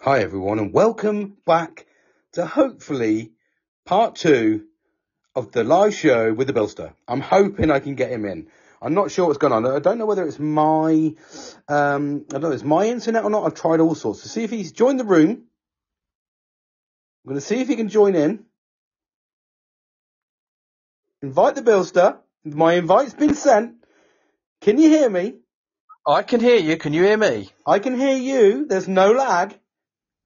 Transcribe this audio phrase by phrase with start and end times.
[0.00, 1.84] Hi everyone and welcome back
[2.34, 3.32] to hopefully
[3.84, 4.66] part two
[5.34, 6.94] of the live show with the Billster.
[7.08, 8.46] I'm hoping I can get him in.
[8.80, 9.66] I'm not sure what's going on.
[9.66, 11.16] I don't know whether it's my,
[11.66, 13.44] um, I don't know, it's my internet or not.
[13.44, 15.30] I've tried all sorts to see if he's joined the room.
[15.30, 18.44] I'm going to see if he can join in.
[21.22, 22.18] Invite the Billster.
[22.44, 23.84] My invite's been sent.
[24.60, 25.34] Can you hear me?
[26.06, 26.76] I can hear you.
[26.76, 27.50] Can you hear me?
[27.66, 28.66] I can hear you.
[28.66, 29.58] There's no lag.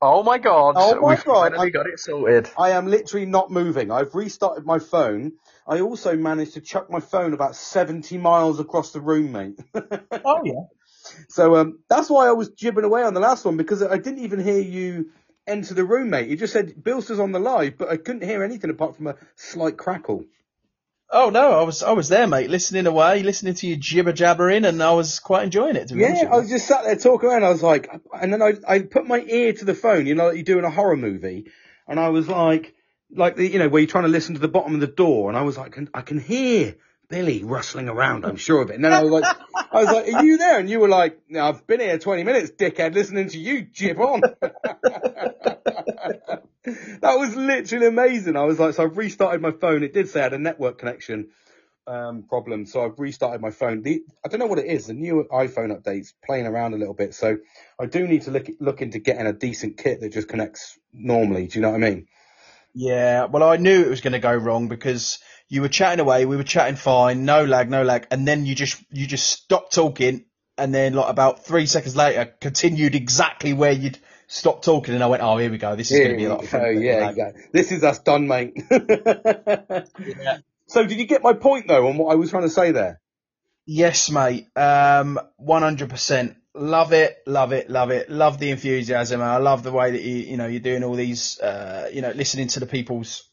[0.04, 0.74] Oh my god.
[0.76, 1.52] Oh my We've God.
[1.52, 2.50] finally got it sorted.
[2.58, 3.92] I am literally not moving.
[3.92, 5.34] I've restarted my phone.
[5.66, 9.60] I also managed to chuck my phone about 70 miles across the room, mate.
[10.24, 10.64] Oh yeah.
[11.28, 14.20] so um, that's why I was jibbing away on the last one because I didn't
[14.24, 15.10] even hear you
[15.46, 16.28] enter the room, mate.
[16.28, 19.16] You just said Billster's on the live, but I couldn't hear anything apart from a
[19.36, 20.24] slight crackle.
[21.14, 24.64] Oh no, I was I was there, mate, listening away, listening to you jibber jabbering,
[24.64, 25.88] and I was quite enjoying it.
[25.88, 27.44] To Yeah, I was just sat there talking around.
[27.44, 30.28] I was like, and then I, I put my ear to the phone, you know,
[30.28, 31.48] like you do in a horror movie.
[31.86, 32.74] And I was like,
[33.14, 35.28] like the, you know, where you're trying to listen to the bottom of the door.
[35.28, 36.76] And I was like, I can hear
[37.12, 38.24] Billy rustling around.
[38.24, 38.76] I'm sure of it.
[38.76, 39.36] And then I was like,
[39.70, 40.58] I was like, are you there?
[40.58, 44.00] And you were like, no, I've been here 20 minutes, dickhead, listening to you jib
[44.00, 44.20] on.
[44.40, 46.42] that
[47.02, 48.38] was literally amazing.
[48.38, 49.82] I was like, so I've restarted my phone.
[49.82, 51.28] It did say I had a network connection
[51.86, 52.64] um, problem.
[52.64, 53.82] So I've restarted my phone.
[53.82, 54.86] The, I don't know what it is.
[54.86, 57.14] The new iPhone updates playing around a little bit.
[57.14, 57.36] So
[57.78, 61.48] I do need to look look into getting a decent kit that just connects normally.
[61.48, 62.06] Do you know what I mean?
[62.74, 63.26] Yeah.
[63.26, 65.18] Well, I knew it was going to go wrong because
[65.52, 68.54] you were chatting away, we were chatting fine, no lag, no lag, and then you
[68.54, 70.24] just you just stopped talking,
[70.56, 75.08] and then like about three seconds later, continued exactly where you'd stopped talking, and I
[75.08, 75.76] went, oh, here we go.
[75.76, 76.62] This is going to be a lot of fun.
[76.64, 77.16] oh yeah, Lag.
[77.18, 77.30] yeah.
[77.52, 78.54] This is us done, mate.
[78.70, 80.38] Yeah.
[80.68, 83.02] So did you get my point though on what I was trying to say there?
[83.66, 84.46] Yes, mate.
[84.56, 86.34] Um, 100%.
[86.54, 88.08] Love it, love it, love it.
[88.08, 89.20] Love the enthusiasm.
[89.20, 92.12] I love the way that you, you know, you're doing all these, uh, you know,
[92.12, 93.28] listening to the people's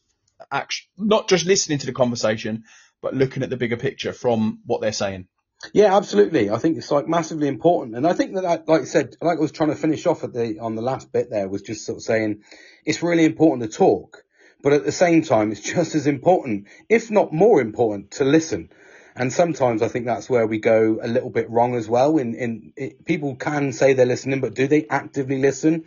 [0.96, 2.64] not just listening to the conversation,
[3.02, 5.26] but looking at the bigger picture from what they're saying.
[5.74, 6.50] Yeah, absolutely.
[6.50, 9.36] I think it's like massively important, and I think that, that, like I said, like
[9.38, 11.84] I was trying to finish off at the on the last bit there was just
[11.84, 12.42] sort of saying
[12.86, 14.24] it's really important to talk,
[14.62, 18.70] but at the same time, it's just as important, if not more important, to listen.
[19.14, 22.16] And sometimes I think that's where we go a little bit wrong as well.
[22.16, 25.84] In in it, people can say they're listening, but do they actively listen?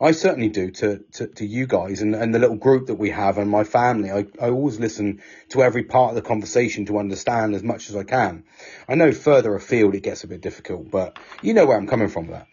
[0.00, 3.10] I certainly do to, to, to you guys and, and the little group that we
[3.10, 4.10] have and my family.
[4.10, 7.96] I, I always listen to every part of the conversation to understand as much as
[7.96, 8.44] I can.
[8.88, 12.08] I know further afield it gets a bit difficult, but you know where I'm coming
[12.08, 12.46] from with that.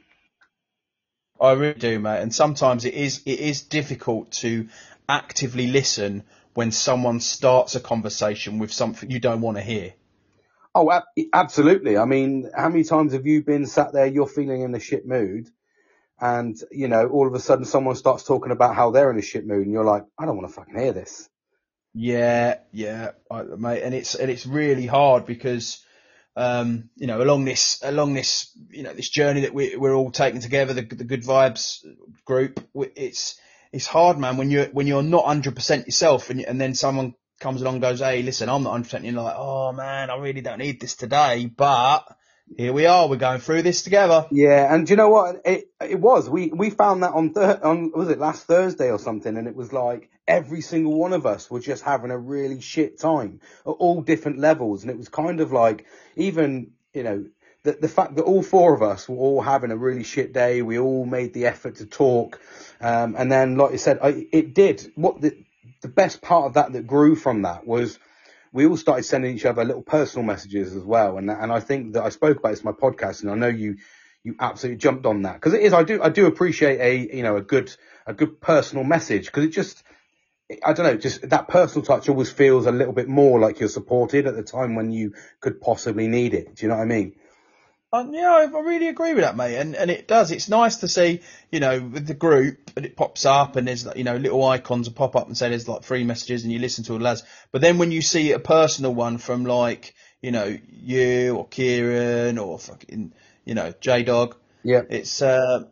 [1.40, 2.22] I really do, mate.
[2.22, 4.70] And sometimes it is, it is difficult to
[5.10, 6.24] actively listen
[6.54, 9.94] when someone starts a conversation with something you don't want to hear.
[10.76, 11.02] Oh,
[11.34, 11.98] absolutely.
[11.98, 15.06] I mean, how many times have you been sat there, you're feeling in a shit
[15.06, 15.50] mood,
[16.24, 19.22] and, you know, all of a sudden someone starts talking about how they're in a
[19.22, 21.28] shit mood, and you're like, I don't want to fucking hear this.
[21.94, 25.86] Yeah, yeah, I, mate, and it's and it's really hard because,
[26.38, 30.12] um, you know, along this along this you know this journey that we we're all
[30.12, 31.86] taking together, the the Good Vibes
[32.24, 33.38] group, it's
[33.74, 37.16] it's hard, man, when you're when you're not hundred percent yourself, and and then someone
[37.42, 40.10] comes along and goes, hey, listen, I'm not hundred percent, and you're like, oh man,
[40.10, 42.06] I really don't need this today, but
[42.58, 44.28] here we are, we're going through this together.
[44.32, 45.42] Yeah, and you know what?
[45.46, 46.30] It it was.
[46.30, 49.56] We we found that on thir- on was it last Thursday or something, and it
[49.56, 53.70] was like every single one of us were just having a really shit time at
[53.70, 57.26] all different levels, and it was kind of like even you know
[57.64, 60.62] the the fact that all four of us were all having a really shit day.
[60.62, 62.40] We all made the effort to talk,
[62.82, 64.92] um, and then like you said, I, it did.
[64.96, 65.36] What the
[65.82, 68.00] the best part of that that grew from that was
[68.54, 71.18] we all started sending each other little personal messages as well.
[71.18, 73.48] And and I think that I spoke about this in my podcast, and I know
[73.48, 73.78] you
[74.24, 75.74] you absolutely jumped on that because it is.
[75.74, 77.76] I do I do appreciate a you know a good
[78.06, 79.84] a good personal message because it just
[80.64, 83.70] I don't know just that personal touch always feels a little bit more like you're
[83.70, 86.56] supported at the time when you could possibly need it.
[86.56, 87.16] Do you know what I mean?
[87.94, 89.56] Yeah, I I really agree with that, mate.
[89.56, 90.32] And and it does.
[90.32, 93.86] It's nice to see, you know, with the group, and it pops up, and there's
[93.86, 96.52] like, you know little icons will pop up and say there's like three messages, and
[96.52, 97.24] you listen to the lads.
[97.52, 102.40] But then when you see a personal one from like, you know, you or Kieran
[102.40, 103.14] or fucking,
[103.46, 104.82] you know, J Dog, Yeah.
[104.90, 105.66] it's uh,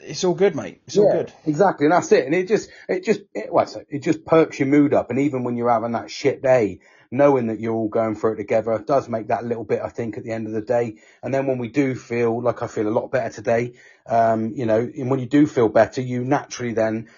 [0.00, 0.80] it's all good, mate.
[0.86, 1.32] It's all good.
[1.44, 2.24] Exactly, and that's it.
[2.24, 5.10] And it just, it just, it, well, it just perks your mood up.
[5.10, 8.36] And even when you're having that shit day, knowing that you're all going through it
[8.36, 10.96] together does make that little bit, I think, at the end of the day.
[11.22, 13.74] And then when we do feel like I feel a lot better today,
[14.06, 17.08] um, you know, and when you do feel better, you naturally then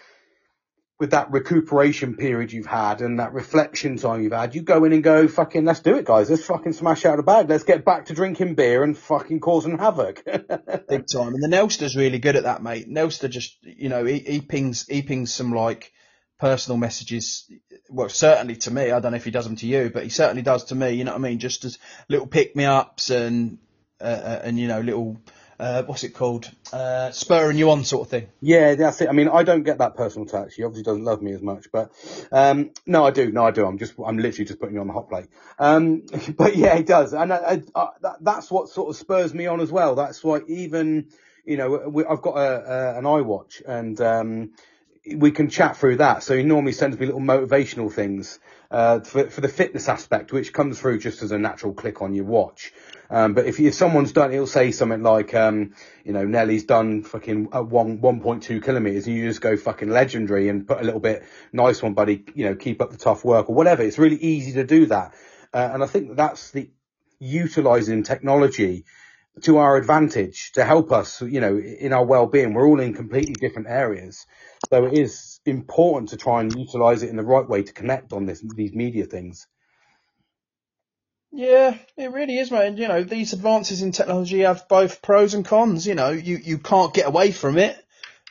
[1.01, 4.93] with that recuperation period you've had and that reflection time you've had, you go in
[4.93, 6.29] and go, fucking, let's do it, guys.
[6.29, 7.49] Let's fucking smash out the bag.
[7.49, 10.23] Let's get back to drinking beer and fucking causing havoc.
[10.25, 11.35] Big time.
[11.35, 12.87] And the Nelster's really good at that, mate.
[12.87, 15.91] Nelster just, you know, he, he pings, he pings some like
[16.41, 17.51] personal messages.
[17.91, 18.91] Well, certainly to me.
[18.91, 20.93] I don't know if he does them to you, but he certainly does to me.
[20.93, 21.39] You know what I mean?
[21.39, 21.79] Just as
[22.09, 23.59] little pick me ups and,
[24.01, 25.21] uh, uh and, you know, little,
[25.59, 26.51] uh, what's it called?
[26.73, 28.29] Uh, spurring you on sort of thing.
[28.41, 29.11] Yeah, that's it.
[29.11, 30.55] I mean, I don't get that personal touch.
[30.55, 31.93] He obviously doesn't love me as much, but,
[32.33, 33.31] um, no, I do.
[33.31, 33.67] No, I do.
[33.67, 35.27] I'm just, I'm literally just putting you on the hot plate.
[35.59, 36.05] Um,
[36.39, 37.13] but yeah, he does.
[37.13, 39.95] And I, I, I, that's what sort of spurs me on as well.
[39.95, 41.09] That's why even,
[41.45, 44.53] you know, we, I've got a, a, an iWatch and, um,
[45.15, 46.23] we can chat through that.
[46.23, 48.39] So he normally sends me little motivational things,
[48.71, 52.15] uh, for, for the fitness aspect, which comes through just as a natural click on
[52.15, 52.73] your watch.
[53.11, 55.75] Um, but if, if someone's done, he'll say something like, um,
[56.05, 60.49] you know, Nelly's done fucking uh, one, 1.2 kilometers and you just go fucking legendary
[60.49, 63.51] and put a little bit, nice one, buddy, you know, keep up the tough work
[63.51, 63.83] or whatever.
[63.83, 65.15] It's really easy to do that.
[65.53, 66.71] Uh, and I think that's the
[67.19, 68.85] utilizing technology
[69.43, 72.53] to our advantage to help us, you know, in our well-being.
[72.53, 74.27] We're all in completely different areas.
[74.69, 78.13] So it is important to try and utilize it in the right way to connect
[78.13, 79.47] on this, these media things.
[81.33, 82.77] Yeah, it really is, mate.
[82.77, 85.87] You know, these advances in technology have both pros and cons.
[85.87, 87.77] You know, you, you can't get away from it,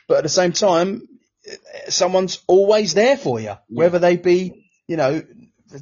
[0.06, 1.08] but at the same time,
[1.88, 5.22] someone's always there for you, whether they be, you know,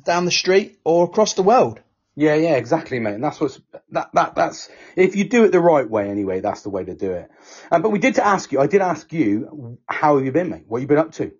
[0.05, 1.81] down the street or across the world.
[2.19, 3.15] Yeah, yeah, exactly, mate.
[3.15, 3.61] And that's what's
[3.91, 6.97] that that that's if you do it the right way, anyway, that's the way to
[6.97, 7.31] do it.
[7.70, 8.59] Um, but we did to ask you.
[8.59, 10.65] I did ask you, how have you been, mate?
[10.67, 11.31] What have you been up to?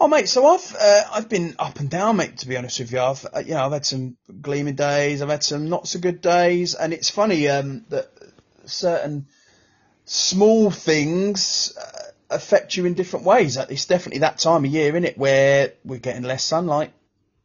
[0.00, 0.30] Oh, mate.
[0.30, 2.38] So I've uh, I've been up and down, mate.
[2.38, 5.20] To be honest with you, I've uh, you know I've had some gleaming days.
[5.20, 8.08] I've had some not so good days, and it's funny um, that
[8.64, 9.26] certain
[10.06, 13.58] small things uh, affect you in different ways.
[13.58, 16.94] It's definitely that time of year, isn't it, where we're getting less sunlight.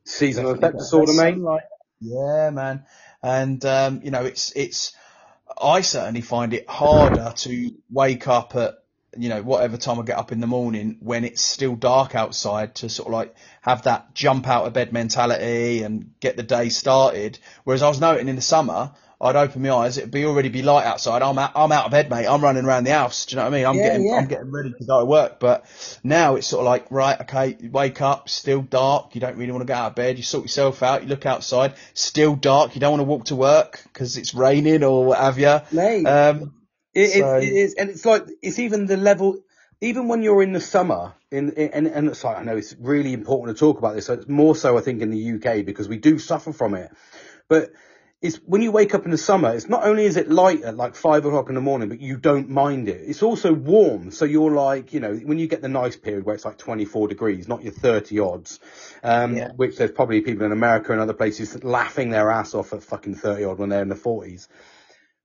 [0.06, 1.34] Seasonal effect disorder, mate.
[1.34, 1.64] Sunlight.
[2.00, 2.86] Yeah, man.
[3.24, 4.94] And um, you know, it's it's.
[5.60, 8.76] I certainly find it harder to wake up at
[9.18, 12.76] you know, whatever time I get up in the morning when it's still dark outside
[12.76, 16.70] to sort of like have that jump out of bed mentality and get the day
[16.70, 17.40] started.
[17.64, 20.62] Whereas I was noting in the summer, I'd open my eyes, it'd be already be
[20.62, 21.24] light outside.
[21.24, 22.28] I'm out, I'm out of bed, mate.
[22.28, 23.26] I'm running around the house.
[23.26, 23.66] Do you know what I mean?
[23.66, 24.14] I'm yeah, getting, yeah.
[24.14, 25.40] I'm getting ready to go to work.
[25.40, 25.66] But
[26.04, 29.16] now it's sort of like, right, okay, you wake up, still dark.
[29.16, 30.18] You don't really want to get out of bed.
[30.18, 31.02] You sort yourself out.
[31.02, 32.76] You look outside, still dark.
[32.76, 35.62] You don't want to walk to work because it's raining or what have you.
[35.72, 36.06] Mate.
[36.06, 36.54] Um,
[36.94, 39.40] it, so, it, it is, and it's like it's even the level.
[39.82, 42.76] Even when you're in the summer, in, in and, and it's like I know it's
[42.80, 44.08] really important to talk about this.
[44.08, 46.92] So it's more so I think in the UK because we do suffer from it.
[47.48, 47.72] But
[48.20, 50.76] it's when you wake up in the summer, it's not only is it light at
[50.76, 53.02] like five o'clock in the morning, but you don't mind it.
[53.06, 54.10] It's also warm.
[54.10, 57.10] So you're like, you know, when you get the nice period where it's like 24
[57.10, 58.60] degrees, not your 30 odds,
[59.04, 59.52] um, yeah.
[59.56, 63.16] which there's probably people in America and other places laughing their ass off at fucking
[63.16, 64.48] 30 odd when they're in the 40s.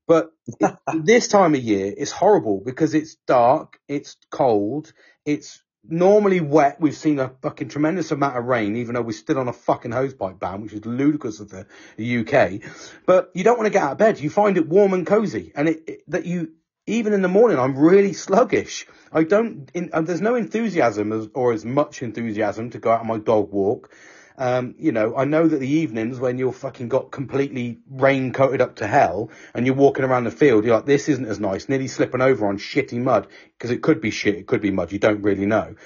[0.06, 0.30] But
[0.94, 4.92] this time of year, it's horrible because it's dark, it's cold,
[5.24, 6.80] it's normally wet.
[6.80, 9.90] We've seen a fucking tremendous amount of rain, even though we're still on a fucking
[9.90, 11.66] hosepipe ban, which is ludicrous of the,
[11.98, 12.70] UK.
[13.06, 14.20] But you don't want to get out of bed.
[14.20, 16.52] You find it warm and cozy, and it, it that you
[16.86, 18.86] even in the morning, I'm really sluggish.
[19.12, 19.70] I don't.
[19.72, 23.52] In, there's no enthusiasm as, or as much enthusiasm to go out on my dog
[23.52, 23.94] walk.
[24.42, 28.60] Um, you know, I know that the evenings when you're fucking got completely rain coated
[28.60, 31.68] up to hell and you're walking around the field, you're like, this isn't as nice,
[31.68, 34.90] nearly slipping over on shitty mud because it could be shit, it could be mud,
[34.90, 35.76] you don't really know.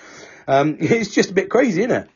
[0.49, 2.09] Um, it's just a bit crazy, isn't it?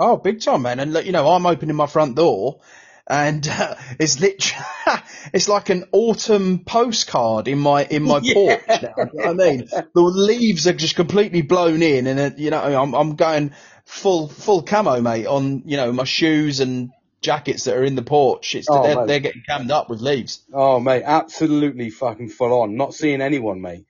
[0.00, 0.80] Oh, big time, man.
[0.80, 2.58] And you know, I'm opening my front door
[3.06, 4.64] and uh, it's literally
[5.32, 8.34] it's like an autumn postcard in my in my yeah.
[8.34, 8.94] porch now.
[8.96, 12.60] You know I mean, the leaves are just completely blown in, and uh, you know,
[12.60, 13.52] I'm I'm going
[13.84, 18.02] full full camo, mate, on you know my shoes and jackets that are in the
[18.02, 18.54] porch.
[18.54, 20.42] It's oh, they're, they're, getting cammed up with leaves.
[20.52, 22.76] Oh, mate, absolutely fucking full on.
[22.76, 23.86] Not seeing anyone, mate.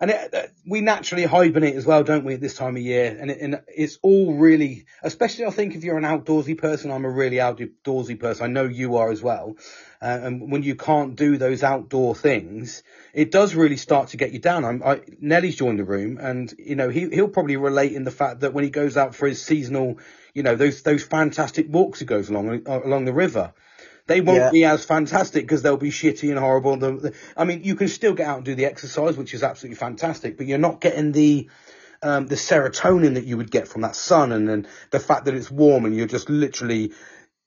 [0.00, 3.16] And it, uh, we naturally hibernate as well, don't we, at this time of year?
[3.18, 7.04] And, it, and, it's all really, especially I think if you're an outdoorsy person, I'm
[7.04, 8.44] a really outdoorsy person.
[8.44, 9.56] I know you are as well.
[10.02, 12.82] Uh, and when you can't do those outdoor things,
[13.14, 14.64] it does really start to get you down.
[14.64, 18.10] I'm, I, Nelly's joined the room, and you know he he'll probably relate in the
[18.10, 20.00] fact that when he goes out for his seasonal,
[20.34, 23.52] you know those those fantastic walks he goes along uh, along the river.
[24.08, 24.50] They won't yeah.
[24.50, 26.76] be as fantastic because they'll be shitty and horrible.
[26.76, 29.44] The, the, I mean, you can still get out and do the exercise, which is
[29.44, 31.48] absolutely fantastic, but you're not getting the
[32.02, 35.34] um, the serotonin that you would get from that sun and then the fact that
[35.34, 36.90] it's warm and you're just literally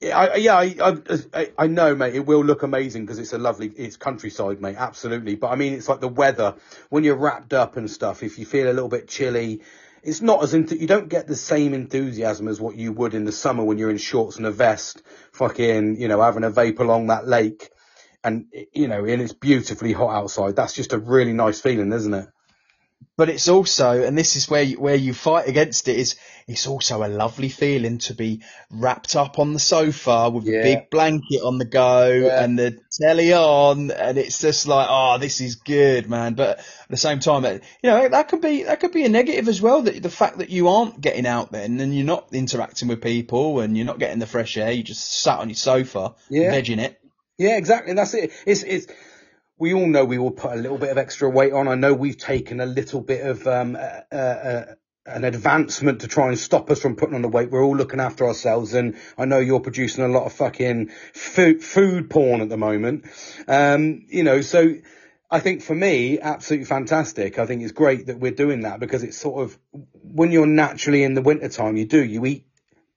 [0.02, 0.96] I, yeah, I,
[1.32, 2.14] I, I know, mate.
[2.14, 4.76] It will look amazing because it's a lovely, it's countryside, mate.
[4.78, 5.36] Absolutely.
[5.36, 6.54] But I mean, it's like the weather
[6.90, 8.22] when you're wrapped up and stuff.
[8.22, 9.62] If you feel a little bit chilly,
[10.02, 13.32] it's not as you don't get the same enthusiasm as what you would in the
[13.32, 17.06] summer when you're in shorts and a vest, fucking, you know, having a vape along
[17.06, 17.70] that lake.
[18.22, 20.56] And, you know, and it's beautifully hot outside.
[20.56, 22.28] That's just a really nice feeling, isn't it?
[23.16, 26.66] But it's also, and this is where you, where you fight against it, is it's
[26.66, 30.60] also a lovely feeling to be wrapped up on the sofa with Yeah.
[30.60, 32.42] a big blanket on the go Yeah.
[32.44, 36.34] and the telly on, and it's just like, oh, this is good, man.
[36.34, 39.48] But at the same time, you know, that could be that could be a negative
[39.48, 39.82] as well.
[39.82, 43.60] That the fact that you aren't getting out then, and you're not interacting with people,
[43.60, 46.52] and you're not getting the fresh air, you just sat on your sofa, Yeah.
[46.52, 47.00] vegging it.
[47.38, 47.92] Yeah, exactly.
[47.92, 48.30] That's it.
[48.46, 48.86] It's, it's,
[49.58, 51.68] we all know we will put a little bit of extra weight on.
[51.68, 54.64] I know we've taken a little bit of, um, uh, uh,
[55.06, 57.50] an advancement to try and stop us from putting on the weight.
[57.50, 61.62] We're all looking after ourselves and I know you're producing a lot of fucking food,
[61.62, 63.06] food porn at the moment.
[63.46, 64.74] Um, you know, so
[65.30, 67.38] I think for me, absolutely fantastic.
[67.38, 69.58] I think it's great that we're doing that because it's sort of,
[69.92, 72.46] when you're naturally in the wintertime, you do, you eat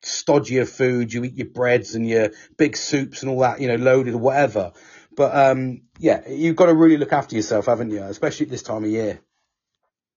[0.02, 3.76] stodgier food, you eat your breads and your big soups and all that, you know,
[3.76, 4.74] loaded or whatever.
[5.16, 8.02] But um, yeah, you've got to really look after yourself, haven't you?
[8.02, 9.20] Especially at this time of year.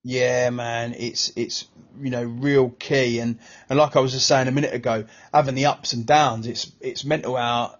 [0.04, 1.66] Yeah, man, it's it's
[2.00, 5.54] you know real key, and and like I was just saying a minute ago, having
[5.54, 7.76] the ups and downs, it's it's mental how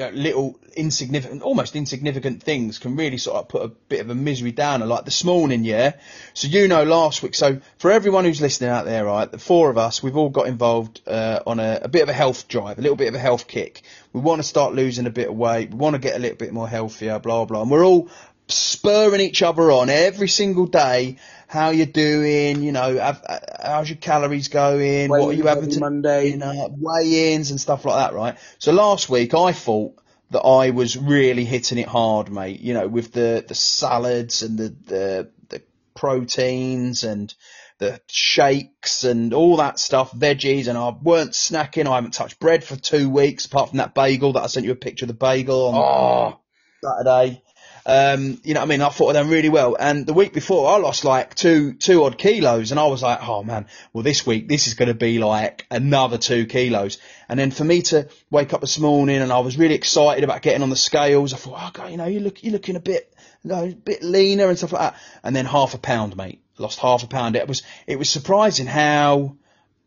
[0.00, 4.10] you know, little insignificant, almost insignificant things can really sort of put a bit of
[4.10, 4.86] a misery downer.
[4.86, 5.94] Like this morning, yeah.
[6.34, 7.34] So you know, last week.
[7.34, 10.46] So for everyone who's listening out there, right, the four of us, we've all got
[10.46, 13.18] involved uh, on a, a bit of a health drive, a little bit of a
[13.18, 13.82] health kick.
[14.12, 15.70] We want to start losing a bit of weight.
[15.70, 17.18] We want to get a little bit more healthier.
[17.18, 17.62] Blah blah.
[17.62, 18.08] And we're all
[18.48, 21.16] spurring each other on every single day.
[21.50, 22.62] How you doing?
[22.62, 23.24] You know, have,
[23.60, 25.08] how's your calories going?
[25.08, 26.30] what are you having to Monday?
[26.30, 28.38] you know, weigh-ins and stuff like that, right?
[28.60, 29.96] So last week I thought
[30.30, 32.60] that I was really hitting it hard, mate.
[32.60, 35.62] You know, with the the salads and the the, the
[35.96, 37.34] proteins and
[37.78, 41.88] the shakes and all that stuff, veggies, and I weren't snacking.
[41.88, 44.72] I haven't touched bread for two weeks, apart from that bagel that I sent you
[44.72, 46.40] a picture of the bagel on Oh,
[46.84, 47.42] Saturday.
[47.86, 48.82] Um, you know what I mean?
[48.82, 49.76] I thought I'd done really well.
[49.78, 53.20] And the week before I lost like two, two odd kilos and I was like,
[53.26, 56.98] oh man, well this week this is going to be like another two kilos.
[57.28, 60.42] And then for me to wake up this morning and I was really excited about
[60.42, 62.80] getting on the scales, I thought, oh God, you know, you look, you're looking a
[62.80, 65.00] bit, you know, a bit leaner and stuff like that.
[65.24, 66.42] And then half a pound, mate.
[66.58, 67.36] Lost half a pound.
[67.36, 69.36] It was, it was surprising how,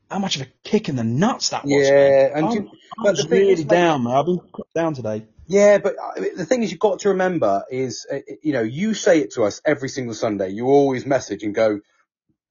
[0.09, 1.87] how much of a kick in the nuts that was.
[1.87, 2.31] Yeah, man.
[2.35, 4.15] and I'm, you- I but was really is, down, man.
[4.15, 4.39] I've been
[4.75, 5.25] down today.
[5.53, 8.95] Yeah, but uh, the thing is, you've got to remember is, uh, you know, you
[8.95, 10.49] say it to us every single Sunday.
[10.49, 11.81] You always message and go,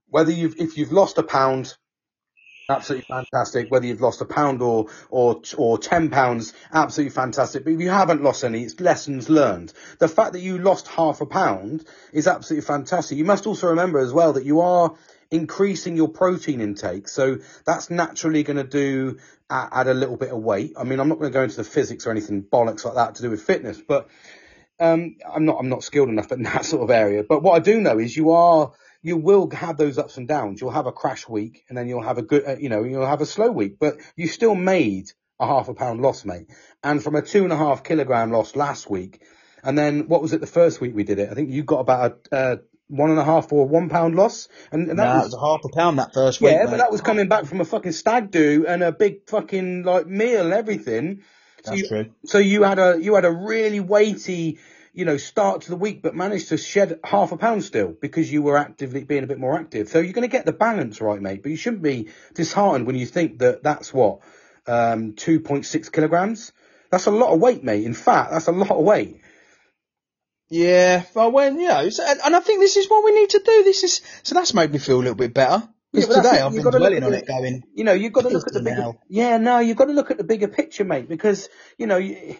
[0.06, 1.74] whether you've, if you've lost a pound,
[2.68, 3.72] absolutely fantastic.
[3.72, 7.64] Whether you've lost a pound or, or, or 10 pounds, absolutely fantastic.
[7.64, 9.72] But if you haven't lost any, it's lessons learned.
[9.98, 13.18] The fact that you lost half a pound is absolutely fantastic.
[13.18, 14.94] You must also remember as well that you are
[15.32, 17.08] increasing your protein intake.
[17.08, 19.18] So that's naturally going to do
[19.50, 20.74] add, a little bit of weight.
[20.76, 23.16] I mean, I'm not going to go into the physics or anything bollocks like that
[23.16, 24.08] to do with fitness, but
[24.78, 27.24] um, I'm not I'm not skilled enough in that sort of area.
[27.24, 28.72] But what I do know is you are
[29.02, 30.60] you will have those ups and downs.
[30.60, 33.06] You'll have a crash week, and then you'll have a good uh, you know you'll
[33.06, 33.78] have a slow week.
[33.80, 35.10] But you still made
[35.40, 36.50] a half a pound loss, mate.
[36.84, 39.22] And from a two and a half kilogram loss last week,
[39.64, 41.30] and then what was it the first week we did it?
[41.30, 42.56] I think you got about a uh,
[42.92, 45.40] one and a half or one pound loss, and, and that Nah, was was a
[45.40, 46.52] half a pound that first week.
[46.52, 46.70] yeah, mate.
[46.72, 50.06] but that was coming back from a fucking stag do and a big fucking like
[50.06, 51.22] meal and everything.
[51.64, 52.10] So That's you, true.
[52.26, 54.58] So you had a you had a really weighty,
[54.92, 58.30] you know, start to the week, but managed to shed half a pound still because
[58.30, 59.88] you were actively being a bit more active.
[59.88, 61.42] So you're going to get the balance right, mate.
[61.42, 64.20] But you shouldn't be disheartened when you think that that's what
[64.66, 66.52] um 2.6 kilograms.
[66.90, 67.84] That's a lot of weight, mate.
[67.84, 69.21] In fact, that's a lot of weight.
[70.52, 73.38] Yeah, well, when you know, so, and I think this is what we need to
[73.44, 73.62] do.
[73.64, 75.66] This is so that's made me feel a little bit better.
[75.92, 78.28] Because but that's today I've been dwelling on it, going, You know, you've got to
[78.28, 78.92] look at the bigger.
[79.08, 81.08] Yeah, no, you've got to look at the bigger picture, mate.
[81.08, 82.36] Because you know, you-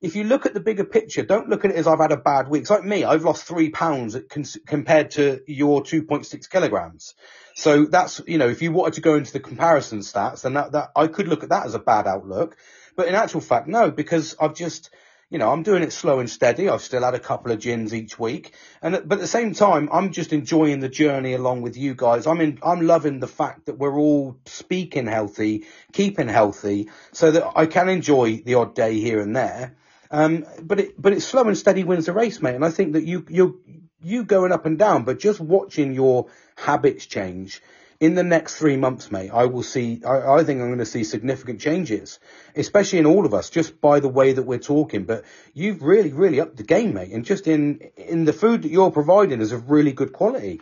[0.00, 2.16] if you look at the bigger picture, don't look at it as I've had a
[2.18, 2.60] bad week.
[2.60, 7.14] It's like me, I've lost three pounds cons- compared to your 2.6 kilograms.
[7.56, 10.72] So that's you know, if you wanted to go into the comparison stats, then that,
[10.72, 12.56] that I could look at that as a bad outlook.
[12.94, 14.90] But in actual fact, no, because I've just
[15.28, 16.68] you know, I'm doing it slow and steady.
[16.68, 19.88] I've still had a couple of gins each week, and but at the same time,
[19.92, 22.26] I'm just enjoying the journey along with you guys.
[22.26, 27.52] I'm in, I'm loving the fact that we're all speaking healthy, keeping healthy, so that
[27.56, 29.76] I can enjoy the odd day here and there.
[30.12, 32.54] Um, but it, but it's slow and steady wins the race, mate.
[32.54, 33.60] And I think that you, you,
[34.00, 37.60] you going up and down, but just watching your habits change
[38.00, 40.86] in the next three months, mate, I will see, I, I think I'm going to
[40.86, 42.18] see significant changes,
[42.54, 45.04] especially in all of us, just by the way that we're talking.
[45.04, 45.24] But
[45.54, 47.12] you've really, really upped the game, mate.
[47.12, 50.60] And just in, in the food that you're providing is of really good quality.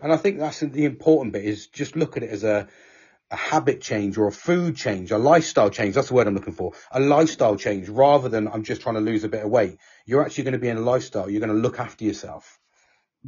[0.00, 2.68] And I think that's the important bit is just look at it as a,
[3.30, 5.94] a habit change or a food change, a lifestyle change.
[5.94, 6.72] That's the word I'm looking for.
[6.92, 9.78] A lifestyle change rather than I'm just trying to lose a bit of weight.
[10.04, 11.28] You're actually going to be in a lifestyle.
[11.28, 12.60] You're going to look after yourself.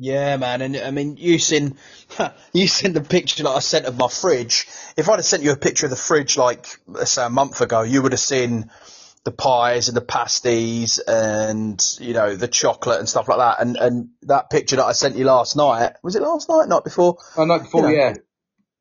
[0.00, 1.76] Yeah, man, and I mean, you seen,
[2.52, 4.66] you seen the picture that I sent of my fridge.
[4.96, 7.60] If I'd have sent you a picture of the fridge like, let's say a month
[7.60, 8.70] ago, you would have seen
[9.24, 13.60] the pies and the pasties and, you know, the chocolate and stuff like that.
[13.60, 16.68] And, and that picture that I sent you last night, was it last night?
[16.68, 17.18] Night before?
[17.36, 18.14] Oh, night before, You know, yeah.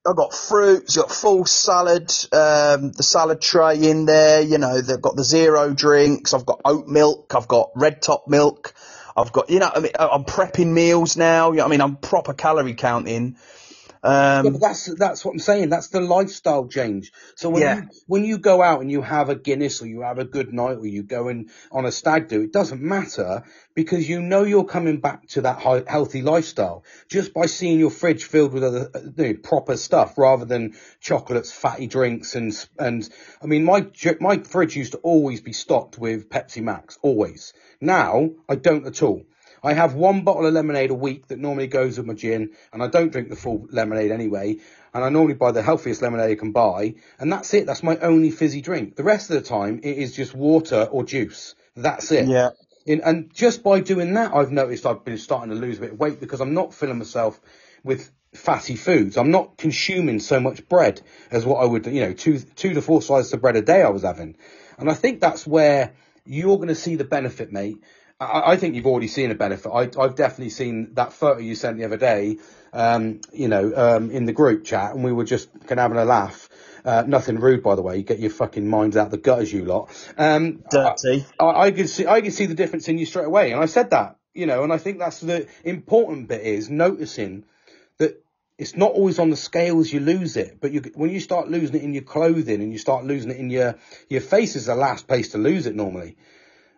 [0.08, 4.80] I've got fruits, I've got full salad, um, the salad tray in there, you know,
[4.80, 8.74] they've got the zero drinks, I've got oat milk, I've got red top milk,
[9.18, 11.98] I've got, you know, I mean, I'm prepping meals now, you know, I mean, I'm
[11.98, 13.38] proper calorie counting.
[14.42, 15.70] Yeah, Um, but that's that's what I'm saying.
[15.70, 17.12] That's the lifestyle change.
[17.36, 20.02] So when yeah, you when you go out and you have a Guinness or you
[20.04, 23.44] have a good night or you go in on a stag do, it doesn't matter
[23.76, 27.92] because you know you're coming back to that high, healthy lifestyle just by seeing your
[27.92, 32.54] fridge filled with other uh, you know, proper stuff rather than chocolates, fatty drinks, and
[32.80, 33.10] and
[33.44, 33.88] I mean my
[34.22, 37.54] my fridge used to always be stocked with Pepsi Max, always.
[37.82, 39.24] Now I don't at all.
[39.64, 42.84] I have one bottle of lemonade a week that normally goes with my gin, and
[42.84, 44.58] I don't drink the full lemonade anyway.
[44.94, 47.66] And I normally buy the healthiest lemonade I can buy, and that's it.
[47.66, 48.96] That's my only fizzy drink.
[48.96, 51.56] The rest of the time, it is just water or juice.
[51.76, 52.28] That's it.
[52.28, 52.50] yeah,
[52.86, 55.94] In, and just by doing that, I've noticed I've been starting to lose a bit
[55.94, 57.40] of weight because I'm not filling myself
[57.84, 59.18] with fatty foods.
[59.18, 62.82] I'm not consuming so much bread as what I would, you know, two, two to
[62.82, 64.38] four slices of bread a day I was having.
[64.78, 65.94] And I think that's where
[66.28, 67.78] you're going to see the benefit, mate.
[68.20, 69.70] I, I think you've already seen a benefit.
[69.70, 72.38] I, I've definitely seen that photo you sent the other day,
[72.74, 75.98] um, you know, um, in the group chat, and we were just kind of having
[75.98, 76.50] a laugh.
[76.84, 77.98] Uh, nothing rude, by the way.
[77.98, 79.90] You get your fucking minds out the gutters, you lot.
[80.18, 81.26] Um, I, dirty.
[81.40, 83.66] I, I could see, I could see the difference in you straight away, and I
[83.66, 87.44] said that, you know, and I think that's the important bit is noticing
[88.58, 91.76] it's not always on the scales you lose it, but you, when you start losing
[91.76, 93.78] it in your clothing and you start losing it in your,
[94.10, 96.18] your face is the last place to lose it normally.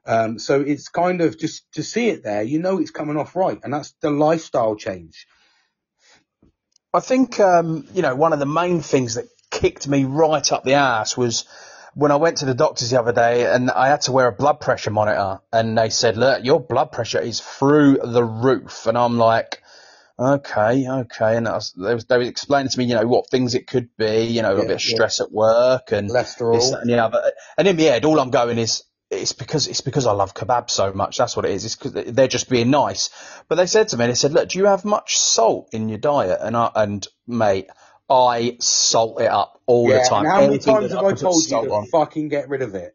[0.06, 3.36] Um, so it's kind of just to see it there, you know, it's coming off
[3.36, 3.60] right.
[3.64, 5.26] And that's the lifestyle change.
[6.94, 10.64] I think, um, you know, one of the main things that kicked me right up
[10.64, 11.46] the ass was
[11.94, 14.32] when I went to the doctors the other day and I had to wear a
[14.32, 18.86] blood pressure monitor and they said, look, your blood pressure is through the roof.
[18.86, 19.62] And I'm like,
[20.20, 21.38] okay, okay.
[21.38, 23.90] And was, they, was, they were explaining to me, you know, what things it could
[23.98, 24.94] be, you know, a bit of yeah.
[24.96, 26.72] stress at work and this, Cholesterol.
[26.72, 27.32] that and the other.
[27.58, 30.70] And in my head, all I'm going is, it's because it's because I love kebab
[30.70, 31.18] so much.
[31.18, 31.66] That's what it is.
[31.66, 33.10] It's because they're just being nice.
[33.48, 35.98] But they said to me, they said, "Look, do you have much salt in your
[35.98, 37.70] diet?" And I and mate,
[38.08, 40.26] I salt it up all the time.
[40.26, 41.88] How many Anything times have I told you to on.
[41.88, 42.94] fucking get rid of it?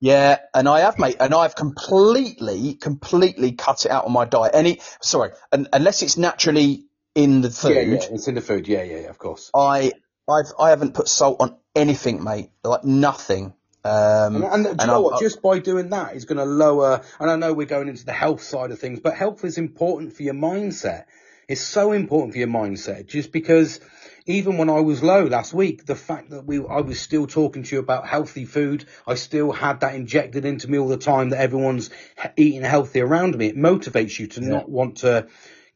[0.00, 4.52] Yeah, and I have, mate, and I've completely, completely cut it out on my diet.
[4.54, 6.84] Any, sorry, and, unless it's naturally
[7.14, 7.98] in the Yeah, yeah.
[8.00, 8.68] food, It's in the food.
[8.68, 9.50] Yeah, yeah, yeah, of course.
[9.54, 9.92] I,
[10.28, 13.54] I've, I haven't put salt on anything, mate, like nothing.
[13.84, 15.14] And, Um, and do and you know I've, what?
[15.14, 17.02] I, Just by doing that is going to lower.
[17.18, 20.12] And I know we're going into the health side of things, but health is important
[20.12, 21.04] for your mindset.
[21.48, 23.06] It's so important for your mindset.
[23.06, 23.80] Just because
[24.26, 27.62] even when I was low last week, the fact that we I was still talking
[27.62, 31.30] to you about healthy food, I still had that injected into me all the time
[31.30, 31.88] that everyone's
[32.36, 33.46] eating healthy around me.
[33.46, 35.28] It motivates you to yeah, not want to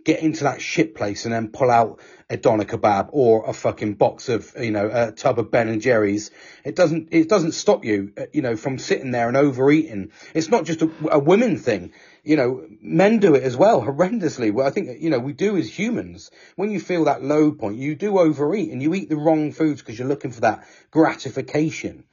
[0.04, 3.94] get into that shit place and then pull out a doner kebab or a fucking
[3.94, 6.30] box of you know a tub of Ben and Jerry's.
[6.64, 10.12] It doesn't it doesn't stop you uh, you know from sitting there and overeating.
[10.34, 11.92] It's not just a, a women thing.
[12.24, 14.52] You know, men do it as well horrendously.
[14.52, 16.30] Well, I think you know we do as humans.
[16.56, 19.82] When you feel that low point, you do overeat and you eat the wrong foods
[19.82, 22.04] because you're looking for that gratification.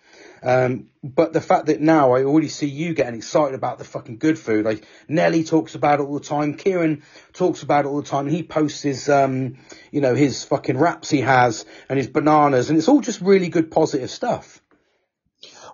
[0.41, 4.17] Um, but the fact that now I already see you getting excited about the fucking
[4.17, 8.01] good food, like Nelly talks about it all the time, Kieran talks about it all
[8.01, 9.57] the time, and he posts his, um,
[9.91, 13.49] you know, his fucking wraps he has and his bananas, and it's all just really
[13.49, 14.61] good positive stuff.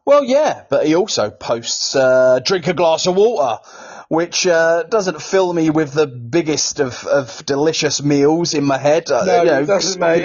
[0.06, 3.64] Well, yeah, but he also posts uh, drink a glass of water,
[4.08, 9.10] which uh, doesn't fill me with the biggest of, of delicious meals in my head.
[9.10, 10.24] Uh, No, you know, doesn't, mate.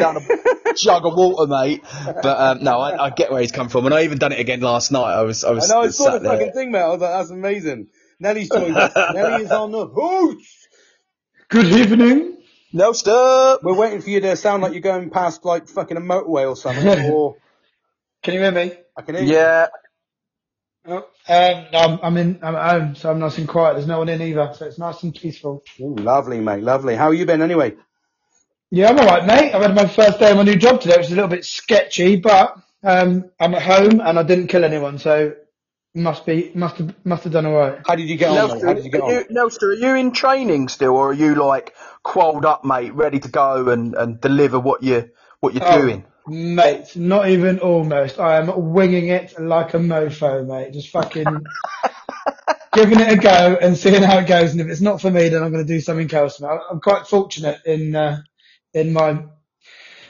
[0.70, 1.82] Down a jug of water, mate.
[2.22, 4.40] But um, no, I, I get where he's come from, and I even done it
[4.40, 5.14] again last night.
[5.14, 6.32] I was I I was know, I saw the there.
[6.32, 6.80] fucking thing, mate.
[6.80, 7.88] I was like, that's amazing.
[8.20, 8.92] Nelly's joined us.
[9.08, 10.44] Nelly is on the hooch.
[11.48, 12.38] Good evening.
[12.72, 13.60] no stop.
[13.62, 16.56] We're waiting for you to sound like you're going past like fucking a motorway or
[16.56, 17.36] something, or
[18.22, 18.72] Can you hear me?
[18.96, 19.32] I can hear you.
[19.32, 19.68] Yeah,
[20.86, 20.96] Oh,
[21.28, 22.38] um, no, I'm, I'm in.
[22.42, 23.74] I'm at home, so I'm nice and quiet.
[23.74, 25.62] There's no one in either, so it's nice and peaceful.
[25.80, 26.96] Ooh, lovely, mate, lovely.
[26.96, 27.74] How you been anyway?
[28.70, 29.52] Yeah, I'm alright, mate.
[29.54, 31.44] I've had my first day on my new job today, which is a little bit
[31.44, 35.34] sketchy, but um, I'm at home and I didn't kill anyone, so
[35.94, 37.80] must be must have must have done all right.
[37.86, 38.62] How did you get on, mate?
[38.64, 39.24] How did you get are on?
[39.24, 43.28] Nelster, are you in training still, or are you like quelled up, mate, ready to
[43.28, 46.04] go and, and deliver what you what you're Oh, doing?
[46.28, 48.20] Mate, not even almost.
[48.20, 50.72] I am winging it like a mofo, mate.
[50.72, 51.26] Just fucking
[52.72, 54.52] giving it a go and seeing how it goes.
[54.52, 56.40] And if it's not for me, then I'm going to do something else.
[56.40, 58.22] Now, I'm quite fortunate in uh,
[58.74, 59.24] in my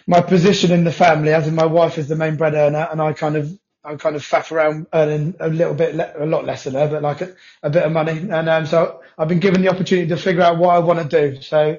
[0.07, 3.01] my position in the family, as in my wife is the main bread earner, and
[3.01, 6.45] I kind of I kind of faff around earning a little bit, le- a lot
[6.45, 8.13] less than her, but like a, a bit of money.
[8.13, 11.31] And um, so I've been given the opportunity to figure out what I want to
[11.33, 11.41] do.
[11.41, 11.79] So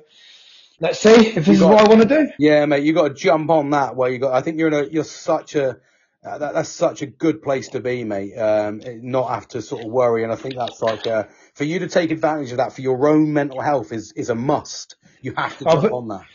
[0.80, 2.32] let's see if this is got- what I want to do.
[2.40, 3.96] Yeah, mate, you got to jump on that.
[3.96, 5.78] Where you got, I think you're in a, you're such a,
[6.26, 8.36] uh, that, that's such a good place to be, mate.
[8.36, 11.80] Um, not have to sort of worry, and I think that's like uh, for you
[11.80, 14.96] to take advantage of that for your own mental health is is a must.
[15.22, 16.26] You have to Oh, jump but- on that.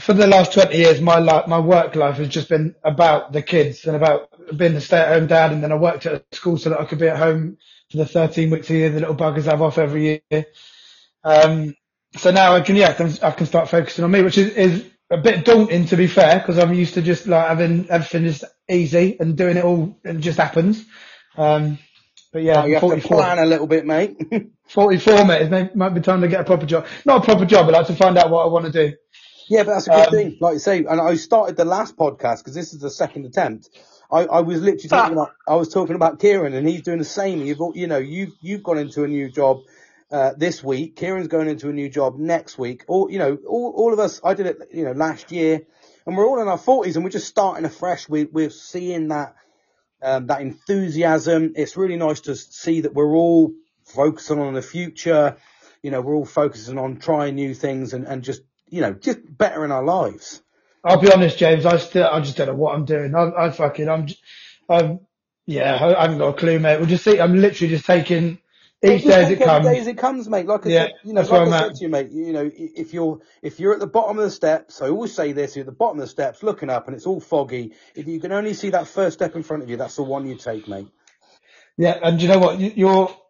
[0.00, 3.42] For the last 20 years, my life, my work life has just been about the
[3.42, 5.52] kids and about being a stay-at-home dad.
[5.52, 7.58] And then I worked at a school so that I could be at home
[7.90, 10.46] for the 13 weeks a year the little buggers have off every year.
[11.24, 11.74] Um,
[12.16, 14.54] so now I can, yeah, I can, I can start focusing on me, which is,
[14.54, 18.24] is a bit daunting to be fair, because I'm used to just like having everything
[18.24, 20.84] just easy and doing it all and just happens.
[21.36, 21.78] Um,
[22.32, 24.16] but yeah, Oh, you have to plan a little bit, mate.
[24.68, 26.86] 44 mate, it may, might be time to get a proper job.
[27.04, 28.96] Not a proper job, but like to find out what I want to do.
[29.50, 30.38] Yeah, but that's a good Um, thing.
[30.40, 33.68] Like you say, and I started the last podcast because this is the second attempt.
[34.10, 37.04] I, I was literally talking about, I was talking about Kieran and he's doing the
[37.04, 37.42] same.
[37.42, 39.62] You've, you know, you've, you've gone into a new job,
[40.12, 40.94] uh, this week.
[40.94, 42.84] Kieran's going into a new job next week.
[42.86, 45.62] All, you know, all, all of us, I did it, you know, last year
[46.06, 48.08] and we're all in our forties and we're just starting afresh.
[48.08, 49.34] We, we're seeing that,
[50.00, 51.54] um, that enthusiasm.
[51.56, 53.52] It's really nice to see that we're all
[53.84, 55.36] focusing on the future.
[55.82, 59.20] You know, we're all focusing on trying new things and, and just, you know, just
[59.38, 60.42] bettering our lives.
[60.84, 61.66] I'll be honest, James.
[61.66, 63.14] I still, I just don't know what I'm doing.
[63.14, 64.08] I, I fucking, I'm,
[64.68, 65.00] I'm,
[65.46, 66.78] yeah, I, I haven't got a clue, mate.
[66.78, 67.20] We'll just see.
[67.20, 68.38] I'm literally just taking
[68.82, 69.72] each day as it comes.
[69.72, 70.46] day as it comes, mate.
[70.46, 72.10] Like I Yeah, said, you know, like I said to you, mate.
[72.12, 75.32] You know, if you're if you're at the bottom of the steps, I always say
[75.32, 77.74] this: you're at the bottom of the steps, looking up, and it's all foggy.
[77.94, 80.26] If you can only see that first step in front of you, that's the one
[80.26, 80.88] you take, mate.
[81.80, 82.60] Yeah, and you know what?
[82.60, 82.72] You-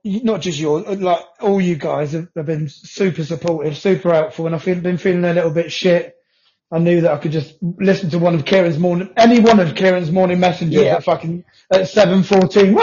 [0.02, 4.46] You're not just your like all you guys have, have been super supportive, super helpful,
[4.46, 6.16] and I've feel, been feeling a little bit shit.
[6.72, 9.74] I knew that I could just listen to one of Kieran's morning, any one of
[9.76, 10.96] Kieran's morning messengers Yeah.
[10.96, 12.76] at fucking at seven fourteen.
[12.76, 12.82] He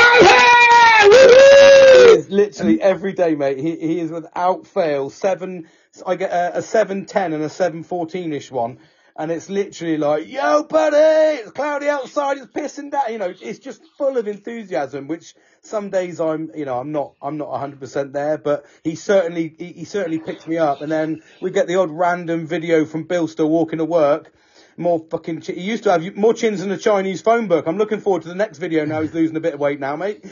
[2.19, 3.59] is literally every day, mate.
[3.59, 5.67] He he is without fail seven.
[6.05, 8.77] I get a, a seven ten and a seven fourteen ish one,
[9.17, 12.37] and it's literally like, "Yo, buddy, it's cloudy outside.
[12.37, 15.07] It's pissing down." You know, it's just full of enthusiasm.
[15.07, 18.95] Which some days I'm, you know, I'm not, I'm not hundred percent there, but he
[18.95, 20.81] certainly, he, he certainly picks me up.
[20.81, 24.31] And then we get the odd random video from Bill still walking to work.
[24.79, 25.41] More fucking.
[25.41, 27.65] Ch- he used to have more chins than a Chinese phone book.
[27.65, 28.85] I'm looking forward to the next video.
[28.85, 30.23] Now he's losing a bit of weight now, mate.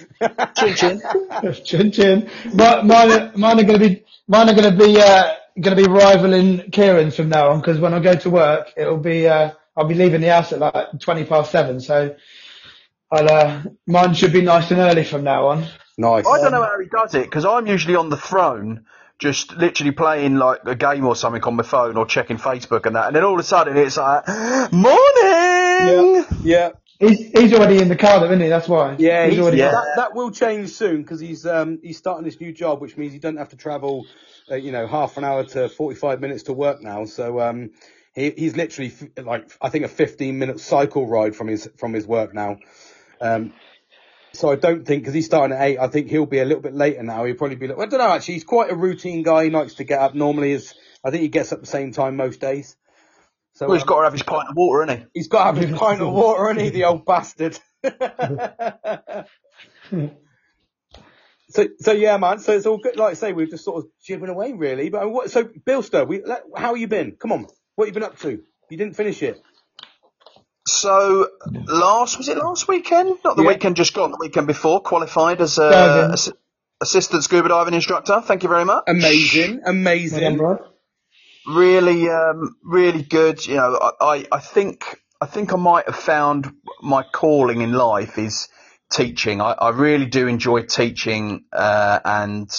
[0.56, 1.02] Chin chin.
[1.64, 2.30] chin chin.
[2.54, 5.78] But mine, are- mine are going to be mine are going to be uh, going
[5.78, 9.28] to be rivaling Kieran's from now on because when I go to work, it'll be
[9.28, 11.80] uh, I'll be leaving the house at like twenty past seven.
[11.80, 12.16] So
[13.12, 15.66] I'll uh, mine should be nice and early from now on.
[15.98, 16.26] nice.
[16.28, 18.86] I don't know how he does it because I'm usually on the throne,
[19.20, 22.96] just literally playing like a game or something on my phone or checking Facebook and
[22.96, 24.28] that, and then all of a sudden it's like
[24.74, 26.26] morning.
[26.44, 26.72] Yeah.
[27.00, 28.48] He's he's already in the car, though, isn't he?
[28.48, 28.96] That's why.
[28.98, 29.58] Yeah, he's he's, already.
[29.58, 29.72] yeah.
[29.72, 33.12] That, that will change soon because he's um he's starting this new job, which means
[33.12, 34.06] he doesn't have to travel,
[34.50, 37.06] uh, you know, half an hour to forty five minutes to work now.
[37.06, 37.72] So um
[38.14, 41.94] he he's literally f- like I think a fifteen minute cycle ride from his from
[41.94, 42.58] his work now.
[43.22, 43.54] Um,
[44.34, 46.62] so I don't think because he's starting at eight, I think he'll be a little
[46.62, 47.24] bit later now.
[47.26, 47.68] He'll probably be.
[47.68, 48.12] Like, I don't know.
[48.12, 49.46] Actually, he's quite a routine guy.
[49.46, 50.14] He likes to get up.
[50.14, 52.76] Normally, is I think he gets up the same time most days.
[53.54, 55.20] So Well, he's um, got to have his pint of water, hasn't he?
[55.20, 57.58] He's got to have his pint of water, and he, the old bastard.
[61.56, 62.40] so, so yeah, man.
[62.40, 62.98] So it's all good.
[62.98, 64.90] Like I say, we're just sort of jibbing away, really.
[64.90, 65.32] But uh, what?
[65.32, 67.14] So, Billster, we, let- how have you been?
[67.14, 68.42] Come on, what have you been up to?
[68.70, 69.42] You didn't finish it.
[70.68, 71.30] So
[71.68, 73.18] last was it last weekend?
[73.24, 73.50] Not the Yeah.
[73.50, 74.12] weekend just gone.
[74.12, 76.12] The weekend before, qualified as a Diving.
[76.16, 76.34] assi-
[76.82, 78.22] assistant scuba diving instructor.
[78.22, 78.84] Thank you very much.
[78.88, 80.40] Amazing, amazing.
[81.48, 83.46] really, um, really good.
[83.46, 84.84] You know, I, I, I think,
[85.22, 88.50] I think I might have found my calling in life is
[88.92, 89.42] teaching.
[89.42, 92.50] I, I really do enjoy teaching, uh, and,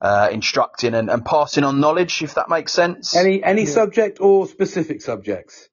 [0.00, 3.16] uh, instructing and, and passing on knowledge, if that makes sense.
[3.16, 5.68] Any any subject or specific subjects?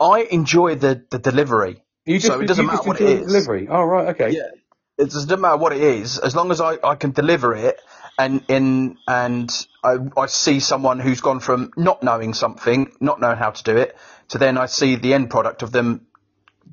[0.00, 1.82] I enjoy the, the delivery.
[2.06, 3.68] You just So it doesn't you just matter what enjoy it the delivery.
[3.68, 4.30] Oh right, okay.
[4.30, 4.50] Yeah.
[4.96, 7.80] It doesn't matter what it is, as long as I, I can deliver it
[8.18, 9.50] and in and
[9.84, 13.76] I, I see someone who's gone from not knowing something, not knowing how to do
[13.76, 13.96] it,
[14.28, 16.06] to then I see the end product of them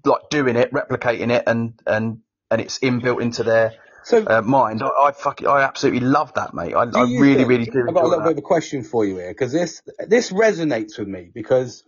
[0.04, 2.20] like doing it, replicating it and and
[2.56, 4.82] and it's inbuilt into their So- uh, mind.
[4.82, 6.74] I, I fucking, I absolutely love that, mate.
[6.74, 7.86] I, I really, think, really do.
[7.88, 8.30] I've got a little that.
[8.30, 11.84] bit of a question for you here because this this resonates with me because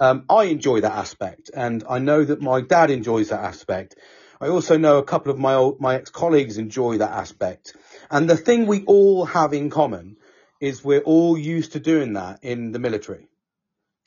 [0.00, 3.96] um, I enjoy that aspect and I know that my dad enjoys that aspect.
[4.40, 7.74] I also know a couple of my old, my ex colleagues enjoy that aspect,
[8.10, 10.16] and the thing we all have in common
[10.60, 13.28] is we're all used to doing that in the military.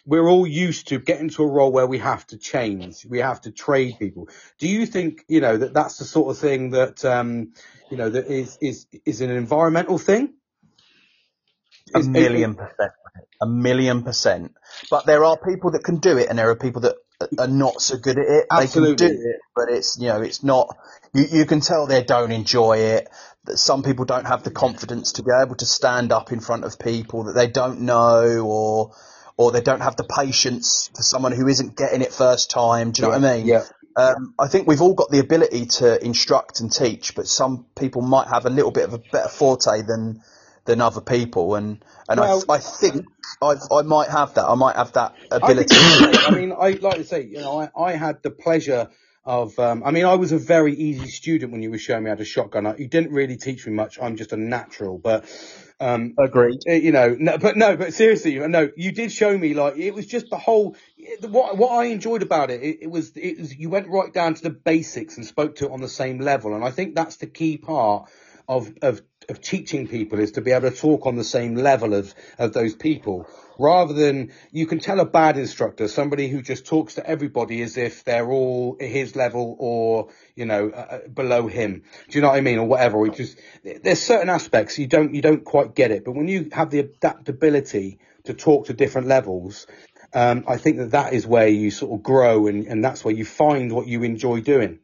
[0.10, 3.42] We're all used to getting to a role where we have to change, we have
[3.42, 4.30] to trade people.
[4.60, 7.54] Do you think you know that that's the sort of thing that um,
[7.92, 10.34] you know that is is is an environmental thing?
[11.96, 12.92] A Is- million percent.
[13.42, 14.54] A million percent.
[14.90, 16.96] But there are people that can do it, and there are people that
[17.38, 18.46] are not so good at it.
[18.52, 20.76] They can do it, but it's you know it's not.
[21.14, 23.10] You you can tell they don't enjoy it.
[23.46, 26.66] That some people don't have the confidence to be able to stand up in front
[26.66, 28.92] of people that they don't know, or
[29.40, 32.92] or they don't have the patience for someone who isn't getting it first time.
[32.92, 33.48] Do you know what I mean?
[33.48, 33.64] Yeah.
[33.96, 38.02] Um, I think we've all got the ability to instruct and teach, but some people
[38.02, 40.22] might have a little bit of a better forte than
[40.66, 43.06] than other people, and and Well- I, I think
[43.42, 44.46] I've, I might have that.
[44.46, 46.18] I might have that I think ability.
[46.28, 48.90] I mean, I like to say, you know, I, I had the pleasure
[49.24, 52.10] of, um, I mean, I was a very easy student when you were showing me
[52.10, 52.76] how to shotgun.
[52.78, 54.00] You didn't really teach me much.
[54.02, 55.26] I'm just a natural, but,
[55.80, 56.60] um, Agreed.
[56.68, 59.94] eh, you know, no, but no, but seriously, no, you did show me like it
[59.94, 60.76] was just the whole.
[61.22, 64.36] What what I enjoyed about it, it, it was it was you went right down
[64.36, 67.18] to the basics and spoke to it on the same level, and I think that's
[67.18, 68.10] the key part
[68.48, 71.94] of of of teaching people is to be able to talk on the same level
[71.94, 73.28] of of those people
[73.60, 77.78] rather than you can tell a bad instructor somebody who just talks to everybody as
[77.78, 81.84] if they're all at his level or you know uh, uh, below him.
[82.08, 82.58] Do you know what i mean?
[82.58, 82.98] Or whatever.
[82.98, 86.06] Or just there's certain aspects you don't you don't quite get it.
[86.06, 89.68] But when you have the adaptability to talk to different levels
[90.14, 93.14] um, I think that that is where you sort of grow and, and that's where
[93.14, 94.80] you find what you enjoy doing.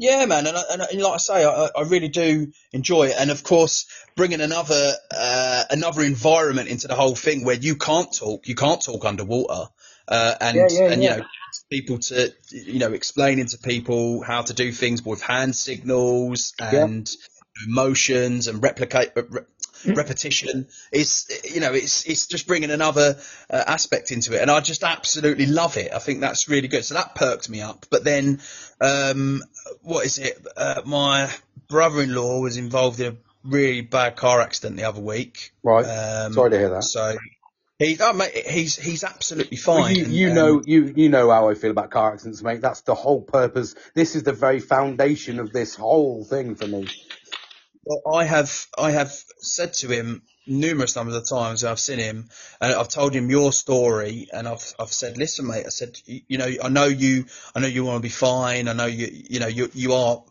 [0.00, 3.32] Yeah, man, and, and, and like I say, I, I really do enjoy it, and
[3.32, 8.46] of course, bringing another uh, another environment into the whole thing where you can't talk,
[8.46, 9.70] you can't talk underwater,
[10.06, 11.14] uh, and Yeah, yeah, and yeah.
[11.14, 11.26] you know,
[11.68, 17.10] people to you know explaining to people how to do things with hand signals and
[17.66, 19.42] motions and replicate uh, re-
[19.94, 23.16] repetition is you know it's it's just bringing another
[23.50, 26.84] uh, aspect into it and I just absolutely love it I think that's really good
[26.84, 28.40] so that perked me up but then
[28.80, 29.42] um
[29.82, 31.30] what is it uh, my
[31.68, 35.84] brother-in-law was involved in a really bad car accident the other week Right.
[35.84, 36.84] um Sorry to hear that.
[36.84, 37.16] so
[37.78, 41.08] he's oh, mate, he's he's absolutely Well, fine you, and, you um, know, you you
[41.08, 42.60] know how I feel about car accidents, mate.
[42.60, 43.74] That's the whole purpose.
[43.94, 46.88] This is the very foundation of this whole thing for me.
[47.88, 51.64] Well, I have I have said to him numerous numbers of times.
[51.64, 52.28] I've seen him,
[52.60, 55.64] and I've told him your story, and I've I've said, listen, mate.
[55.64, 57.24] I said, you, you know, I know you,
[57.54, 58.68] I know you want to be fine.
[58.68, 60.22] I know you, you know, you you are.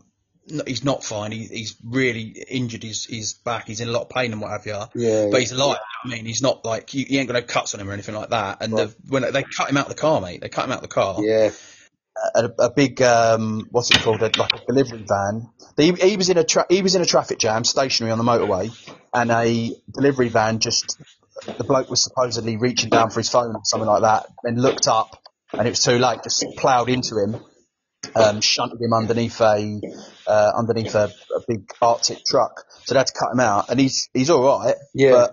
[0.65, 1.31] He's not fine.
[1.31, 3.67] He, he's really injured his his back.
[3.67, 4.79] He's in a lot of pain and what have you.
[4.95, 5.29] Yeah.
[5.31, 5.79] But he's alive.
[6.05, 8.15] I mean, he's not like you, you ain't got no cuts on him or anything
[8.15, 8.59] like that.
[8.61, 8.87] And Right.
[8.87, 10.83] the, when they cut him out of the car, mate, they cut him out of
[10.83, 11.49] the car yeah.
[12.35, 15.49] A, a big um, what's it called, a, like a delivery van.
[15.77, 18.23] He, he was in a tra- he was in a traffic jam, stationary on the
[18.23, 18.75] motorway,
[19.13, 20.97] and a delivery van just
[21.57, 24.87] the bloke was supposedly reaching down for his phone or something like that, then looked
[24.87, 25.09] up,
[25.57, 27.39] and it was too late, just ploughed into him,
[28.15, 29.81] um, shunted him underneath a
[30.27, 32.63] uh, underneath a, a big artic truck.
[32.85, 35.11] So they had to cut him out, and he's he's all right, Yeah.
[35.11, 35.31] but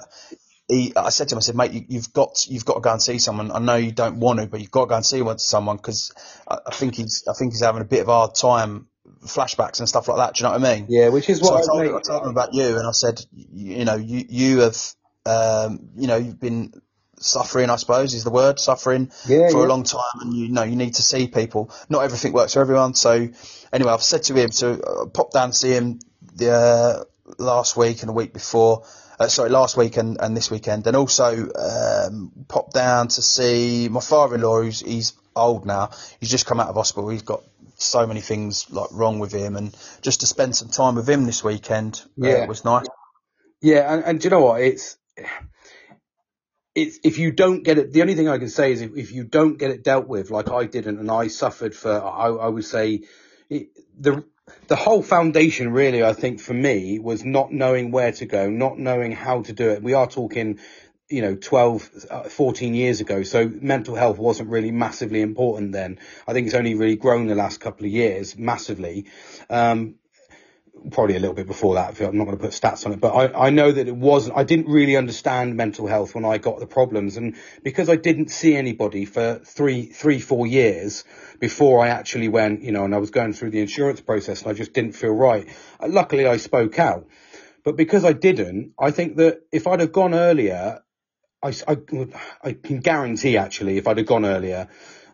[0.68, 2.92] he, I said to him, I said, mate, you, you've got, you've got to go
[2.92, 3.50] and see someone.
[3.52, 6.12] I know you don't want to, but you've got to go and see someone because
[6.48, 8.88] I, I think he's, I think he's having a bit of a hard time,
[9.26, 10.34] flashbacks and stuff like that.
[10.34, 10.86] Do you know what I mean?
[10.88, 12.92] Yeah, which is So what told, I, him, I told him about you, and I
[12.92, 14.78] said, you, you know, you, you have,
[15.26, 16.72] um, you know, you've been
[17.18, 19.66] suffering, I suppose, is the word, suffering Yeah, for yeah.
[19.66, 21.70] a long time, and you know, you need to see people.
[21.88, 22.94] Not everything works for everyone.
[22.94, 23.28] So
[23.72, 26.00] anyway, I've said to him to uh, pop down to see him
[26.34, 27.04] the uh,
[27.38, 28.84] last week and the week before.
[29.18, 33.88] Uh, sorry, last week and, and this weekend, and also um, pop down to see
[33.88, 34.62] my father-in-law.
[34.62, 35.90] Who's he's old now.
[36.20, 37.08] He's just come out of hospital.
[37.08, 37.42] He's got
[37.76, 41.26] so many things like wrong with him, and just to spend some time with him
[41.26, 42.86] this weekend uh, was nice.
[43.60, 44.60] Yeah, and, and do you know what?
[44.60, 44.96] It's
[46.74, 47.92] it's if you don't get it.
[47.92, 50.30] The only thing I can say is if, if you don't get it dealt with,
[50.30, 53.02] like I didn't, and I suffered for, I, I would say,
[53.48, 54.24] it, the
[54.68, 58.78] the whole foundation really, I think for me was not knowing where to go, not
[58.78, 59.82] knowing how to do it.
[59.82, 60.58] We are talking.
[61.10, 63.24] You know, 12, uh, 14 years ago.
[63.24, 65.98] So mental health wasn't really massively important then.
[66.26, 69.04] I think it's only really grown the last couple of years massively.
[69.50, 69.96] Um,
[70.90, 72.00] probably a little bit before that.
[72.00, 74.36] I'm not going to put stats on it, but I, I know that it wasn't,
[74.36, 77.16] I didn't really understand mental health when I got the problems.
[77.16, 81.04] And because I didn't see anybody for three, three, four years
[81.40, 84.50] before I actually went, you know, and I was going through the insurance process and
[84.50, 85.48] I just didn't feel right.
[85.80, 87.08] Uh, luckily I spoke out,
[87.64, 90.80] but because I didn't, I think that if I'd have gone earlier,
[91.42, 91.76] I, I,
[92.42, 94.68] I can guarantee actually if I'd have gone earlier,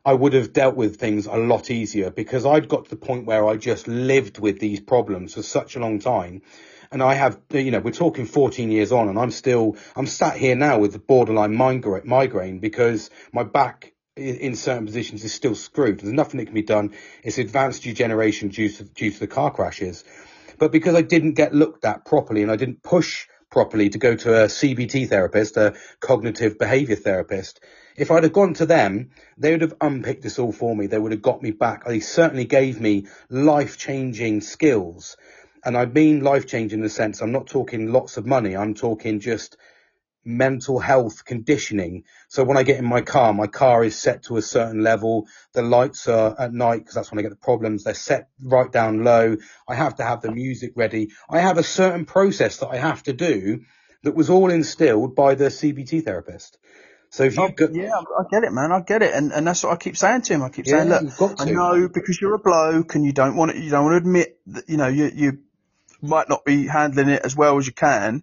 [0.04, 3.26] I would have dealt with things a lot easier because I'd got to the point
[3.26, 6.42] where I just lived with these problems for such a long time.
[6.90, 10.36] And I have, you know, we're talking 14 years on and I'm still, I'm sat
[10.36, 16.00] here now with the borderline migraine because my back in certain positions is still screwed.
[16.00, 16.94] There's nothing that can be done.
[17.22, 20.04] It's advanced degeneration due to, due to the car crashes.
[20.58, 24.16] But because I didn't get looked at properly and I didn't push properly to go
[24.16, 27.60] to a CBT therapist, a cognitive behavior therapist,
[27.96, 30.86] if I'd have gone to them, they would have unpicked this all for me.
[30.86, 31.84] They would have got me back.
[31.84, 35.16] They certainly gave me life changing skills.
[35.64, 38.56] And I mean life changing in the sense I'm not talking lots of money.
[38.56, 39.56] I'm talking just
[40.24, 42.04] mental health conditioning.
[42.28, 45.26] So when I get in my car, my car is set to a certain level.
[45.52, 47.84] The lights are at night because that's when I get the problems.
[47.84, 49.36] They're set right down low.
[49.66, 51.10] I have to have the music ready.
[51.28, 53.60] I have a certain process that I have to do
[54.02, 56.58] that was all instilled by the CBT therapist.
[57.10, 58.70] So if you oh, yeah, I get it, man.
[58.70, 60.42] I get it, and and that's what I keep saying to him.
[60.42, 63.50] I keep yeah, saying, look, I know because you're a bloke and you don't want
[63.50, 65.38] to, you don't want to admit that you know you you
[66.00, 68.22] might not be handling it as well as you can.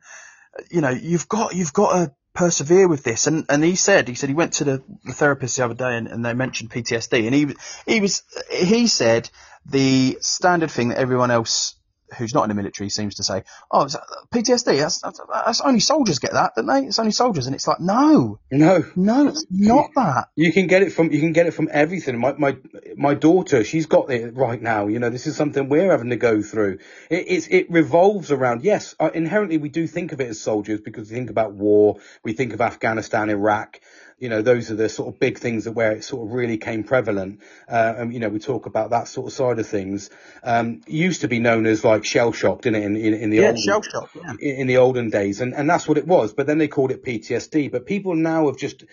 [0.72, 3.28] You know, you've got you've got to persevere with this.
[3.28, 5.98] And and he said he said he went to the, the therapist the other day
[5.98, 9.30] and, and they mentioned PTSD, and he he was he said
[9.66, 11.76] the standard thing that everyone else
[12.18, 13.96] who's not in the military seems to say, "Oh, it's
[14.32, 14.80] PTSD.
[14.80, 16.86] That's, that's, that's, only soldiers get that, don't they?
[16.86, 20.30] It's only soldiers." And it's like, no, no, no, it's not that.
[20.36, 22.18] You can get it from you can get it from everything.
[22.20, 22.58] My my
[22.96, 24.88] my daughter, she's got it right now.
[24.88, 26.80] You know, this is something we're having to go through.
[27.10, 28.64] It it's, it revolves around.
[28.64, 31.98] Yes, uh, inherently we do think of it as soldiers because we think about war.
[32.24, 33.80] We think of Afghanistan, Iraq
[34.20, 36.58] you know, those are the sort of big things that where it sort of really
[36.58, 37.42] came prevalent.
[37.68, 40.10] Uh, and, you know, we talk about that sort of side of things.
[40.44, 42.86] Um, used to be known as like shell shock, didn't it?
[42.86, 44.32] In, in, in the yeah, olden, shell shock, yeah.
[44.40, 45.40] in, in the olden days.
[45.40, 46.34] And, and that's what it was.
[46.34, 47.72] But then they called it PTSD.
[47.72, 48.86] But people now have just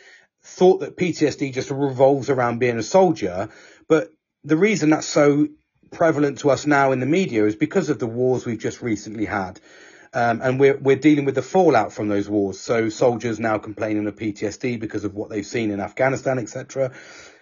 [0.42, 3.48] thought that PTSD just revolves around being a soldier.
[3.88, 4.12] But
[4.44, 5.48] the reason that's so
[5.90, 9.24] prevalent to us now in the media is because of the wars we've just recently
[9.24, 9.58] had.
[10.14, 12.60] Um, and we're, we're dealing with the fallout from those wars.
[12.60, 16.92] So soldiers now complaining of PTSD because of what they've seen in Afghanistan, etc.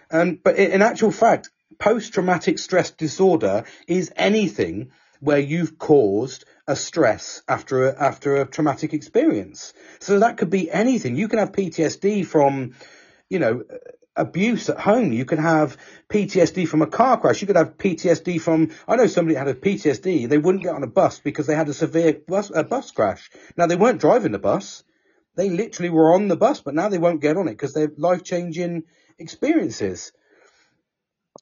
[0.09, 6.75] Um, but in, in actual fact, post-traumatic stress disorder is anything where you've caused a
[6.75, 9.73] stress after a, after a traumatic experience.
[9.99, 11.15] So that could be anything.
[11.15, 12.73] You can have PTSD from,
[13.29, 13.63] you know,
[14.15, 15.11] abuse at home.
[15.11, 15.77] You could have
[16.09, 17.41] PTSD from a car crash.
[17.41, 20.29] You could have PTSD from, I know somebody had a PTSD.
[20.29, 23.29] They wouldn't get on a bus because they had a severe bus, a bus crash.
[23.57, 24.83] Now they weren't driving the bus.
[25.35, 27.91] They literally were on the bus, but now they won't get on it because they're
[27.97, 28.83] life changing
[29.17, 30.11] experiences.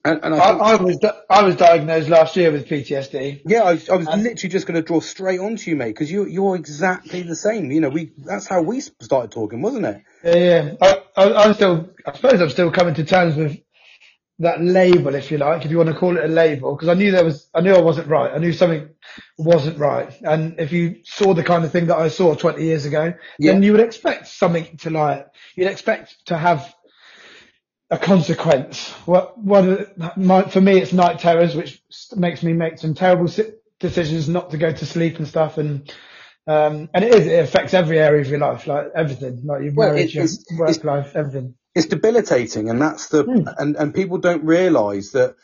[0.03, 3.41] And, and I, I, I, was I was diagnosed last year with PTSD.
[3.45, 6.11] Yeah, I, I was and, literally just going to draw straight onto you, mate, because
[6.11, 7.69] you you're exactly the same.
[7.71, 10.01] You know, we that's how we started talking, wasn't it?
[10.23, 10.73] Yeah, yeah.
[10.81, 13.59] I, I, am still, I suppose I'm still coming to terms with
[14.41, 16.95] that label, if you like, if you want to call it a label, because I
[16.95, 18.31] knew there was, I knew I wasn't right.
[18.33, 18.89] I knew something
[19.37, 20.11] wasn't right.
[20.23, 23.51] And if you saw the kind of thing that I saw 20 years ago, yeah.
[23.51, 26.73] then you would expect something to like, you'd expect to have
[27.91, 28.89] a consequence.
[29.05, 31.81] What, what, my, for me, it's night terrors, which
[32.15, 33.29] makes me make some terrible
[33.79, 35.57] decisions not to go to sleep and stuff.
[35.57, 35.93] And,
[36.47, 39.73] um, and it is, it affects every area of your life, like everything, like your
[39.73, 40.27] well, marriage, your
[40.57, 41.55] work life, everything.
[41.75, 42.69] It's debilitating.
[42.69, 43.53] And that's the, mm.
[43.57, 45.35] and, and people don't realize that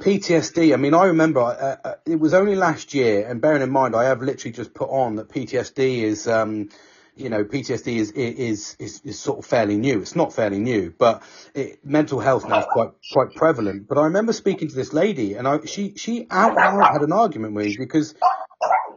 [0.00, 3.70] PTSD, I mean, I remember uh, uh, it was only last year, and bearing in
[3.70, 6.68] mind, I have literally just put on that PTSD is, um,
[7.16, 10.00] you know, PTSD is, is, is, is sort of fairly new.
[10.00, 11.22] It's not fairly new, but
[11.54, 13.88] it, mental health now is quite, quite prevalent.
[13.88, 17.54] But I remember speaking to this lady and I, she, she outright had an argument
[17.54, 18.14] with me because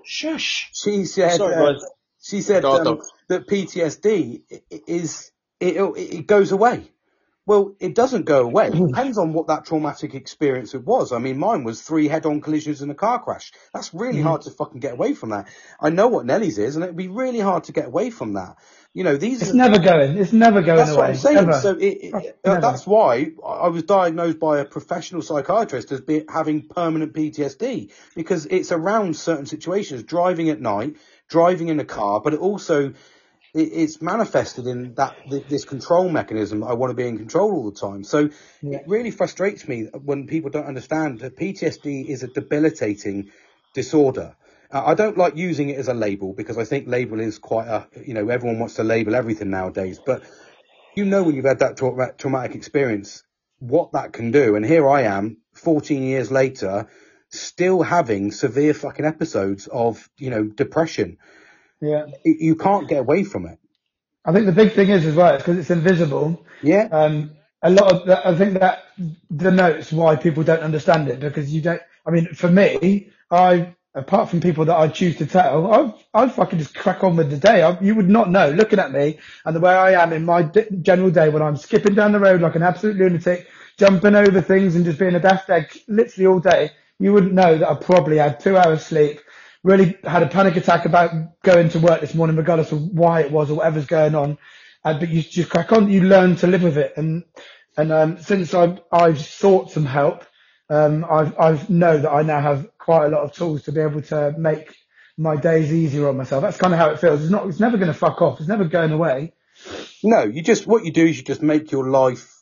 [0.04, 0.70] Shush.
[0.74, 1.80] she said, Sorry, uh,
[2.22, 4.42] she said um, that PTSD
[4.86, 6.92] is, it, it goes away.
[7.46, 8.68] Well, it doesn't go away.
[8.74, 11.12] It depends on what that traumatic experience it was.
[11.12, 13.52] I mean, mine was three head-on collisions in a car crash.
[13.74, 14.24] That's really mm.
[14.24, 15.48] hard to fucking get away from that.
[15.80, 18.58] I know what Nelly's is, and it'd be really hard to get away from that.
[18.94, 19.42] You know, these.
[19.42, 20.18] It's are, never going.
[20.18, 21.12] It's never going that's away.
[21.12, 21.62] That's what I'm saying.
[21.62, 26.26] So it, it, uh, that's why I was diagnosed by a professional psychiatrist as be,
[26.28, 30.98] having permanent PTSD because it's around certain situations, driving at night,
[31.28, 32.94] driving in a car, but it also
[33.54, 35.16] it's manifested in that
[35.50, 36.64] this control mechanism.
[36.64, 38.04] I want to be in control all the time.
[38.04, 38.30] So
[38.62, 38.78] yeah.
[38.78, 43.32] it really frustrates me when people don't understand that PTSD is a debilitating
[43.74, 44.36] disorder.
[44.72, 47.68] Uh, I don't like using it as a label because I think label is quite
[47.68, 50.00] a, you know, everyone wants to label everything nowadays.
[50.04, 50.24] But
[50.96, 53.24] you know when you've had that tra- traumatic experience,
[53.60, 54.56] what that can do.
[54.56, 56.88] And here I am, 14 years later,
[57.30, 61.18] still having severe fucking episodes of, you know, depression.
[61.82, 62.06] Yeah.
[62.26, 63.58] You- You can't get away from it.
[64.26, 66.46] I think the big thing is as well, because it's invisible.
[66.62, 66.88] Yeah.
[66.92, 67.32] Um,
[67.64, 68.84] a lot of that, I think that
[69.36, 74.30] denotes why people don't understand it because you don't, I mean, for me, I, apart
[74.30, 75.74] from people that I choose to tell,
[76.14, 77.64] I, I fucking just crack on with the day.
[77.64, 80.44] I, you would not know looking at me and the way I am in my
[80.44, 84.42] d- general day when I'm skipping down the road like an absolute lunatic, jumping over
[84.42, 86.72] things and just being a daft egg literally all day.
[87.00, 89.22] You wouldn't know that I probably had two hours sleep,
[89.64, 93.32] really had a panic attack about going to work this morning, regardless of why it
[93.32, 94.38] was or whatever's going on.
[94.84, 95.90] Uh, but you just crack on.
[95.90, 96.94] You learn to live with it.
[96.96, 97.24] And
[97.78, 100.26] and um, since I've I've sought some help,
[100.70, 103.82] um, I've I've know that I now have quite a lot of tools to be
[103.82, 104.76] able to make
[105.18, 106.42] my days easier on myself.
[106.42, 107.22] That's kind of how it feels.
[107.22, 107.48] It's not.
[107.48, 108.40] It's never going to fuck off.
[108.40, 109.34] It's never going away.
[110.04, 112.42] No, you just, what you do is you just make your life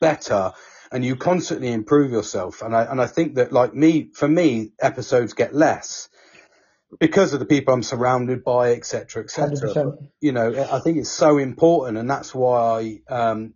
[0.00, 0.52] better
[0.92, 2.62] and you constantly improve yourself.
[2.62, 6.08] And I, and I think that like me, for me, episodes get less
[7.00, 9.56] because of the people I'm surrounded by, et cetera, et cetera.
[9.68, 9.94] percent.
[10.20, 13.54] you know, I think it's so important, and that's why, um,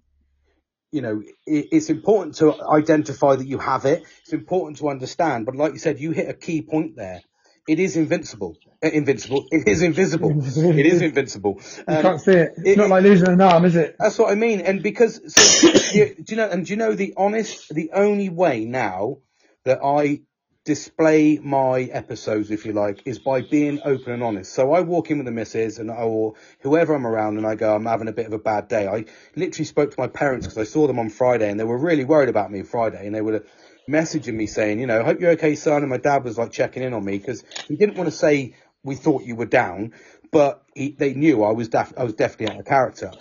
[0.92, 4.04] you know, it, it's important to identify that you have it.
[4.22, 7.22] It's important to understand, but like you said, you hit a key point there.
[7.68, 8.56] It is invincible.
[8.84, 9.44] Uh, invincible.
[9.50, 10.30] It is invisible.
[10.40, 11.60] It is invincible.
[11.88, 12.52] You Um, can't see it.
[12.58, 13.96] It's it- not like losing an arm, is it?
[13.98, 14.60] that's what I mean.
[14.60, 18.28] And because, so, you, do you know, and do you know the honest, the only
[18.28, 19.16] way now
[19.64, 20.20] that I
[20.66, 24.52] display my episodes, if you like, is by being open and honest.
[24.52, 27.74] So I walk in with the missus and or whoever I'm around and I go,
[27.74, 28.88] I'm having a bit of a bad day.
[28.88, 29.04] I
[29.36, 32.04] literally spoke to my parents because I saw them on Friday and they were really
[32.04, 33.44] worried about me Friday and they were
[33.88, 35.82] messaging me saying, you know, hope you're okay, son.
[35.82, 38.56] And my dad was like checking in on me because he didn't want to say
[38.82, 39.92] we thought you were down,
[40.32, 43.12] but he, they knew I was def- I was definitely out of character.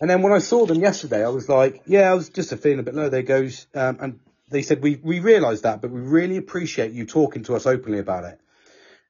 [0.00, 2.80] And then when I saw them yesterday, I was like, yeah, I was just feeling
[2.80, 3.08] a bit low.
[3.08, 4.20] They goes, um, and
[4.50, 7.98] they said, we, we realize that, but we really appreciate you talking to us openly
[7.98, 8.40] about it.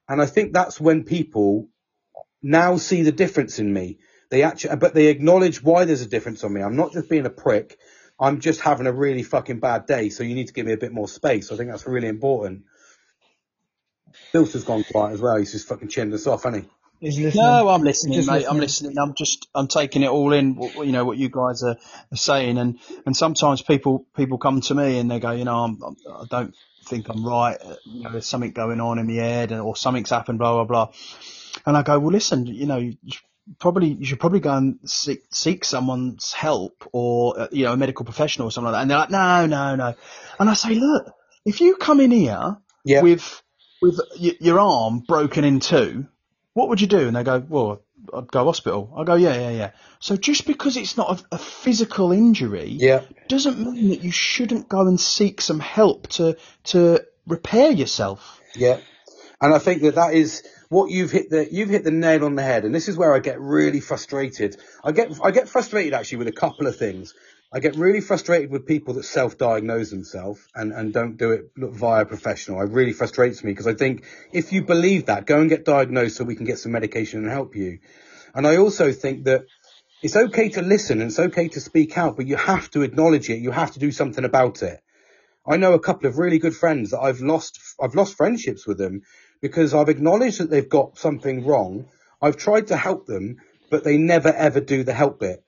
[0.07, 1.69] And I think that's when people
[2.41, 3.99] now see the difference in me.
[4.29, 6.61] They actually, but they acknowledge why there's a difference on me.
[6.61, 7.77] I'm not just being a prick.
[8.19, 10.09] I'm just having a really fucking bad day.
[10.09, 11.51] So you need to give me a bit more space.
[11.51, 12.63] I think that's really important.
[14.31, 15.37] Filter's gone quiet as well.
[15.37, 16.69] He's just fucking chinned us off, hasn't he?
[17.01, 17.35] Listening.
[17.41, 18.45] No, I'm listening, mate.
[18.49, 18.59] I'm listening.
[18.59, 18.97] listening.
[18.99, 20.55] I'm just, I'm taking it all in.
[20.55, 21.77] What, you know what you guys are,
[22.11, 25.63] are saying, and and sometimes people people come to me and they go, you know,
[25.63, 27.57] I'm, I'm, I don't think I'm right.
[27.63, 30.53] uh, You know, there's something going on in the head, and, or something's happened, blah
[30.55, 30.93] blah blah.
[31.65, 33.21] And I go, well, listen, you know, you should
[33.59, 37.77] probably you should probably go and seek, seek someone's help or uh, you know a
[37.77, 38.81] medical professional or something like that.
[38.81, 39.95] And they're like, no, no, no.
[40.39, 41.13] And I say, look,
[41.45, 43.01] if you come in here Yeah.
[43.03, 43.41] with
[43.81, 46.07] with your arm broken in two,
[46.59, 47.07] what would you do?
[47.07, 47.81] And they go, well,
[48.13, 48.93] I'd go hospital.
[48.97, 49.71] I go, yeah, yeah, yeah.
[49.99, 53.01] So just because it's not a, a physical injury Yeah.
[53.27, 58.41] doesn't mean that you shouldn't go and seek some help to to repair yourself.
[58.55, 58.79] Yeah,
[59.41, 62.35] and I think that that is what you've hit the you've hit the nail on
[62.35, 64.57] the head, and this is where I get really frustrated.
[64.83, 67.13] I get I get frustrated actually with a couple of things.
[67.51, 72.03] I get really frustrated with people that self-diagnose themselves and, and don't do it via
[72.03, 72.61] a professional.
[72.61, 76.17] It really frustrates me because I think if you believe that, go and get diagnosed
[76.17, 77.79] so we can get some medication and help you.
[78.35, 79.45] And I also think that
[80.03, 83.31] it's okay to listen and it's okay to speak out, but you have to acknowledge
[83.31, 83.39] it.
[83.39, 84.79] You have to do something about it.
[85.47, 88.77] I know a couple of really good friends that I've lost, I've lost friendships with
[88.77, 89.01] them
[89.41, 91.87] because I've acknowledged that they've got something wrong.
[92.21, 93.37] I've tried to help them,
[93.71, 95.43] but they never ever do the help bit.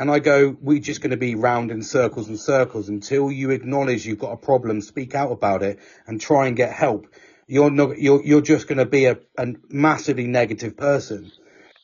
[0.00, 3.50] And I go, we're just going to be round in circles and circles until you
[3.50, 7.06] acknowledge you've got a problem, speak out about it and try and get help.
[7.46, 11.30] You're not, you're, you're just going to be a, a massively negative person.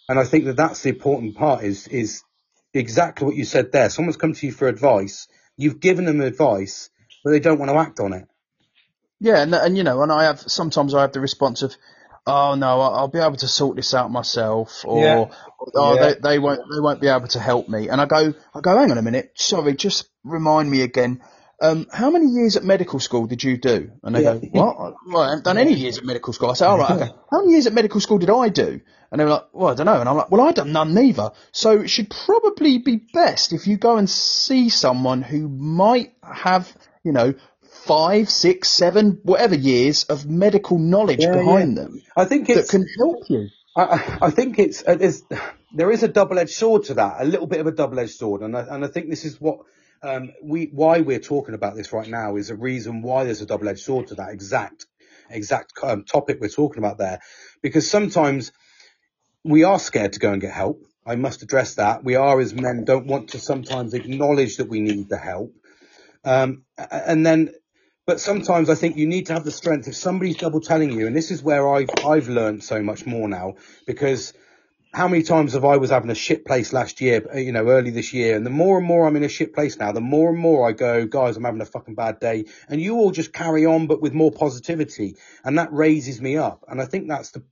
[0.09, 2.23] And I think that that's the important part is, is
[2.73, 3.91] exactly what you said there.
[3.91, 5.29] Someone's come to you for advice.
[5.59, 6.89] You've given them advice,
[7.23, 8.27] but they don't want to act on it.
[9.21, 11.77] Yeah, and, and you know, and I have sometimes I have the response of,
[12.27, 15.37] "Oh no, I'll be able to sort this out myself," or Yeah.
[15.74, 16.12] "Oh, Yeah.
[16.14, 18.77] they, they won't, they won't be able to help me." And I go, I go,
[18.77, 21.22] hang on a minute, sorry, just remind me again.
[21.59, 23.91] Um, how many years at medical school did you do?
[24.03, 24.35] And they Yeah.
[24.35, 24.95] go, what?
[25.09, 26.51] Well, I haven't done any years at medical school.
[26.51, 27.12] I say, all right, okay.
[27.31, 28.81] How many years at medical school did I do?
[29.11, 30.01] And they were like, well, I don't know.
[30.01, 31.31] And I'm like, well, I done none neither.
[31.53, 36.70] So it should probably be best if you go and see someone who might have,
[37.05, 37.35] you know,
[37.87, 42.68] five, six, seven, whatever years of medical knowledge Yeah, behind them I think that it's,
[42.68, 43.51] can help you.
[43.76, 45.24] I, I think it's, uh, there's,
[45.72, 48.57] there is a double-edged sword to that, a little bit of a double-edged sword, and
[48.57, 49.61] I, and I think this is what
[50.03, 53.47] um, we why we're talking about this right now is a reason why there's a
[53.47, 54.87] double-edged sword to that exact
[55.30, 57.20] exact um, topic we're talking about there,
[57.62, 58.53] because sometimes
[59.45, 60.82] we are scared to go and get help.
[61.07, 62.05] I must address that.
[62.05, 65.55] We are as men don't want to sometimes acknowledge that we need the help.
[66.24, 67.53] Um, and then,
[68.07, 69.89] but sometimes I think you need to have the strength.
[69.89, 73.29] If somebody's double telling you, and this is where I've, I've learned so much more
[73.29, 74.33] now because
[74.95, 77.67] how many times have I was having a shit place last year, uh, you know,
[77.69, 80.01] early this year, and the more and more I'm in a shit place now, the
[80.01, 83.11] more and more I go, guys, I'm having a fucking bad day, and you all
[83.11, 87.09] just carry on, but with more positivity, and that raises me up, and I think
[87.09, 87.43] that's the,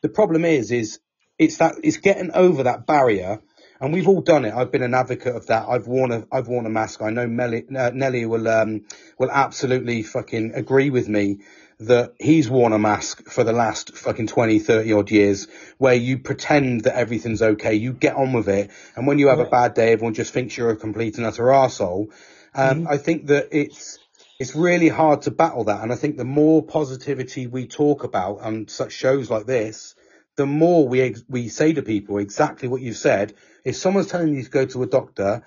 [0.00, 1.00] the problem is, is
[1.38, 3.42] it's that it's getting over that barrier
[3.84, 4.54] and we've all done it.
[4.54, 5.68] I've been an advocate of that.
[5.68, 7.02] I've worn a I've worn a mask.
[7.02, 8.86] I know Melly, uh, Nelly will um
[9.18, 11.40] will absolutely fucking agree with me
[11.80, 16.18] that he's worn a mask for the last fucking 20, 30 odd years where you
[16.18, 17.74] pretend that everything's okay.
[17.74, 18.70] You get on with it.
[18.96, 21.42] And when you have a bad day, everyone just thinks you're a complete and utter
[21.42, 22.12] arsehole.
[22.54, 22.88] Um, mm-hmm.
[22.88, 23.98] I think that it's,
[24.38, 25.82] it's really hard to battle that.
[25.82, 29.96] And I think the more positivity we talk about on such shows like this,
[30.36, 33.34] the more we we say to people exactly what you've said.
[33.64, 35.44] If someone's telling you to go to a doctor,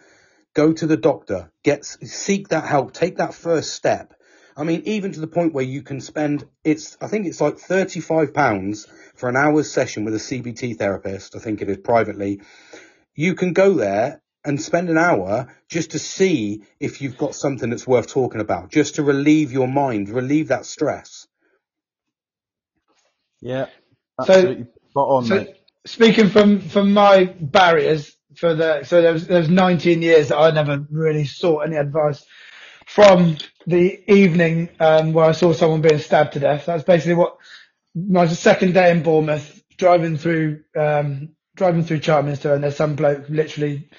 [0.55, 1.51] go to the doctor.
[1.63, 2.93] Get seek that help.
[2.93, 4.13] Take that first step.
[4.57, 7.57] I mean, even to the point where you can spend it's I think it's like
[7.59, 11.35] thirty five pounds for an hour's session with a CBT therapist.
[11.35, 12.41] I think it is privately.
[13.15, 17.69] You can go there and spend an hour just to see if you've got something
[17.69, 21.27] that's worth talking about, just to relieve your mind, relieve that stress.
[23.41, 23.67] Yeah,
[24.19, 24.65] absolutely.
[24.65, 25.45] So Spot on, so.
[25.85, 30.37] Speaking from, from my barriers for the, so there was, there was 19 years that
[30.37, 32.25] I never really sought any advice
[32.87, 33.37] from
[33.67, 36.65] the evening, um, where I saw someone being stabbed to death.
[36.65, 37.37] That's basically what
[37.93, 43.29] my second day in Bournemouth, driving through, um, driving through Charminster and there's some bloke
[43.29, 43.89] literally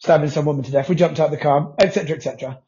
[0.00, 0.90] stabbing some woman to death.
[0.90, 2.60] We jumped out the car, etc., etc.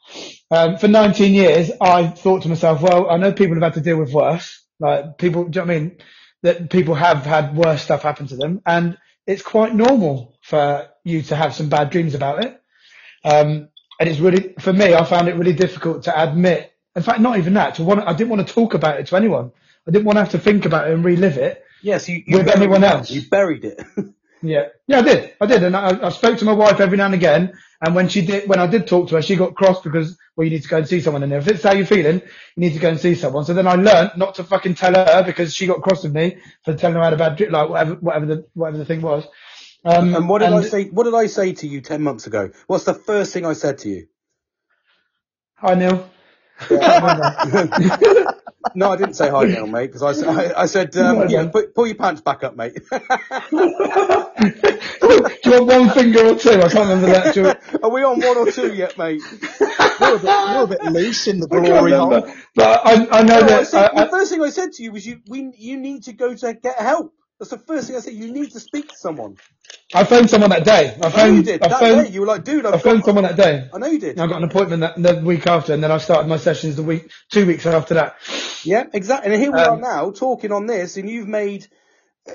[0.51, 3.83] Um, for 19 years, I thought to myself, well, I know people have had to
[3.83, 4.65] deal with worse.
[4.81, 5.99] Like people, do you know what I mean?
[6.43, 11.23] That people have had worse stuff happen to them, and it's quite normal for you
[11.23, 12.61] to have some bad dreams about it.
[13.25, 13.69] Um,
[14.01, 16.73] and it's really, for me, I found it really difficult to admit.
[16.95, 17.77] In fact, not even that.
[17.77, 19.53] To want, I didn't want to talk about it to anyone.
[19.87, 21.65] I didn't want to have to think about it and relive it.
[21.83, 23.11] Yes, you, you with anyone else.
[23.11, 23.81] You buried it.
[24.43, 25.35] yeah, yeah, I did.
[25.41, 27.53] I did, and I, I spoke to my wife every now and again.
[27.81, 30.45] And when she did, when I did talk to her, she got cross because well,
[30.45, 31.23] you need to go and see someone.
[31.23, 33.45] And if it's how you're feeling, you need to go and see someone.
[33.45, 36.39] So then I learned not to fucking tell her because she got cross with me
[36.65, 39.01] for telling her I had a bad drip, like whatever, whatever the, whatever the thing
[39.03, 39.27] was.
[39.85, 40.85] Um, and what did and, I say?
[40.87, 42.51] What did I say to you ten months ago?
[42.67, 44.07] What's the first thing I said to you?
[45.57, 46.09] Hi Neil.
[46.71, 48.33] Yeah.
[48.75, 51.75] no, I didn't say hi Neil, mate, because I, I, I, said, um, yeah, put,
[51.75, 52.75] pull your pants back up, mate.
[52.91, 52.99] Do
[55.45, 56.51] you want one finger or two?
[56.51, 57.81] I can't remember that.
[57.83, 59.23] Are we on one or two yet, mate?
[60.01, 62.29] we're, a bit, we're a bit loose in the glory hole.
[62.55, 63.61] But I, I know no, that.
[63.61, 66.05] I said, I, the first thing I said to you was, you, we, you need
[66.05, 67.15] to go to get help.
[67.39, 68.15] That's the first thing I said.
[68.15, 69.37] You need to speak to someone.
[69.95, 70.97] I phoned someone that day.
[71.01, 71.37] I phoned.
[71.37, 71.63] you did.
[71.63, 73.69] I that phoned, day, you were like, dude, I've I phoned someone that day.
[73.73, 74.19] I know you did.
[74.19, 76.83] I got an appointment that, the week after, and then I started my sessions the
[76.83, 78.17] week, two weeks after that.
[78.65, 79.33] Yeah, exactly.
[79.33, 81.69] And here we um, are now talking on this, and you've made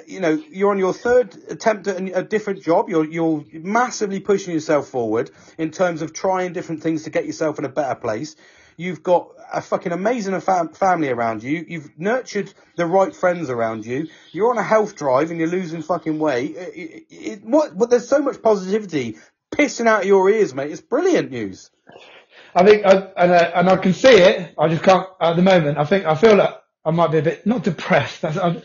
[0.08, 2.90] you know, you're on your third attempt at a, different job.
[2.90, 7.60] You're you're massively pushing yourself forward in terms of trying different things to get yourself
[7.60, 8.36] in a better place.
[8.78, 11.66] You've got a fucking amazing fam- family around you.
[11.68, 14.08] You've nurtured the right friends around you.
[14.32, 16.56] You're on a health drive and you're losing fucking weight.
[16.56, 17.78] It, it, it, what?
[17.78, 19.18] But there's so much positivity
[19.54, 20.72] pissing out of your ears, mate.
[20.72, 21.70] It's brilliant news.
[22.56, 24.54] I think, I, and, uh, and I can see it.
[24.58, 25.78] I just can't at the moment.
[25.78, 26.56] I think I feel like
[26.86, 28.26] I might be a bit not depressed.
[28.26, 28.62] I,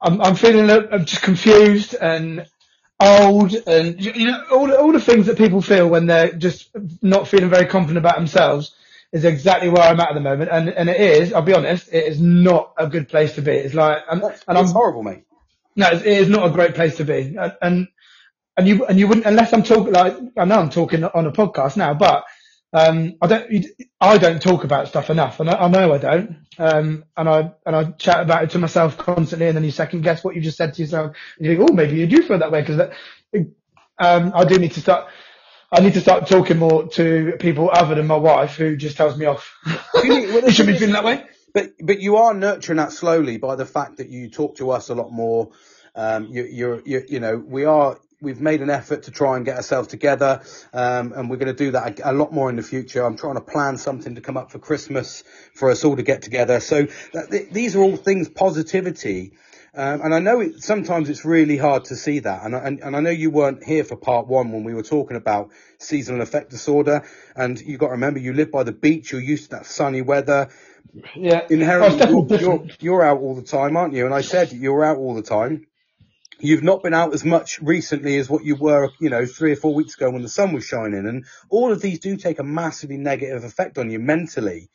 [0.00, 2.46] I'm, I'm feeling I'm just confused and
[3.00, 6.70] old and you know all all the things that people feel when they're just
[7.02, 8.74] not feeling very confident about themselves
[9.12, 11.88] is exactly where I'm at at the moment and and it is I'll be honest
[11.92, 15.24] it is not a good place to be it's like and, and I'm horrible mate
[15.76, 17.88] no it is not a great place to be and, and
[18.56, 21.32] and you and you wouldn't unless I'm talking like I know I'm talking on a
[21.32, 22.24] podcast now but
[22.72, 23.66] um, I don't,
[24.00, 26.36] I don't talk about stuff enough, and I, I know I don't.
[26.58, 30.02] Um, and I and I chat about it to myself constantly, and then you second
[30.02, 32.38] guess what you just said to yourself, and you think, oh, maybe you do feel
[32.38, 32.90] that way because
[33.98, 35.08] um, I do need to start.
[35.72, 39.16] I need to start talking more to people other than my wife, who just tells
[39.16, 39.52] me off.
[40.04, 41.24] you should be feeling that way.
[41.52, 44.90] But but you are nurturing that slowly by the fact that you talk to us
[44.90, 45.50] a lot more.
[45.94, 49.44] Um, you, you're, you, you know, we are we've made an effort to try and
[49.44, 50.42] get ourselves together,
[50.72, 53.04] um, and we're going to do that a, a, lot more in the future.
[53.04, 56.22] I'm trying to plan something to come up for Christmas for us all to get
[56.22, 56.60] together.
[56.60, 59.32] So that, th- these are all things positivity.
[59.76, 62.44] Um, and I know it, sometimes it's really hard to see that.
[62.44, 64.82] And, I- and, and I know you weren't here for part one when we were
[64.82, 67.04] talking about seasonal affect disorder.
[67.36, 69.12] And you've got to remember, you live by the beach.
[69.12, 70.48] You're used to that sunny weather.
[71.14, 71.46] Yeah.
[71.50, 74.06] Inherently, you're, you're, you're out all the time, aren't you?
[74.06, 75.66] And I said you're out all the time.
[76.38, 79.56] You've not been out as much recently as what you were, you know, three or
[79.56, 81.06] four weeks ago when the sun was shining.
[81.06, 84.68] And all of these do take a massively negative effect on you mentally.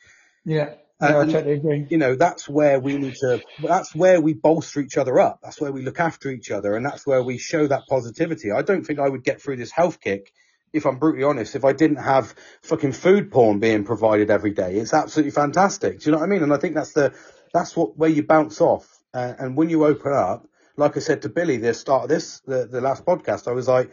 [0.44, 0.74] Yeah.
[1.00, 1.86] No, I totally agree.
[1.90, 5.40] you know, that's where we need to, that's where we bolster each other up.
[5.42, 8.52] That's where we look after each other and that's where we show that positivity.
[8.52, 10.32] I don't think I would get through this health kick,
[10.72, 14.76] if I'm brutally honest, if I didn't have fucking food porn being provided every day.
[14.76, 16.00] It's absolutely fantastic.
[16.00, 16.42] Do you know what I mean?
[16.44, 17.12] And I think that's the,
[17.52, 18.86] that's what, where you bounce off.
[19.12, 22.40] Uh, and when you open up, like I said to Billy, the start of this,
[22.46, 23.90] the, the last podcast, I was like,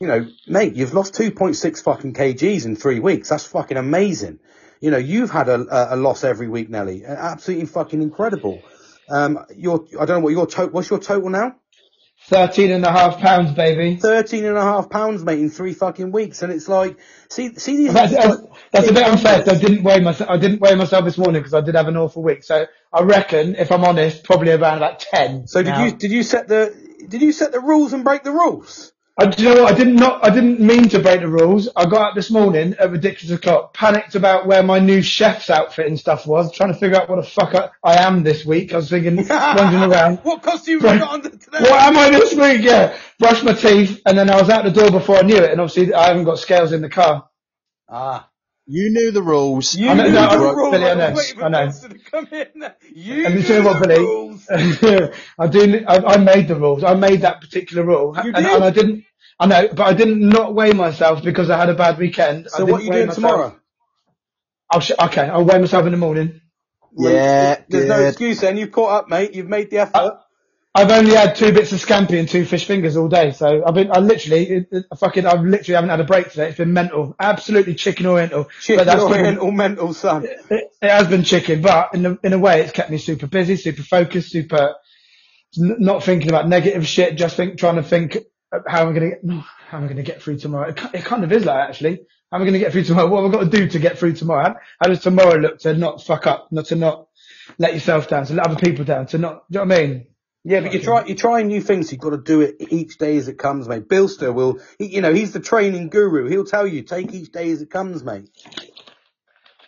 [0.00, 3.28] you know, mate, you've lost 2.6 fucking kgs in three weeks.
[3.28, 4.38] That's fucking amazing.
[4.80, 7.04] You know, you've had a, a, loss every week, Nelly.
[7.04, 8.62] Absolutely fucking incredible.
[9.10, 11.56] Um, your, I don't know what your total, what's your total now?
[12.28, 13.96] 13 and a half pounds, baby.
[13.96, 16.42] 13 and a half pounds, mate, in three fucking weeks.
[16.42, 19.42] And it's like, see, see these, That's, that's, that's a bit unfair.
[19.46, 20.30] I didn't weigh myself.
[20.30, 22.44] I didn't weigh myself this morning because I did have an awful week.
[22.44, 25.46] So I reckon, if I'm honest, probably around about 10.
[25.46, 26.74] so did you, did you set the,
[27.08, 28.89] did you set the rules and break the rules?
[29.18, 29.74] I, do you know what?
[29.74, 30.24] I didn't not.
[30.24, 31.68] I didn't mean to break the rules.
[31.76, 35.86] I got up this morning at ridiculous o'clock, panicked about where my new chef's outfit
[35.86, 38.72] and stuff was, trying to figure out what the fuck I, I am this week.
[38.72, 40.18] I was thinking, wandering around.
[40.22, 41.60] what costume have you got under today?
[41.60, 42.62] What am I this week?
[42.62, 45.50] Yeah, brushed my teeth, and then I was out the door before I knew it.
[45.50, 47.28] And obviously, I haven't got scales in the car.
[47.88, 48.29] Ah.
[48.72, 49.74] You knew the rules.
[49.74, 50.70] You I know- knew no, the rules.
[50.72, 51.06] Billy, I know,
[51.44, 51.66] I know.
[51.66, 52.46] Buster to come in.
[52.94, 54.00] You And you knew say what, the Billy?
[54.04, 54.46] rules.
[55.38, 55.84] I do.
[55.88, 56.84] I, I made the rules.
[56.84, 58.46] I made that particular rule, You and, did?
[58.54, 59.04] and I didn't.
[59.40, 62.48] I know, but I didn't not weigh myself because I had a bad weekend.
[62.50, 63.14] So what are you doing myself.
[63.16, 63.60] tomorrow?
[64.70, 66.40] I'll sh- okay, I'll weigh myself in the morning.
[66.96, 68.56] Yeah, There's no excuse then.
[68.56, 69.34] You've caught up, mate.
[69.34, 70.20] You've made the effort.
[70.74, 73.74] I've only had two bits of scampi and two fish fingers all day, so I've
[73.74, 76.48] been, I literally, it, it, I fucking, I literally haven't had a break today.
[76.48, 78.48] It's been mental, absolutely chicken oriental.
[78.60, 80.24] Chicken but that's been- oriental mental son.
[80.26, 83.26] it, it has been chicken, but in a, in a way, it's kept me super
[83.26, 84.76] busy, super focused, super
[85.58, 87.16] n- not thinking about negative shit.
[87.16, 88.16] Just think, trying to think
[88.52, 89.20] uh, how I'm gonna get,
[89.68, 90.68] how am I gonna get through tomorrow.
[90.68, 92.00] It, it kind of is like that, actually.
[92.30, 93.08] How am I gonna get through tomorrow?
[93.08, 94.44] What have I got to do to get through tomorrow?
[94.44, 97.08] How, how does tomorrow look to not fuck up, not to not
[97.58, 99.86] let yourself down, to let other people down, to not, do you know what I
[99.86, 100.06] mean?
[100.42, 101.92] Yeah, but you try you're trying new things.
[101.92, 103.88] You've got to do it each day as it comes, mate.
[103.88, 106.28] Billster will, he, you know, he's the training guru.
[106.28, 108.30] He'll tell you take each day as it comes, mate.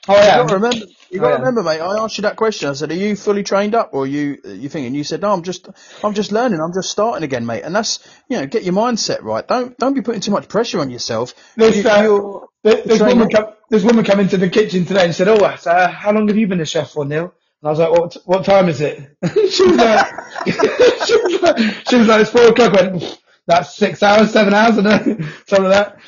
[0.09, 0.37] Oh You yeah.
[0.39, 0.87] got to remember.
[1.11, 1.39] You got Oh, to yeah.
[1.41, 1.81] remember, mate.
[1.81, 2.69] I asked you that question.
[2.71, 5.31] I said, "Are you fully trained up, or are you you thinking?" You said, "No,
[5.33, 5.69] I'm just
[6.03, 6.59] I'm just learning.
[6.61, 7.99] I'm just starting again, mate." And that's
[8.29, 9.47] you know, get your mindset right.
[9.47, 11.35] Don't don't be putting too much pressure on yourself.
[11.57, 13.31] This, You- uh, you're- This, this woman up.
[13.33, 16.37] come, this woman come into the kitchen today and said, "Oh, uh, how long have
[16.37, 17.33] you been a chef for, Neil?"
[17.63, 18.17] And I was like, "What?
[18.25, 18.99] What time is it?"
[19.51, 20.07] she was like,
[21.07, 21.59] she was like,
[21.89, 24.87] she was like, "It's four o'clock." I went, "That's six hours, seven hours, and
[25.47, 25.99] something like that."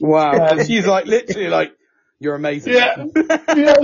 [0.00, 0.32] Wow.
[0.32, 1.72] Um, She's like literally like,
[2.18, 2.72] you're amazing.
[2.74, 3.04] Yeah,
[3.54, 3.74] yeah.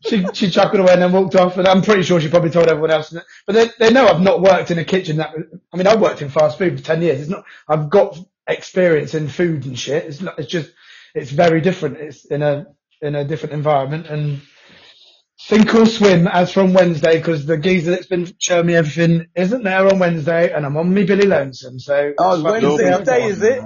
[0.00, 2.68] She she chuckled away and then walked off, and I'm pretty sure she probably told
[2.68, 3.14] everyone else.
[3.46, 5.16] But they they know I've not worked in a kitchen.
[5.18, 5.34] That
[5.72, 7.20] I mean, I've worked in fast food for ten years.
[7.20, 7.44] It's not.
[7.68, 10.04] I've got experience in food and shit.
[10.06, 10.38] It's not.
[10.38, 10.72] It's just.
[11.14, 11.98] It's very different.
[11.98, 12.66] It's in a
[13.00, 14.40] in a different environment and.
[15.40, 19.62] Sink or swim as from Wednesday because the geezer that's been showing me everything isn't
[19.62, 21.78] there on Wednesday and I'm on me Billy Lonesome.
[21.78, 23.62] So Oh, Wednesday what day is it?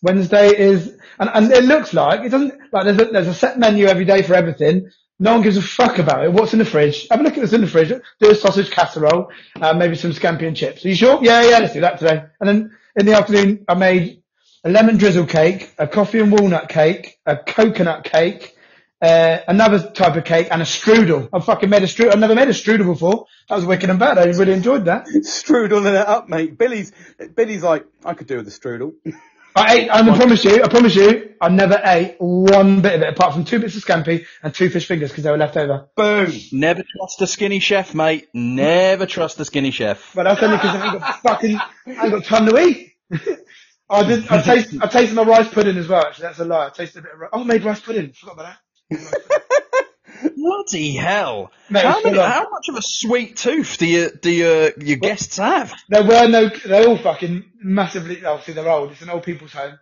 [0.00, 3.58] Wednesday is, and, and it looks like, it doesn't, like there's a, there's a set
[3.58, 4.90] menu every day for everything.
[5.18, 6.32] No one gives a fuck about it.
[6.32, 7.06] What's in the fridge?
[7.08, 7.88] Have a look at what's in the fridge.
[8.20, 9.30] Do a sausage casserole,
[9.60, 10.84] uh, maybe some scampi and chips.
[10.84, 11.18] Are you sure?
[11.22, 12.24] Yeah, yeah, let's do that today.
[12.40, 14.22] And then in the afternoon, I made
[14.64, 18.56] a lemon drizzle cake, a coffee and walnut cake, a coconut cake,
[19.02, 21.28] uh, another type of cake, and a strudel.
[21.32, 22.12] I've fucking made a strudel.
[22.12, 23.26] I've never made a strudel before.
[23.48, 24.16] That was wicked and bad.
[24.16, 25.06] I really enjoyed that.
[25.24, 26.56] Strudel it up, mate.
[26.56, 26.92] Billy's,
[27.34, 28.94] Billy's like, I could do with a strudel.
[29.54, 33.02] I ate, and I promise you, I promise you, I never ate one bit of
[33.02, 35.58] it apart from two bits of scampi and two fish fingers because they were left
[35.58, 35.88] over.
[35.94, 36.32] Boom.
[36.52, 38.28] never trust a skinny chef, mate.
[38.32, 40.14] Never trust a skinny chef.
[40.14, 42.92] But that's only because I ain't got fucking, I ain't got time to eat.
[43.90, 46.06] I did, I taste, I tasted my rice pudding as well.
[46.06, 46.68] Actually, that's a lie.
[46.68, 48.12] I tasted a bit of, ri- oh, I made rice pudding.
[48.12, 48.58] Forgot about that.
[50.36, 51.50] Bloody hell!
[51.70, 55.38] Mate, how, many, how much of a sweet tooth do you do your your guests
[55.38, 55.72] have?
[55.88, 58.92] There were no, they're all fucking massively, obviously they're old.
[58.92, 59.78] It's an old people's home.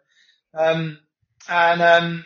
[0.57, 0.99] Um,
[1.49, 2.25] and, um,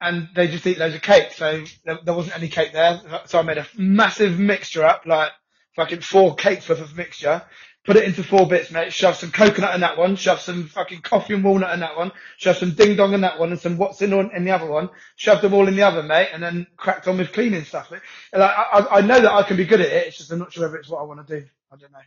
[0.00, 1.32] and they just eat loads of cake.
[1.32, 3.00] So there, there wasn't any cake there.
[3.26, 5.32] So I made a massive mixture up, like
[5.76, 7.42] fucking four cakes worth of mixture.
[7.84, 8.92] Put it into four bits, mate.
[8.92, 10.16] Shove some coconut in that one.
[10.16, 12.12] Shove some fucking coffee and walnut in that one.
[12.38, 14.66] Shove some ding dong in that one, and some what's in on in the other
[14.66, 14.90] one.
[15.16, 17.90] Shove them all in the oven, mate, and then cracked on with cleaning stuff.
[17.90, 18.02] Like,
[18.34, 20.08] I, I I know that I can be good at it.
[20.08, 21.46] It's just I'm not sure whether it's what I want to do.
[21.72, 21.98] I don't know.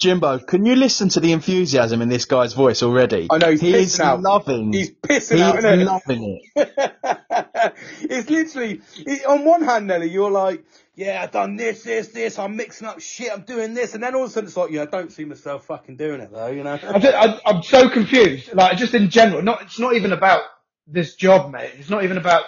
[0.00, 3.28] Jimbo, can you listen to the enthusiasm in this guy's voice already?
[3.30, 4.20] I know, he's he's pissing out.
[4.20, 4.72] loving.
[4.72, 5.84] He's pissing he's out, isn't it?
[5.84, 6.94] loving it.
[8.02, 10.64] it's literally, it, on one hand, Nelly, you're like,
[10.94, 14.14] yeah, I've done this, this, this, I'm mixing up shit, I'm doing this, and then
[14.14, 16.48] all of a sudden it's like, yeah, I don't see myself fucking doing it though,
[16.48, 16.78] you know?
[16.82, 18.52] I just, I, I'm so confused.
[18.54, 20.42] Like, just in general, not, it's not even about
[20.86, 21.72] this job, mate.
[21.78, 22.44] It's not even about,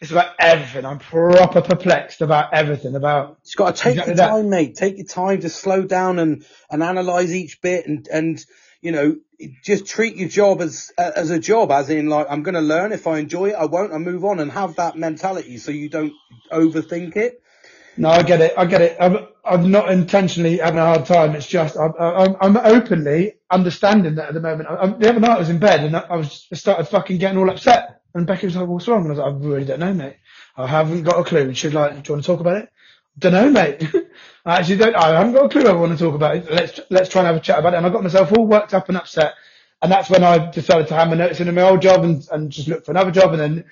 [0.00, 0.84] it's about everything.
[0.84, 4.28] I'm proper perplexed about everything, about, You've got to take Exactly your that.
[4.28, 4.76] time, mate.
[4.76, 8.44] Take your time to slow down and, and analyze each bit and, and,
[8.80, 9.16] you know,
[9.64, 12.92] just treat your job as, as a job, as in like, I'm going to learn.
[12.92, 15.88] If I enjoy it, I won't, I move on and have that mentality so you
[15.88, 16.12] don't
[16.52, 17.42] overthink it.
[17.96, 18.54] no, I get it.
[18.56, 18.96] I get it.
[19.00, 21.34] I'm, I'm not intentionally having a hard time.
[21.34, 24.68] It's just, I'm, I'm, I'm openly understanding that at the moment.
[24.68, 27.18] I, the other night I was in bed and I, I was, I started fucking
[27.18, 27.97] getting all upset.
[28.14, 29.02] And Becky was like, what's wrong?
[29.02, 30.16] And I was like, I really don't know, mate.
[30.56, 31.42] I haven't got a clue.
[31.42, 32.70] And like, do you want to talk about it?
[33.18, 33.86] Don't know, mate.
[34.46, 36.50] I actually don't, I haven't got a clue I want to talk about it.
[36.50, 37.78] Let's, let's try and have a chat about it.
[37.78, 39.34] And I got myself all worked up and upset.
[39.82, 42.50] And that's when I decided to hand my notice into my old job and, and
[42.50, 43.32] just look for another job.
[43.32, 43.64] And then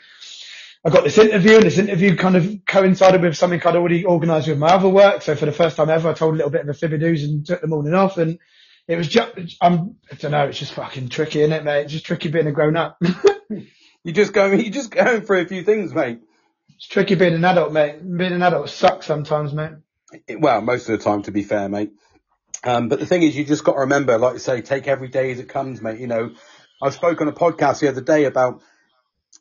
[0.85, 4.49] I got this interview and this interview kind of coincided with something I'd already organised
[4.49, 5.23] with my other work.
[5.23, 7.25] So for the first time ever, I told a little bit of a fibby doos
[7.25, 8.19] and took the morning off.
[8.19, 8.39] And
[8.87, 11.83] it was just, I'm, I don't know, it's just fucking tricky, isn't it, mate?
[11.83, 13.01] It's just tricky being a grown up.
[14.07, 16.21] You just go, you just going through a few things, mate.
[16.77, 17.99] it's tricky being an adult, mate.
[18.01, 19.73] Being an adult sucks sometimes, mate.
[20.39, 21.91] Well, most of the time, to be fair, mate.
[22.63, 25.09] Um, but the thing is, you just got to remember, like you say, take every
[25.09, 25.99] day as it comes, mate.
[25.99, 26.31] You know,
[26.81, 28.63] I spoke on a podcast the other day about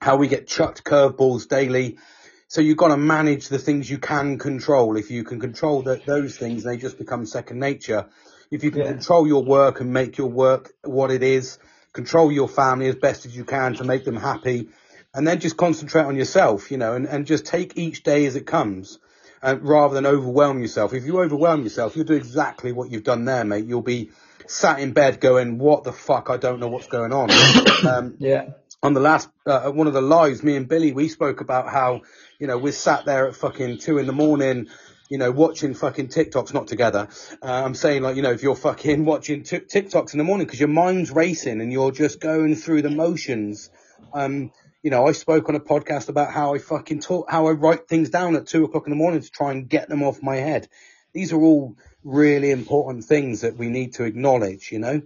[0.01, 1.99] how we get chucked curveballs daily.
[2.47, 4.97] So you've got to manage the things you can control.
[4.97, 8.07] If you can control that those things, they just become second nature.
[8.49, 8.93] If you can Yeah.
[8.93, 11.59] control your work and make your work what it is,
[11.96, 14.68] control your family as best as you can to make them happy,
[15.14, 18.36] and then just concentrate on yourself, you know, and, and just take each day as
[18.36, 19.00] it comes,
[19.41, 20.93] uh, rather than overwhelm yourself.
[20.93, 23.66] If you overwhelm yourself, you'll do exactly what you've done there, mate.
[23.66, 24.12] You'll be
[24.46, 26.30] sat in bed going, "What the fuck?
[26.30, 27.32] I don't know what's going on."
[27.88, 28.50] um, Yeah.
[28.84, 32.02] on the last uh, one of the lives, me and Billy, we spoke about how
[32.39, 34.68] you know we're sat there at fucking two in the morning,
[35.10, 37.08] you know, watching fucking TikToks, not together.
[37.41, 40.45] Uh, I'm saying like you know if you're fucking watching t- TikToks in the morning
[40.45, 43.70] because your mind's racing and you're just going through the motions.
[44.14, 44.51] Um,
[44.82, 47.88] you know, I spoke on a podcast about how I fucking talk, how I write
[47.88, 50.36] things down at two o'clock in the morning to try and get them off my
[50.36, 50.68] head.
[51.12, 54.72] These are all really important things that we need to acknowledge.
[54.72, 55.01] You know,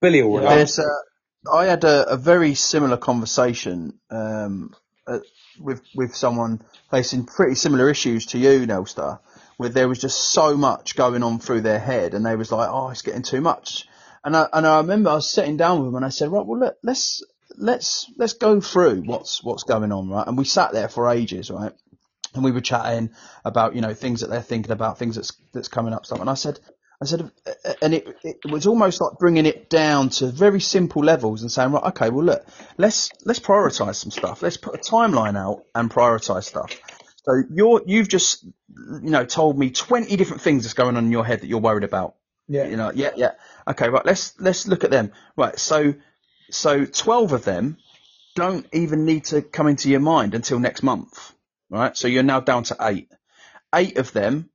[0.00, 0.78] Billy, all right.
[0.78, 0.84] Uh,
[1.52, 4.74] I had a, a very similar conversation um,
[5.06, 5.20] uh,
[5.60, 9.20] with with someone facing pretty similar issues to you, Nelstar,
[9.56, 12.68] where there was just so much going on through their head, and they was like,
[12.70, 13.86] "Oh, it's getting too much."
[14.24, 16.44] And I and I remember I was sitting down with them, and I said, "Right,
[16.44, 17.22] well, let, let's
[17.56, 21.50] let's let's go through what's what's going on, right?" And we sat there for ages,
[21.50, 21.72] right?
[22.36, 23.10] and we were chatting
[23.44, 26.20] about you know things that they're thinking about, things that's that's coming up, stuff.
[26.20, 26.60] And I said,
[27.00, 31.02] I said, uh, and it it was almost like bringing it down to very simple
[31.02, 32.46] levels and saying, right, okay, well look,
[32.78, 34.42] let's let's prioritize some stuff.
[34.42, 36.80] Let's put a timeline out and prioritize stuff.
[37.24, 41.10] So you're you've just you know told me twenty different things that's going on in
[41.10, 42.14] your head that you're worried about.
[42.48, 42.66] Yeah.
[42.66, 43.32] You know, yeah, yeah.
[43.68, 44.06] Okay, right.
[44.06, 45.12] Let's let's look at them.
[45.36, 45.58] Right.
[45.58, 45.94] So
[46.50, 47.78] so twelve of them
[48.36, 51.34] don't even need to come into your mind until next month.
[51.68, 51.96] Right.
[51.96, 53.10] So you're now down to eight.
[53.74, 54.50] Eight of them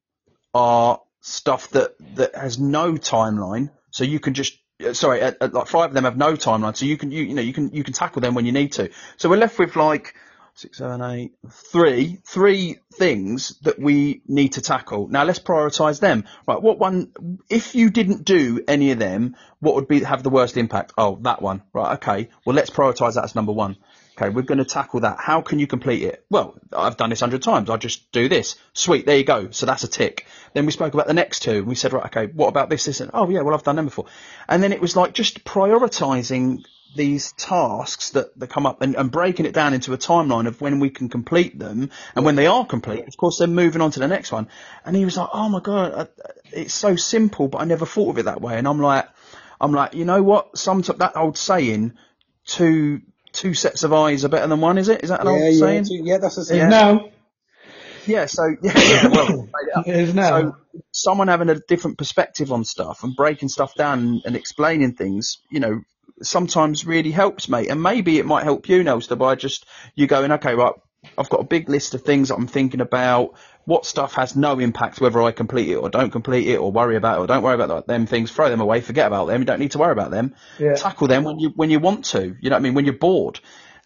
[0.53, 3.71] are stuff that that has no timeline.
[3.91, 6.75] So you can just uh, sorry, uh, uh, like five of them have no timeline.
[6.75, 8.73] So you can you you know you can you can tackle them when you need
[8.73, 8.89] to.
[9.17, 10.15] So we're left with like
[10.53, 15.07] six, seven, eight, three, three things that we need to tackle.
[15.07, 16.25] Now let's prioritise them.
[16.47, 17.11] Right, what one?
[17.49, 20.93] If you didn't do any of them, what would be have the worst impact?
[20.97, 21.63] Oh, that one.
[21.73, 22.29] Right, okay.
[22.45, 23.77] Well, let's prioritise that as number one.
[24.17, 25.17] Okay, we're going to tackle that.
[25.19, 26.25] How can you complete it?
[26.29, 27.69] Well, I've done this hundred times.
[27.69, 28.55] I just do this.
[28.73, 29.51] Sweet, there you go.
[29.51, 30.25] So that's a tick.
[30.53, 31.63] Then we spoke about the next two.
[31.63, 33.85] We said, right, okay, what about this, this, and oh yeah, well I've done them
[33.85, 34.05] before.
[34.49, 39.09] And then it was like just prioritising these tasks that, that come up and, and
[39.11, 42.47] breaking it down into a timeline of when we can complete them and when they
[42.47, 44.49] are complete, of course, they're moving on to the next one.
[44.83, 46.09] And he was like, oh my God,
[46.51, 48.57] it's so simple, but I never thought of it that way.
[48.57, 49.07] And I'm like,
[49.59, 50.57] I'm like, you know what?
[50.57, 51.93] Some that old saying,
[52.45, 53.01] two
[53.33, 54.77] two sets of eyes are better than one.
[54.77, 55.03] Is it?
[55.03, 55.85] Is that an Yeah, old yeah, saying?
[55.85, 56.61] so- yeah, that's a saying.
[56.61, 57.09] is now.
[58.05, 58.25] Yeah.
[58.25, 59.87] So yeah, yeah well, made it up.
[59.87, 60.29] It is now.
[60.29, 60.55] So
[60.91, 65.59] someone having a different perspective on stuff and breaking stuff down and explaining things, you
[65.59, 65.81] know,
[66.21, 67.69] sometimes really helps, mate.
[67.69, 69.65] And maybe it might help you, Nelster, by just
[69.95, 70.73] you going, okay, right,
[71.17, 73.35] I've got a big list of things that I'm thinking about.
[73.65, 76.95] What stuff has no impact whether I complete it or don't complete it or worry
[76.95, 78.31] about it or don't worry about them things.
[78.31, 79.41] Throw them away, forget about them.
[79.41, 80.35] You don't need to worry about them.
[80.59, 80.73] Yeah.
[80.73, 82.35] Tackle them when you when you want to.
[82.39, 82.73] You know what I mean?
[82.73, 83.39] When you're bored.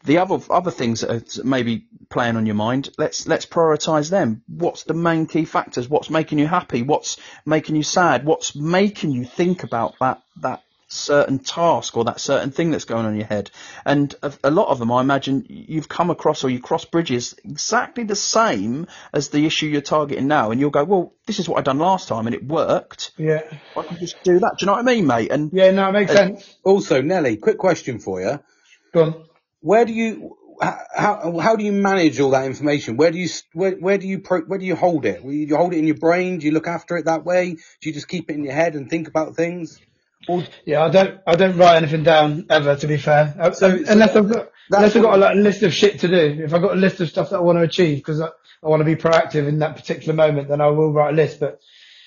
[0.06, 4.44] the other other things that are maybe playing on your mind, let's let's prioritise them.
[4.48, 5.90] What's the main key factors?
[5.90, 6.84] What's making you happy?
[6.84, 8.26] What's making you sad?
[8.26, 13.06] What's making you think about that that certain task or that certain thing that's going
[13.06, 13.52] on in your head?
[13.86, 17.36] And a, a lot of them, I imagine, you've come across or you cross bridges
[17.44, 21.50] exactly the same as the issue you're targeting now, and you'll go, well, this is
[21.50, 23.12] what I done last time and it worked.
[23.18, 23.42] Yeah.
[23.76, 24.58] I can just do that.
[24.58, 25.32] Do you know what I mean, mate?
[25.32, 26.56] And Yeah, no, it makes Uh, sense.
[26.64, 28.40] Also, Nelly, quick question for you.
[28.94, 29.26] Go on.
[29.62, 30.38] Where do you
[30.96, 32.96] how how do you manage all that information?
[32.96, 35.22] Where do you where where do you pro, where do you hold it?
[35.22, 36.38] Will you hold it in your brain?
[36.38, 37.56] Do you look after it that way?
[37.56, 39.82] Do you just keep it in your head and think about things?
[40.66, 43.36] Yeah, I don't, I don't write anything down ever, to be fair.
[43.40, 45.74] Uh, So- so unless that- I've got, unless I've got what- a like, list of
[45.74, 46.44] shit to do.
[46.44, 48.28] If I've got a list of stuff that I want to achieve because I,
[48.64, 51.40] I want to be proactive in that particular moment, then I will write a list.
[51.40, 51.60] But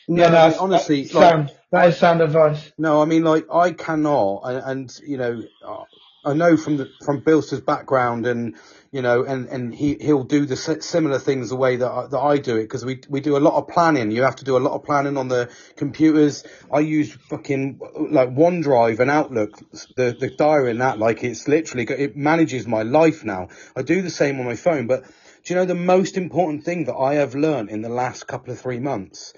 [0.08, 1.50] no, yeah, no, I mean, honestly, that's like, sound.
[1.70, 2.72] That is sound advice.
[2.78, 5.84] No, I mean like I cannot, and, and you know, uh,
[6.24, 8.56] I know from the from Bilster's background, and
[8.90, 12.18] you know, and and he he'll do the similar things the way that I, that
[12.18, 14.10] I do it because we we do a lot of planning.
[14.10, 16.44] You have to do a lot of planning on the computers.
[16.72, 17.80] I use fucking
[18.10, 19.58] like OneDrive and Outlook,
[19.96, 20.98] the the diary and that.
[20.98, 23.48] Like it's literally it manages my life now.
[23.76, 26.84] I do the same on my phone, but do you know the most important thing
[26.84, 29.34] that I have learned in the last couple of three months?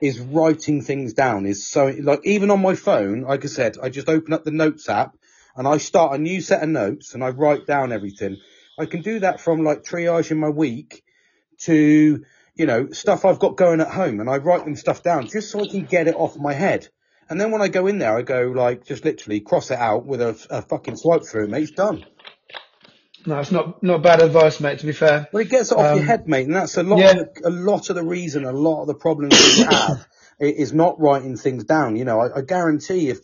[0.00, 3.88] is writing things down is so like even on my phone like i said i
[3.88, 5.16] just open up the notes app
[5.54, 8.36] and i start a new set of notes and i write down everything
[8.78, 11.02] i can do that from like triage in my week
[11.60, 15.26] to you know stuff i've got going at home and i write them stuff down
[15.28, 16.88] just so i can get it off my head
[17.30, 20.04] and then when i go in there i go like just literally cross it out
[20.06, 22.04] with a, a fucking swipe through mate it's done
[23.24, 25.28] No, it's not, not bad advice, mate, to be fair.
[25.32, 26.98] Well, it gets it off your Um, head, mate, and that's a lot.
[26.98, 27.20] yeah.
[27.20, 30.06] Of a lot of the reason, a lot of the problems we have
[30.40, 31.94] is not writing things down.
[31.94, 33.18] You know, I, I guarantee if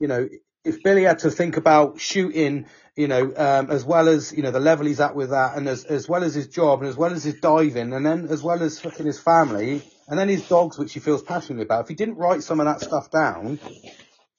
[0.00, 0.28] you know
[0.64, 2.66] if Billy had to think about shooting,
[2.96, 5.68] you know, um, as well as you know the level he's at with that, and
[5.68, 8.42] as as well as his job, and as well as his diving, and then as
[8.42, 11.82] well as fucking his family, and then his dogs, which he feels passionate about.
[11.82, 13.58] If he didn't write some of that stuff down,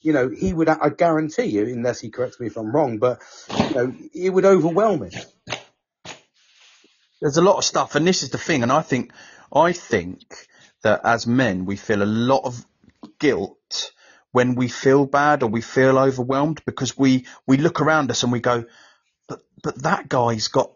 [0.01, 0.69] you know, he would.
[0.69, 3.21] I guarantee you, unless he corrects me if I'm wrong, but
[3.57, 5.21] you know, it would overwhelm him.
[7.21, 9.11] there's a lot of stuff, and this is the thing, and I think,
[9.51, 10.47] I think
[10.83, 12.65] that as men, we feel a lot of
[13.19, 13.91] guilt
[14.35, 18.33] when we feel bad or we feel overwhelmed because we, we look around us and
[18.33, 18.65] we go,
[19.29, 20.73] but, but that guy's got,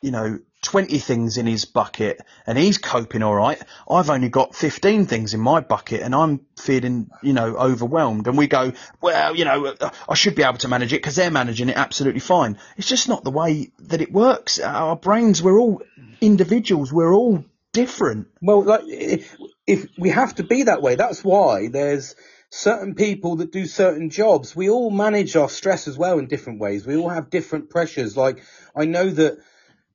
[0.00, 3.60] you know, 20 things in his bucket and he's coping all right.
[3.90, 8.28] I've only got 15 things in my bucket and I'm feeling, you know, overwhelmed.
[8.28, 9.74] And we go, well, you know,
[10.08, 12.56] I should be able to manage it because they're managing it absolutely fine.
[12.76, 14.60] It's just not the way that it works.
[14.60, 15.82] Our brains, we're all
[16.20, 16.92] individuals.
[16.92, 18.28] We're all different.
[18.40, 19.36] Well, like if,
[19.66, 22.14] if we have to be that way, that's why there's
[22.54, 24.54] certain people that do certain jobs.
[24.54, 26.86] We all manage our stress as well in different ways.
[26.86, 28.14] We all have different pressures.
[28.16, 28.44] Like
[28.76, 29.38] I know that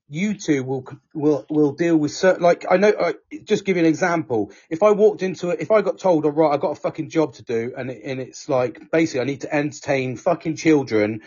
[0.10, 2.42] you two will will will deal with certain.
[2.42, 2.94] Like I know.
[3.00, 4.52] I, just give you an example.
[4.70, 7.10] If I walked into it, if I got told, "All right, I've got a fucking
[7.10, 11.22] job to do," and it, and it's like basically I need to entertain fucking children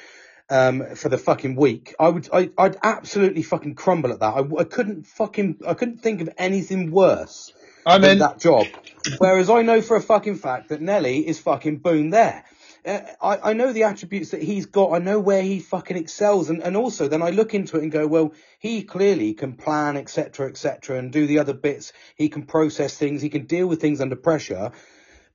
[0.51, 4.35] um, for the fucking week, I would, I, I'd absolutely fucking crumble at that.
[4.35, 7.53] I, I couldn't fucking, I couldn't think of anything worse
[7.87, 8.19] I'm in.
[8.19, 8.67] that job.
[9.19, 12.45] Whereas I know for a fucking fact that Nelly is fucking boom there.
[12.85, 14.93] Uh, I, I know the attributes that he's got.
[14.93, 17.93] I know where he fucking excels, and, and also then I look into it and
[17.93, 21.93] go, well, he clearly can plan, etc., etc., and do the other bits.
[22.17, 23.21] He can process things.
[23.21, 24.73] He can deal with things under pressure.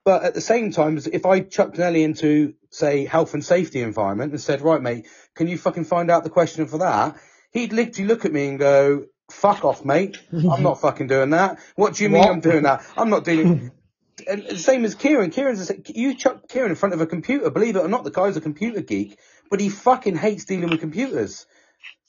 [0.03, 4.31] But at the same time, if I chucked Nelly into, say, health and safety environment
[4.31, 7.17] and said, right, mate, can you fucking find out the question for that?
[7.51, 10.17] He'd literally look at me and go, fuck off, mate.
[10.33, 11.59] I'm not fucking doing that.
[11.75, 12.31] What do you mean What?
[12.31, 12.85] I'm doing that?
[12.97, 13.71] I'm not doing
[14.27, 15.31] and same as Kieran.
[15.31, 17.49] Kieran's a, you chuck Kieran in front of a computer.
[17.49, 19.17] Believe it or not, the guy's a computer geek,
[19.49, 21.45] but he fucking hates dealing with computers.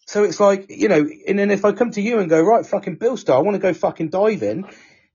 [0.06, 2.64] So it's like, you know, and then if I come to you and go, right,
[2.64, 4.64] fucking Bill Star, I want to go fucking diving,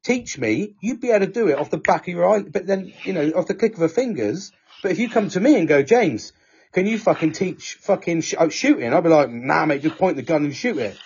[0.03, 2.67] teach me, you'd be able to do it off the back of your eye, but
[2.67, 4.51] then, you know, off the click of her fingers.
[4.83, 6.33] But if you come to me and go, James,
[6.73, 8.93] can you fucking teach fucking sh- oh, shooting?
[8.93, 10.97] I'd be like, nah, mate, just point the gun and shoot it.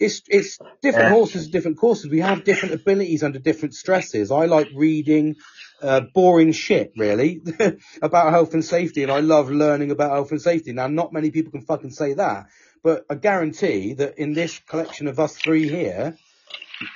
[0.00, 1.10] It's, it's different Yeah.
[1.10, 2.10] horses, different courses.
[2.10, 4.32] We have different abilities under different stresses.
[4.32, 5.36] I like reading,
[5.82, 7.42] uh, boring shit, really,
[8.02, 10.72] about health and safety, and I love learning about health and safety.
[10.74, 12.46] Now, not many people can fucking say that,
[12.84, 16.18] but I guarantee that in this collection of us three here,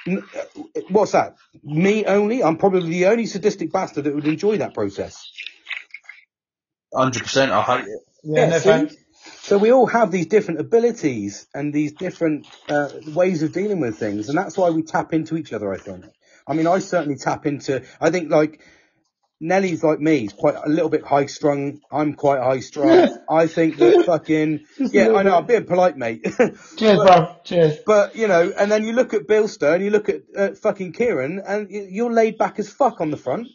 [0.09, 1.37] n- uh, what's that?
[1.65, 2.43] Me only?
[2.45, 5.31] I'm probably the only sadistic bastard that would enjoy that process.
[6.95, 7.51] 100%.
[7.51, 8.01] I hope it.
[8.25, 8.97] Yeah, no thanks.
[9.43, 13.99] So we all have these different abilities and these different uh, ways of dealing with
[13.99, 15.73] things, and that's why we tap into each other.
[15.73, 16.05] I think.
[16.47, 17.83] I mean, I certainly tap into.
[18.01, 18.61] I think like
[19.41, 20.21] Nelly's like me.
[20.21, 21.81] He's quite a little bit high strung.
[21.91, 23.19] I'm quite high strung.
[23.29, 25.13] I think that fucking yeah.
[25.13, 25.37] I know.
[25.37, 26.25] I'm being polite, mate.
[26.77, 27.37] Cheers, bro.
[27.45, 27.79] Cheers.
[27.85, 30.93] But you know, and then you look at Bilster and you look at uh, fucking
[30.93, 33.49] Kieran, and you're laid back as fuck on the front.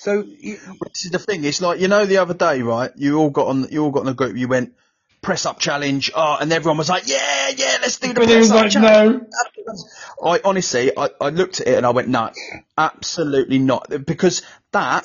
[0.00, 1.44] So you, This is the thing.
[1.44, 2.90] It's like you know the other day, right?
[2.96, 3.68] You all got on.
[3.70, 4.34] You all got in a group.
[4.34, 4.72] You went
[5.20, 6.10] press up challenge.
[6.14, 9.22] Oh, and everyone was like, yeah, yeah, let's do the press was up like, challenge.
[9.66, 10.30] no.
[10.30, 12.30] I honestly, I, I looked at it and I went, no,
[12.78, 13.90] absolutely not.
[14.06, 14.40] Because
[14.72, 15.04] that,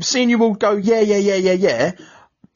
[0.00, 1.92] seeing you all go, yeah, yeah, yeah, yeah, yeah,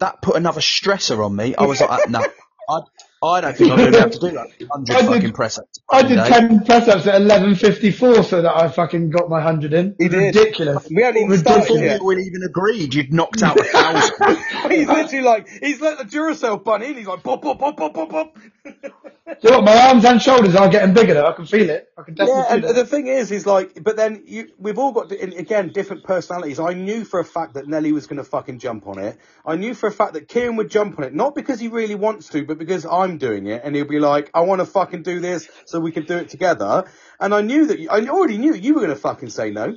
[0.00, 1.54] that put another stressor on me.
[1.54, 2.20] I was like, no,
[2.68, 2.80] I,
[3.22, 4.48] I don't think I'm going to be able to do that.
[4.68, 5.80] 100 I did- fucking press ups.
[5.90, 9.94] I did 10 press ups at 11.54 so that I fucking got my 100 in.
[9.98, 10.34] He did.
[10.36, 10.86] Ridiculous.
[10.90, 11.66] We hadn't even Ridiculous.
[11.66, 12.20] started Before yet.
[12.20, 14.70] you even agreed, you'd knocked out a thousand.
[14.70, 17.94] he's literally like he's like the Duracell bunny, and he's like pop, pop, pop, pop,
[17.94, 18.36] pop, pop.
[19.42, 21.26] You know what, my arms and shoulders are getting bigger though.
[21.26, 21.88] I can feel it.
[21.98, 22.74] I can definitely Yeah, and it.
[22.74, 26.60] the thing is, is like, but then you, we've all got, again, different personalities.
[26.60, 29.18] I knew for a fact that Nelly was going to fucking jump on it.
[29.46, 31.94] I knew for a fact that Kieran would jump on it, not because he really
[31.94, 35.02] wants to, but because I'm doing it, and he'll be like, I want to fucking
[35.04, 36.86] do this, so we can do it together.
[37.20, 39.76] And I knew that, you, I already knew you were going to fucking say no.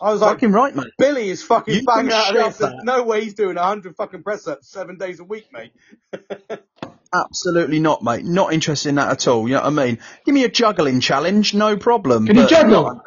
[0.00, 0.92] I was like, fucking right, mate.
[0.98, 2.58] Billy is fucking You banging out of this.
[2.58, 5.72] There's no way he's doing a hundred fucking press ups seven days a week, mate.
[7.14, 8.24] Absolutely not, mate.
[8.24, 9.46] Not interested in that at all.
[9.48, 9.98] You know what I mean?
[10.24, 12.26] Give me a juggling challenge, no problem.
[12.26, 12.82] Can you juggle?
[12.84, 13.04] not-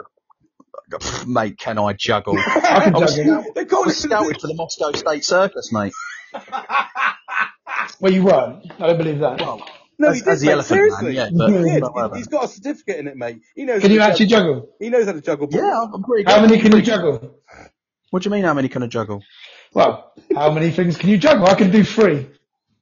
[1.27, 2.37] mate, can I juggle?
[2.39, 3.45] I can juggle.
[3.55, 5.93] They I call was it scouted for the Moscow State Circus, mate.
[7.99, 8.71] Well, you weren't.
[8.79, 9.39] I don't believe that.
[9.41, 11.15] Well, No, as, he did, as the mate, elephant seriously.
[11.15, 11.57] man, yeah.
[11.63, 11.83] He did.
[11.93, 12.15] but.
[12.15, 13.41] He's got a certificate in it, mate.
[13.55, 13.81] He knows.
[13.81, 14.69] Can you to actually juggle?
[14.79, 15.47] He knows how to juggle.
[15.47, 15.63] balls.
[15.63, 16.31] yeah, I'm pretty good.
[16.33, 17.39] How many can you juggle?
[18.11, 18.43] What do you mean?
[18.43, 19.23] How many can I juggle?
[19.73, 21.47] Well, how many things can you juggle?
[21.47, 22.27] I can do three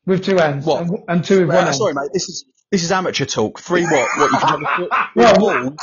[0.06, 0.66] with two ends.
[0.66, 0.82] What?
[0.82, 1.76] and, and two with one Well, hand.
[1.76, 2.10] sorry, mate.
[2.14, 3.60] This is this is amateur talk.
[3.60, 4.10] Three what?
[4.18, 4.66] What you can?
[4.78, 5.78] Four, Well, balls?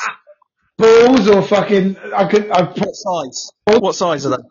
[0.78, 3.50] Balls or fucking, I could, I What size?
[3.66, 4.42] What size are they?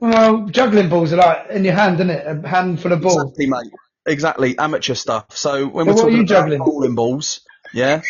[0.00, 2.26] well, juggling balls are like in your hand, isn't it?
[2.26, 3.22] A handful of balls.
[3.22, 3.72] Exactly, mate.
[4.06, 5.26] Exactly, amateur stuff.
[5.36, 6.58] So when So we're what are talking you about juggling?
[6.64, 7.40] bowling balls,
[7.72, 8.00] yeah.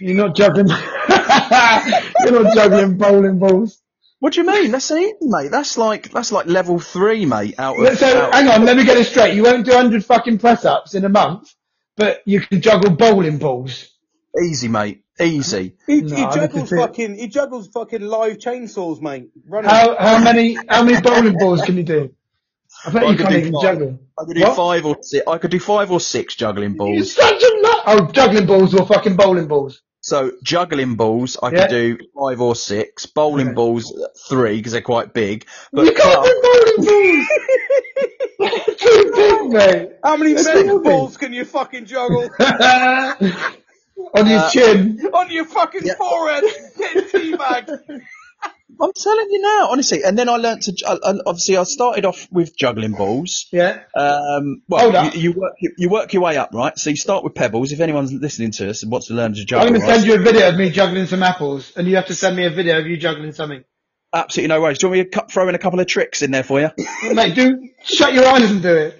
[0.00, 0.68] You're not juggling.
[0.68, 3.80] You're not juggling bowling balls.
[4.20, 4.70] What do you mean?
[4.70, 5.50] That's easy, mate.
[5.50, 7.54] That's like that's like level three, mate.
[7.58, 9.34] Out of So out- hang on, let me get it straight.
[9.34, 11.52] You won't do 100 fucking press ups in a month,
[11.96, 13.88] but you can juggle bowling balls.
[14.40, 15.02] easy, mate.
[15.18, 15.74] Easy.
[15.86, 16.78] He, No, he juggles need to see it.
[16.78, 17.14] fucking.
[17.16, 19.30] He juggles fucking live chainsaws, mate.
[19.46, 19.68] Running.
[19.70, 22.14] How how many how many bowling balls can you do?
[22.86, 23.62] I bet I you could can't even five.
[23.62, 23.98] juggle.
[24.18, 24.56] I could do What?
[24.56, 25.26] five or six.
[25.26, 26.90] I could do five or six juggling balls.
[26.90, 27.12] You're balls.
[27.40, 27.82] such a nut.
[27.86, 29.82] Oh, juggling balls or fucking bowling balls.
[30.02, 31.66] So juggling balls, I Yeah.
[31.66, 33.04] could do five or six.
[33.06, 33.54] Bowling Okay.
[33.54, 33.92] balls,
[34.28, 35.44] three because they're quite big.
[35.72, 37.26] But you can't club- do bowling balls.
[38.80, 39.90] Too big, mate.
[40.02, 40.48] How many That's
[40.82, 42.30] balls can you fucking juggle
[44.14, 44.98] On your Uh, chin.
[45.12, 45.94] on your fucking Yeah.
[45.96, 46.44] forehead?
[46.78, 47.02] Getting
[47.36, 48.00] teabagged.
[48.78, 50.02] I'm telling you now, honestly.
[50.04, 50.74] And then I learnt to.
[50.86, 53.46] I, I- obviously, I started off with juggling balls.
[53.52, 53.82] Yeah.
[53.96, 55.14] Um, Hold well, up.
[55.14, 56.78] you, you work you, you work your way up, right?
[56.78, 57.72] So you start with pebbles.
[57.72, 59.96] If anyone's listening to us and wants to learn to juggle, I'm going to right?
[59.96, 62.44] send you a video of me juggling some apples, and you have to send me
[62.46, 63.64] a video of you juggling something.
[64.12, 64.78] absolutely no worries.
[64.78, 66.60] Do you want me to cut, throw in a couple of tricks in there for
[66.60, 66.70] you,
[67.14, 68.98] Mate, do shut your eyes and do it.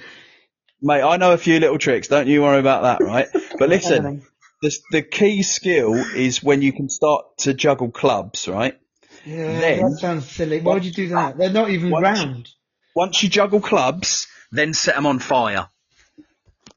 [0.83, 1.03] mate?
[1.03, 2.09] I know a few little tricks.
[2.09, 3.29] Don't you worry about that, right?
[3.59, 4.23] But listen,
[4.63, 8.77] the the key skill is when you can start to juggle clubs, right?
[9.25, 10.61] Yeah, Then- that sounds silly.
[10.61, 11.37] Why would you do that?
[11.39, 12.49] They're not even Once- round.
[12.95, 15.69] Once you juggle clubs, then set them on fire.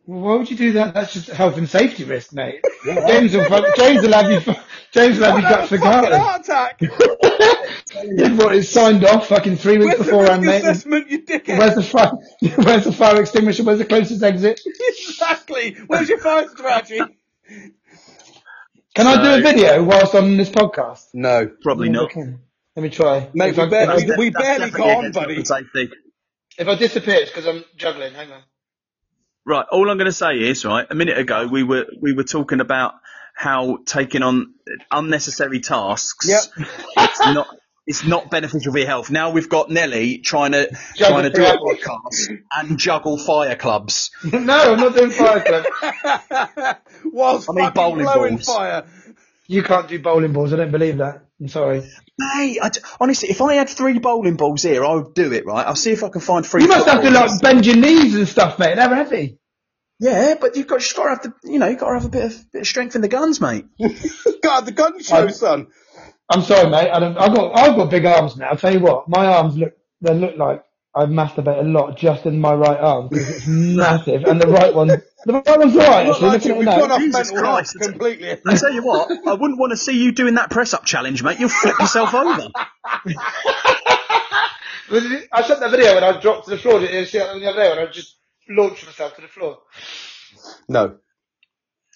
[0.06, 0.94] Well, why would you do that?
[0.94, 2.60] That's just health and safety risk, mate.
[2.86, 3.46] James will
[3.78, 4.56] James will have you.
[4.92, 6.20] James will have you gut for garden.
[6.20, 6.82] heart attack.
[8.04, 10.70] You've got signed off fucking three weeks Where's the beforehand, risk mate.
[10.70, 11.58] assessment, you dickhead?
[11.58, 12.12] Where's the fire?
[12.58, 13.64] Where's the fire extinguisher?
[13.64, 14.60] Where's the closest exit?
[14.66, 15.76] exactly.
[15.88, 17.00] Where's your fire strategy?
[18.96, 21.08] Can I do a video whilst on this podcast?
[21.14, 22.12] No, Probably Yeah, not.
[22.12, 22.36] okay.
[22.76, 23.30] Let me try.
[23.34, 25.34] Mate, if, we I, barely- if, I, we That's barely definitely can't, against buddy.
[25.36, 25.90] health safety.
[26.58, 28.14] if I disappear, it's because I'm juggling.
[28.14, 28.42] Hang on.
[29.46, 29.66] Right.
[29.72, 32.62] All I'm going to say is, right, a minute ago we were we were talking
[32.62, 32.94] about
[33.36, 34.54] how taking on
[34.92, 36.28] unnecessary tasks.
[36.30, 36.68] Yep.
[36.98, 37.48] It's not.
[37.86, 39.12] It's not beneficial for your health.
[39.12, 43.56] Now we've got Nelly trying to Juggle trying to do a podcast and juggle fire
[43.58, 44.12] clubs.
[44.24, 46.80] no, I'm not doing fire clubs.
[47.06, 48.46] Whilst I mean bowling blowing balls.
[48.46, 48.86] fire.
[49.48, 50.54] You can't do bowling balls.
[50.54, 51.26] I don't believe that.
[51.42, 51.84] I'm sorry.
[52.18, 55.46] Mate, I d honestly, if I had three bowling balls here, I would do it.
[55.46, 56.62] Right, I'll see if I can find three.
[56.62, 57.32] You must have to footballs.
[57.34, 58.76] like bend your knees and stuff, mate.
[58.76, 59.40] They're heavy.
[60.00, 62.06] Yeah, but you've got, you've got to have the, you know, you've got to have
[62.06, 63.66] a bit of, bit of strength in the guns, mate.
[64.44, 65.68] God, the gun show, I'm- son.
[66.34, 66.92] I'm sorry, mate.
[66.92, 68.50] I don't, I've got I've got big arms now.
[68.52, 70.66] I'll tell you what, my arms look they look like
[70.96, 74.74] I masturbate a lot just in my right arm because it's massive, and the right
[74.76, 76.08] one the right one's right.
[76.10, 76.80] Actually, like looking at we've it now.
[76.80, 77.78] gone off Jesus Christ.
[77.80, 78.38] completely.
[78.48, 81.24] I tell you what, I wouldn't want to see you doing that press up challenge,
[81.24, 81.40] mate.
[81.40, 82.50] You'll flip yourself over.
[85.32, 86.80] I sent that video when I dropped to the floor.
[86.80, 88.18] Did you see it the other day when I just
[88.50, 89.60] launched myself to the floor?
[90.70, 90.98] No.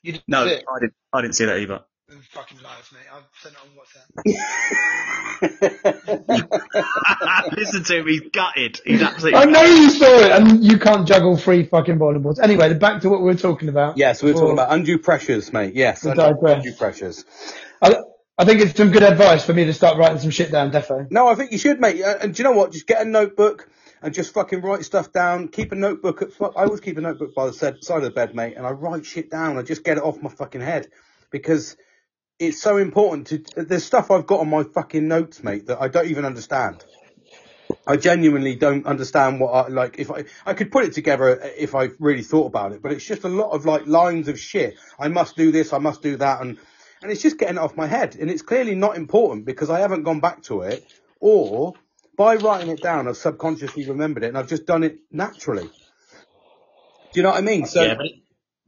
[0.03, 0.65] You didn't No, see it?
[0.67, 0.95] I didn't.
[1.13, 1.81] I didn't see that either.
[2.09, 3.01] Fucking liars, mate.
[3.13, 4.07] I've sent it on WhatsApp.
[7.57, 8.07] Listen to him.
[8.07, 8.79] He's gutted.
[8.85, 9.37] He's absolutely.
[9.37, 12.39] I know you saw it, and you can't juggle three fucking bowling balls.
[12.39, 13.97] Anyway, back to what we were talking about.
[13.97, 15.75] yes, we were talking about undue pressures, mate.
[15.75, 17.25] Yes, undue, undue pressures.
[17.81, 17.97] I,
[18.37, 21.11] I think it's some good advice for me to start writing some shit down, defo.
[21.11, 22.01] No, I think you should, mate.
[22.01, 22.71] Uh, And do you know what?
[22.71, 23.67] Just get a notebook
[24.01, 25.49] and just fucking write stuff down.
[25.49, 26.21] Keep a notebook.
[26.21, 28.65] At, I always keep a notebook by the side side of the bed, mate, and
[28.65, 29.57] I write shit down.
[29.57, 30.87] I just get it off my fucking head
[31.31, 31.75] because
[32.39, 33.63] it's so important to.
[33.63, 36.83] There's stuff I've got on my fucking notes, mate, that I don't even understand.
[37.85, 39.97] I genuinely don't understand what I like.
[39.97, 43.05] If I I could put it together if I really thought about it, but it's
[43.05, 44.75] just a lot of like lines of shit.
[44.99, 45.73] I must do this.
[45.73, 46.57] I must do that, and
[47.01, 48.15] and it's just getting it off my head.
[48.15, 50.85] And it's clearly not important because I haven't gone back to it,
[51.19, 51.73] or
[52.17, 55.69] by writing it down, I've subconsciously remembered it, and I've just done it naturally.
[57.11, 57.65] Do you know what I mean?
[57.65, 57.95] So yeah,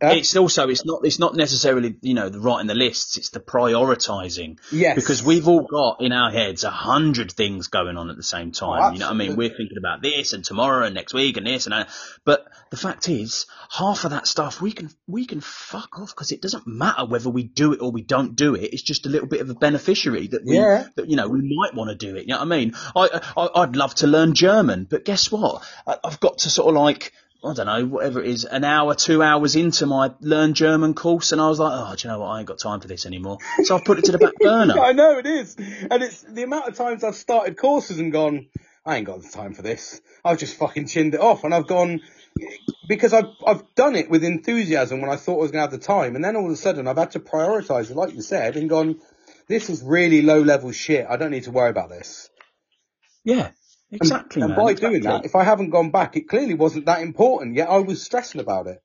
[0.02, 0.12] Huh?
[0.16, 3.18] it's also it's not it's not necessarily you know the writing the lists.
[3.18, 4.60] It's the prioritising.
[4.72, 8.24] yes, Because we've all got in our heads a hundred things going on at the
[8.24, 8.82] same time.
[8.82, 9.36] Oh, you know what I mean?
[9.36, 11.90] We're thinking about this and tomorrow and next week and this and that.
[12.26, 16.32] But the fact is, half of that stuff we can we can fuck off because
[16.32, 18.74] it doesn't matter whether we do it or we don't do it.
[18.74, 20.86] It's just a little bit of a beneficiary that we Yeah.
[20.96, 22.22] that you know we might want to do it.
[22.22, 22.74] You know what I mean?
[22.96, 25.64] I, I I'd love to learn German, but guess what?
[25.86, 27.12] I, I've got to sort of like.
[27.44, 31.32] I don't know, whatever it is, an hour, two hours into my learn German course,
[31.32, 32.28] and I was like, oh, do you know what?
[32.28, 33.38] I ain't got time for this anymore.
[33.64, 34.78] So I've put it to the back burner.
[34.78, 38.48] I know it is, and it's the amount of times I've started courses and gone,
[38.86, 40.02] I ain't got the time for this.
[40.26, 42.02] I've just fucking chinned it off, and I've gone
[42.90, 45.78] because I've I've done it with enthusiasm when I thought I was gonna have the
[45.78, 48.58] time, and then all of a sudden I've had to prioritise it, like you said,
[48.58, 49.00] and gone,
[49.48, 51.06] this is really low level shit.
[51.10, 52.30] I don't need to worry about this.
[53.24, 53.52] Yeah,
[53.92, 54.42] exactly.
[54.42, 55.00] and man, by exactly.
[55.00, 57.56] doing that, if I haven't gone back, it clearly wasn't that important.
[57.56, 58.82] Yet I was stressing about it.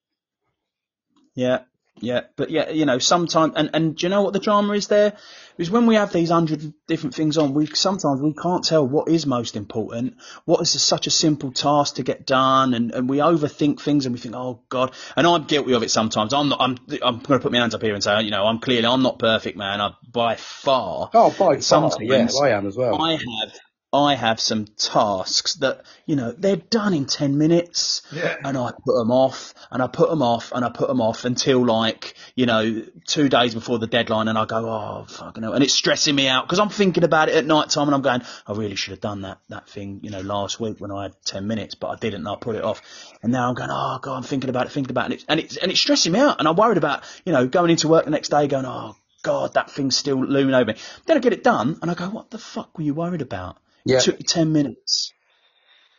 [1.34, 1.60] Yeah,
[2.00, 4.88] yeah, but yeah, you know, sometimes, and and do you know what the drama is
[4.88, 5.16] there?
[5.58, 9.08] Is when we have these hundred different things on, we sometimes we can't tell what
[9.08, 13.18] is most important, what is such a simple task to get done, and, and we
[13.18, 16.34] overthink things, and we think, oh god, and I'm guilty of it sometimes.
[16.34, 16.60] I'm not.
[16.60, 18.86] I'm I'm going to put my hands up here and say, you know, I'm clearly
[18.86, 19.80] I'm not perfect, man.
[19.80, 21.10] I by far.
[21.14, 23.00] Oh, by far, Sometimes yeah, I am as well.
[23.00, 23.52] I have
[23.94, 28.36] I have some tasks that you know they're done in ten minutes, Yeah.
[28.44, 31.24] and I put them off, and I put them off, and I put them off
[31.24, 35.52] until like you know two days before the deadline, and I go, oh fucking hell,
[35.52, 38.02] and it's stressing me out because I'm thinking about it at night time, and I'm
[38.02, 41.04] going, I really should have done that that thing you know last week when I
[41.04, 42.82] had ten minutes, but I didn't, and I put it off,
[43.22, 45.56] and now I'm going, oh god, I'm thinking about it, thinking about it, and it's
[45.56, 48.10] and it's stressing me out, and I'm worried about you know going into work the
[48.10, 50.78] next day, going, oh god, that thing's still looming over me.
[51.06, 53.56] Then I get it done, and I go, what the fuck were you worried about?
[53.84, 53.98] Yeah.
[53.98, 55.12] It took you 10 minutes.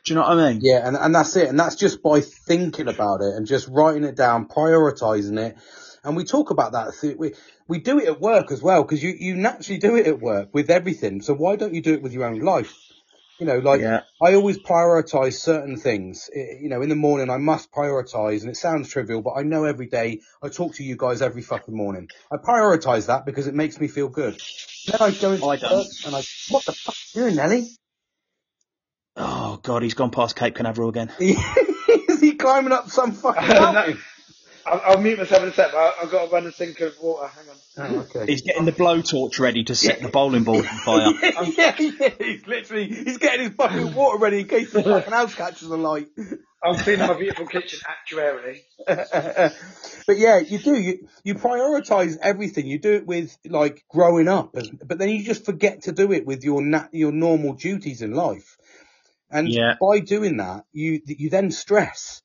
[0.06, 0.60] Do you know what I mean?
[0.62, 1.50] Yeah, and, and that's it.
[1.50, 5.58] And that's just by thinking about it and just writing it down, prioritizing it.
[6.04, 6.94] And we talk about that.
[7.18, 7.34] We,
[7.68, 10.50] we do it at work as well because you, you naturally do it at work
[10.54, 11.22] with everything.
[11.22, 12.85] So why don't you do it with your own life?
[13.40, 14.02] You know, like Yeah.
[14.22, 16.30] I always prioritize certain things.
[16.36, 19.44] I- You know, in the morning I must prioritize, and it sounds trivial, but I
[19.44, 22.08] know every day I talk to you guys every fucking morning.
[22.32, 24.38] I prioritize that because it makes me feel good.
[24.88, 25.72] Then I go into I don't.
[25.78, 27.68] work and I, what the fuck are you doing, Nelly?
[29.18, 31.12] Oh, God, he's gone past Cape Canaveral again.
[31.20, 33.98] Is he climbing up some fucking mountain?
[34.66, 36.80] I'll, I'll mute myself in a sec, but I- I've got to run a sink
[36.82, 37.28] of water.
[37.28, 37.96] Hang on.
[37.96, 38.32] Oh, okay.
[38.32, 41.12] He's getting the blowtorch ready to set the bowling ball on fire.
[41.58, 45.36] yeah, yeah, he's literally, he's getting his fucking water ready in case the fucking house
[45.36, 46.08] catches alight.
[46.64, 48.58] I'm cleaning my beautiful kitchen actuarily.
[50.08, 52.66] but yeah, you do, you, you prioritize everything.
[52.66, 56.12] You do it with like growing up, and- but then you just forget to do
[56.12, 58.58] it with your nat, your normal duties in life.
[59.30, 59.74] And Yeah.
[59.82, 62.22] by doing that, you, you then stress.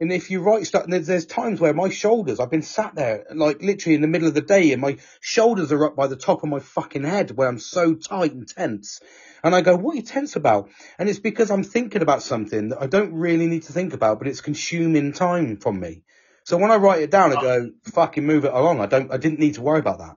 [0.00, 3.26] And if you write stuff, there's, there's times where my shoulders, I've been sat there,
[3.32, 6.16] like literally in the middle of the day, and my shoulders are up by the
[6.16, 9.00] top of my fucking head where I'm so tight and tense.
[9.44, 10.68] And I go, what are you tense about?
[10.98, 14.18] And it's because I'm thinking about something that I don't really need to think about,
[14.18, 16.02] but it's consuming time from me.
[16.44, 18.80] So when I write it down, I go, fucking move it along.
[18.80, 20.16] I don't, I didn't need to worry about that.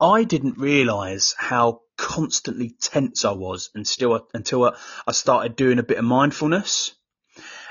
[0.00, 4.76] I didn't realise how constantly tense I was until, until I,
[5.06, 6.94] I started doing a bit of mindfulness.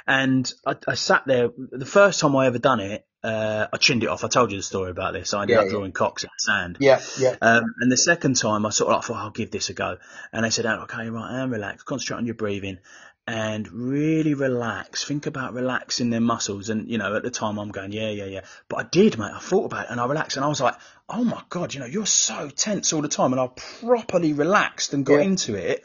[0.07, 4.03] And I, I sat there, the first time I ever done it, uh, I chinned
[4.03, 4.23] it off.
[4.23, 5.33] I told you the story about this.
[5.33, 5.71] I ended Yeah, up yeah.
[5.71, 6.77] drawing cocks in the sand.
[6.79, 7.35] Yeah, yeah.
[7.41, 9.97] Um, and the second time I sort of like thought, I'll give this a go.
[10.31, 12.77] And they said, oh, okay, right, and relax, concentrate on your breathing
[13.27, 15.03] and really relax.
[15.03, 16.69] Think about relaxing their muscles.
[16.69, 18.41] And, you know, at the time I'm going, yeah, yeah, yeah.
[18.69, 19.33] But I did, mate.
[19.33, 20.75] I thought about it and I relaxed and I was like,
[21.09, 23.33] oh my God, you know, you're so tense all the time.
[23.33, 23.49] And I
[23.81, 25.21] properly relaxed and got Yeah.
[25.23, 25.83] into it.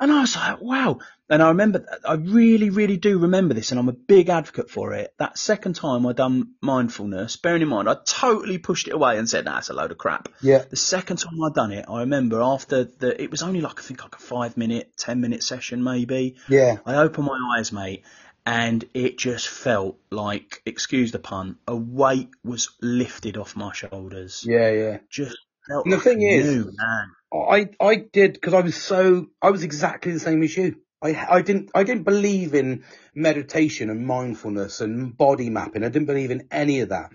[0.00, 0.98] And I was like, wow.
[1.28, 4.94] And I remember, I really, really do remember this, and I'm a big advocate for
[4.94, 5.12] it.
[5.18, 9.28] That second time I done mindfulness, bearing in mind, I totally pushed it away and
[9.28, 10.28] said, nah, it's a load of crap.
[10.40, 10.64] Yeah.
[10.70, 13.82] The second time I done it, I remember after the, it was only like, I
[13.82, 16.36] think like a five minute, 10 minute session maybe.
[16.48, 16.78] Yeah.
[16.86, 18.04] I opened my eyes, mate,
[18.46, 24.44] and it just felt like, excuse the pun, a weight was lifted off my shoulders.
[24.46, 24.70] Yeah.
[24.70, 24.98] Yeah.
[25.10, 25.36] Just
[25.68, 27.08] felt And the like thing new, is- man.
[27.32, 30.76] I I did because I was so I was exactly the same as you.
[31.02, 32.84] I I didn't I didn't believe in
[33.14, 35.84] meditation and mindfulness and body mapping.
[35.84, 37.12] I didn't believe in any of that.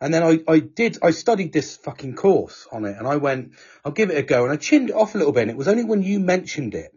[0.00, 3.52] And then I, I did I studied this fucking course on it and I went
[3.84, 5.56] I'll give it a go and I chinned it off a little bit and it
[5.56, 6.92] was only when you mentioned it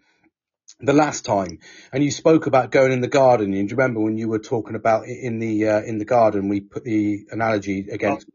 [0.79, 1.59] the last time
[1.91, 4.39] and you spoke about going in the garden and do you remember when you were
[4.39, 8.27] talking about it in the uh, in the garden we put the analogy against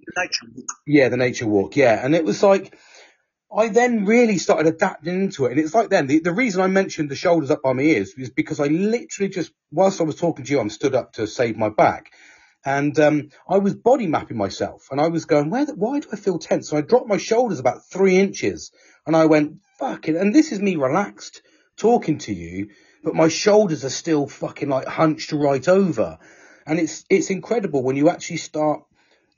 [0.87, 1.77] yeah, the nature walk.
[1.77, 2.05] Yeah.
[2.05, 2.77] And it was like,
[3.57, 5.53] I then really started adapting into it.
[5.53, 8.15] And it's like then, the, the reason I mentioned the shoulders up by my ears
[8.17, 11.27] is because I literally just, whilst I was talking to you, I'm stood up to
[11.27, 12.13] save my back.
[12.65, 16.09] And, um, I was body mapping myself and I was going, where, the, why do
[16.13, 16.71] I feel tense?
[16.71, 18.73] So I dropped my shoulders about three inches
[19.07, 20.17] and I went, fuck it.
[20.17, 21.43] And this is me relaxed
[21.77, 22.71] talking to you,
[23.03, 26.19] but my shoulders are still fucking like hunched right over.
[26.67, 28.83] And it's, it's incredible when you actually start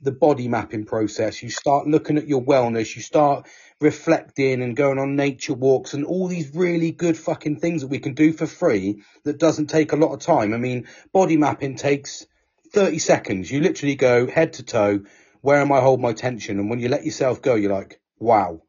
[0.01, 1.41] the body mapping process.
[1.41, 2.95] You start looking at your wellness.
[2.95, 3.47] You start
[3.79, 7.99] reflecting and going on nature walks and all these really good fucking things that we
[7.99, 10.53] can do for free that doesn't take a lot of time.
[10.53, 12.25] I mean, body mapping takes
[12.73, 13.51] 30 seconds.
[13.51, 15.01] You literally go head to toe.
[15.41, 16.59] Where am I holding my tension?
[16.59, 18.61] And when you let yourself go, you're like, wow.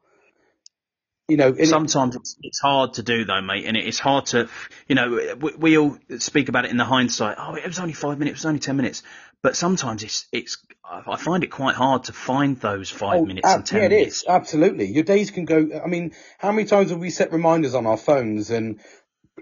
[1.29, 4.49] You know, it- Sometimes it's, it's hard to do though, mate, and it's hard to,
[4.87, 7.37] you know, we, we all speak about it in the hindsight.
[7.39, 9.03] Oh, it was only five minutes, it was only ten minutes,
[9.41, 10.57] but sometimes it's it's.
[10.91, 13.85] I find it quite hard to find those five Oh, minutes ab- and ten yeah,
[13.85, 14.21] it minutes.
[14.23, 14.25] is.
[14.27, 14.87] Absolutely.
[14.87, 17.95] Your days can go, I mean, how many times have we set reminders on our
[17.97, 18.79] phones and,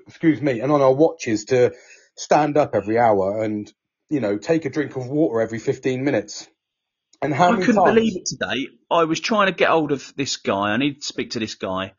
[0.07, 1.73] excuse me, and on our watches to
[2.17, 3.71] stand up every hour and,
[4.09, 6.47] you know, take a drink of water every 15 minutes?
[7.21, 7.95] And how I couldn't times?
[7.95, 8.67] believe it today.
[8.91, 10.71] I was trying to get hold of this guy.
[10.71, 11.93] I need to speak to this guy.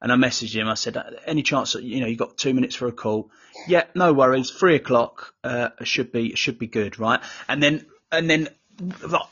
[0.00, 0.68] And I messaged him.
[0.68, 3.30] I said, "Uh, any chance that, you know, you got two minutes for a call?
[3.68, 4.50] Yeah, no worries.
[4.50, 7.20] Three o'clock, uh, should be, should be good, right?
[7.48, 8.48] And then, and then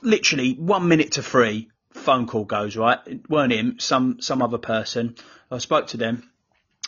[0.01, 2.99] literally one minute to three, phone call goes, right?
[3.07, 5.17] It weren't him, some, some other person.
[5.51, 6.31] I spoke to them.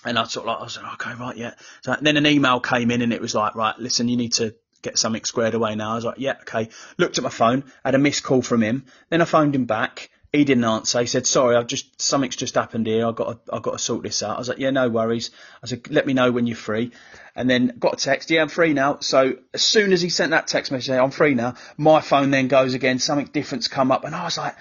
[0.07, 1.55] And I sort of like, I was like, okay, right, yeah.
[1.83, 4.55] So then an email came in and it was like, right, listen, you need to
[4.85, 5.93] get something squared away now.
[5.93, 6.69] I was like, yeah, okay.
[6.99, 8.85] Looked at my phone, had a missed call from him.
[9.11, 10.11] Then I phoned him back.
[10.33, 11.01] He didn't answer.
[11.01, 13.07] He said, sorry, I've just, something's just happened here.
[13.07, 14.37] I've got to, I've got to sort this out.
[14.37, 15.31] I was like, yeah, no worries.
[15.63, 16.91] I said, let me know when you're free.
[17.37, 18.99] And then got a text, yeah, I'm free now.
[19.01, 22.49] So as soon as he sent that text message, I'm free now, my phone then
[22.49, 24.05] goes again, something different's come up.
[24.05, 24.57] And I was like,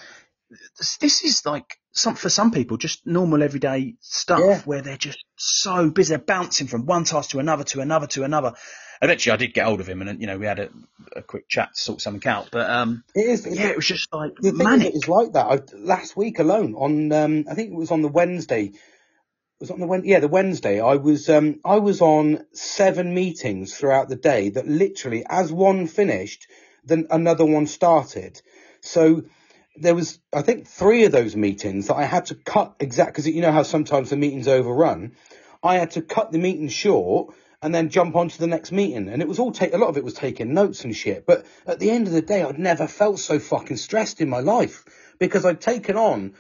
[1.00, 4.60] this, is like some for some people just normal everyday stuff Yeah.
[4.62, 8.24] where they're just so busy they're bouncing from one task to another to another to
[8.24, 8.54] another
[9.04, 10.70] eventually i did get hold of him and you know we had a,
[11.18, 13.46] a quick chat to sort something out but um It is.
[13.48, 15.46] yeah it was just like the thing is, manic it was like that.
[15.48, 18.74] I, last week alone, on um, I think it was on the Wednesday.
[19.62, 20.06] Was on the Wed?
[20.06, 20.82] Yeah, the Wednesday.
[20.82, 24.50] I was um, I was on seven meetings throughout the day.
[24.50, 26.48] That literally, as one finished,
[26.86, 28.42] then another one started.
[28.82, 29.24] So
[29.78, 33.28] there was, I think, three of those meetings that I had to cut exact because
[33.28, 35.14] you know how sometimes the meetings overrun.
[35.64, 39.08] I had to cut the meeting short and then jump onto the next meeting.
[39.08, 41.26] And it was all take a lot of it was taking notes and shit.
[41.26, 44.42] But at the end of the day, I'd never felt so fucking stressed in my
[44.42, 44.84] life
[45.18, 46.34] because I'd taken on,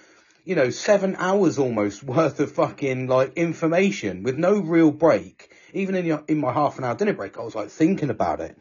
[0.43, 5.55] you know, seven hours almost worth of fucking like information with no real break.
[5.73, 8.41] Even in your, in my half an hour dinner break, I was like thinking about
[8.41, 8.55] it,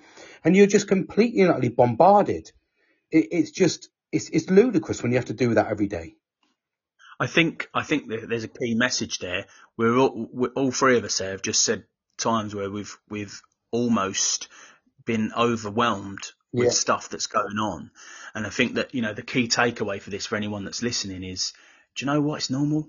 [0.45, 2.51] and you're just completely and utterly bombarded.
[3.11, 6.15] It, it's just it's it's ludicrous when you have to do that every day.
[7.21, 9.45] i think i think there's a key message there
[9.77, 11.85] we're all we're, all three of us have just said
[12.19, 13.41] times where we've we've
[13.71, 14.49] almost
[15.05, 16.21] been overwhelmed
[16.53, 16.71] with Yeah.
[16.71, 17.91] stuff that's going on
[18.35, 21.25] and i think that you know the key takeaway for this for anyone that's listening
[21.25, 21.53] is
[21.97, 22.89] do you know what it's normal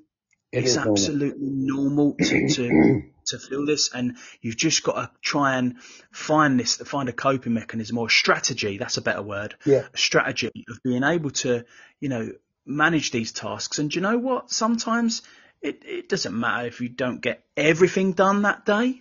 [0.52, 0.94] It it's is normal.
[0.94, 5.80] absolutely normal to, to to feel this, and you've just got to try and
[6.12, 8.78] find this, find a coping mechanism or a strategy.
[8.78, 9.56] That's a better word.
[9.66, 9.88] Yeah.
[9.94, 11.64] A strategy of being able to,
[12.02, 12.34] you know,
[12.66, 13.80] manage these tasks.
[13.80, 14.52] And do you know what?
[14.52, 15.22] Sometimes
[15.62, 19.00] it it doesn't matter if you don't get everything done that day.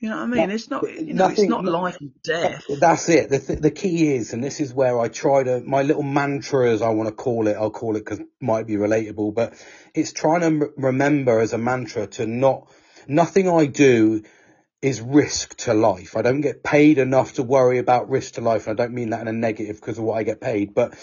[0.00, 0.48] You know what I mean?
[0.48, 2.64] No, it's not, you know, it's not life and death.
[2.80, 3.30] That's it.
[3.30, 6.70] The, th- the key is, and this is where I try to, my little mantra,
[6.70, 9.54] as I want to call it, I'll call it because it might be relatable, but
[9.94, 12.70] it's trying to m- remember as a mantra to not,
[13.08, 14.22] nothing I do
[14.80, 16.16] is risk to life.
[16.16, 18.68] I don't get paid enough to worry about risk to life.
[18.68, 20.94] And I don't mean that in a negative because of what I get paid, but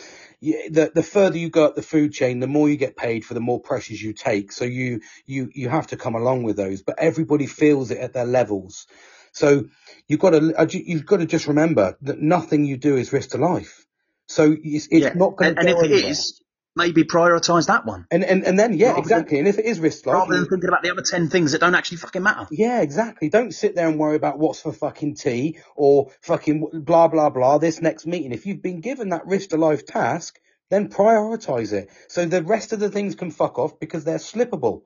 [0.70, 3.34] the the further you go up the food chain, the more you get paid for
[3.36, 4.52] the more pressures you take.
[4.52, 8.14] So you you you have to come along with those, but everybody feels it at
[8.14, 8.88] their levels.
[9.34, 9.66] So
[10.08, 13.38] you've got to you've got to just remember that nothing you do is risk to
[13.38, 13.86] life.
[14.28, 15.14] So it's, it's Yeah.
[15.16, 16.42] not going and, to and go if it is,
[16.76, 19.39] maybe prioritise that one and, and and then yeah, rather exactly.
[19.39, 21.61] And if it is risk to rather than thinking about the other ten things that
[21.61, 22.47] don't actually fucking matter.
[22.52, 23.30] Yeah, exactly.
[23.30, 27.57] Don't sit there and worry about what's for fucking tea or fucking blah, blah, blah,
[27.57, 28.31] this next meeting.
[28.31, 30.39] If you've been given that risk to life task,
[30.69, 31.89] then prioritize it.
[32.07, 34.81] So the rest of the things can fuck off because they're slippable.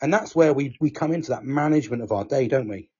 [0.00, 2.90] And that's where we, we come into that management of our day, don't we?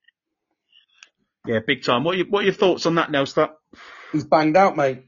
[1.47, 2.05] Yeah, big time.
[2.05, 3.51] What are, your, what are your thoughts on that, Nelster?
[4.13, 5.05] He's banged out, mate.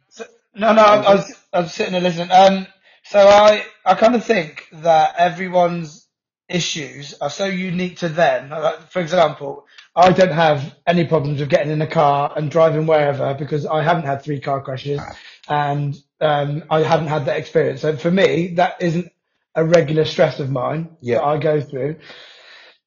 [0.55, 2.31] No, no, I, I was, I was sitting there listening.
[2.31, 2.67] Um,
[3.11, 6.07] so I, I kind of think that everyone's
[6.49, 8.51] issues are so unique to them.
[8.51, 12.87] Like, for example, I don't have any problems with getting in a car and driving
[12.87, 15.01] wherever because I haven't had three car crashes
[15.49, 17.81] and um, I haven't had that experience.
[17.83, 19.11] So for me, that isn't
[19.55, 21.17] a regular stress of mine Yeah.
[21.17, 21.97] that I go through.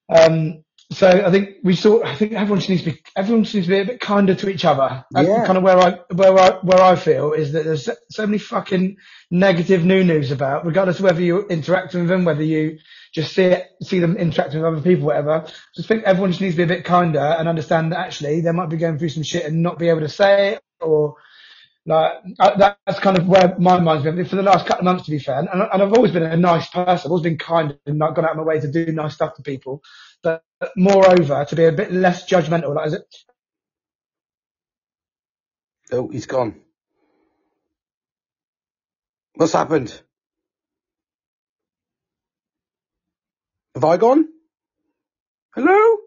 [0.09, 2.05] Um, so I think we sort.
[2.05, 3.03] I think everyone just needs to be.
[3.15, 5.05] Everyone just needs to be a bit kinder to each other.
[5.11, 5.45] That's Yeah.
[5.45, 7.95] kind of where I where I where I feel is that there's so,
[8.27, 8.97] many fucking
[9.31, 12.79] negative new news about, regardless of whether you're interacting with them, whether you
[13.13, 15.45] just see it, see them interacting with other people, whatever.
[15.75, 18.51] Just think everyone just needs to be a bit kinder and understand that actually they
[18.53, 21.15] might be going through some shit and not be able to say it or
[21.85, 24.85] like uh, I, that's kind of where my mind's been for the last couple of
[24.85, 25.39] months, to be fair.
[25.39, 27.07] And, and I've always been a nice person.
[27.07, 29.35] I've always been kind and not gone out of my way to do nice stuff
[29.35, 29.83] to people.
[30.23, 30.43] But
[30.77, 32.75] moreover, to be a bit less judgmental.
[32.75, 33.15] Like, is it,
[35.91, 36.61] Oh, he's gone.
[39.35, 40.01] What's happened?
[43.75, 44.27] Have I gone?
[45.55, 45.97] Hello?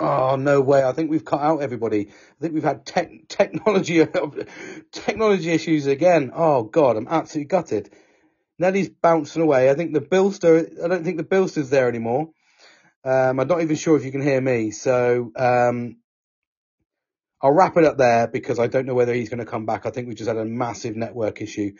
[0.00, 0.84] Oh no way!
[0.84, 2.08] I think we've cut out everybody.
[2.10, 4.06] I think we've had tech technology
[4.92, 6.32] technology issues again.
[6.34, 7.90] Oh god, I'm absolutely gutted.
[8.62, 9.68] Nelly's bouncing away.
[9.70, 12.30] I think the Bilster, I don't think the Billster's there anymore.
[13.04, 14.70] Um, I'm not even sure if you can hear me.
[14.70, 15.96] So um,
[17.42, 19.84] I'll wrap it up there because I don't know whether he's going to come back.
[19.84, 21.72] I think we just had a massive network issue,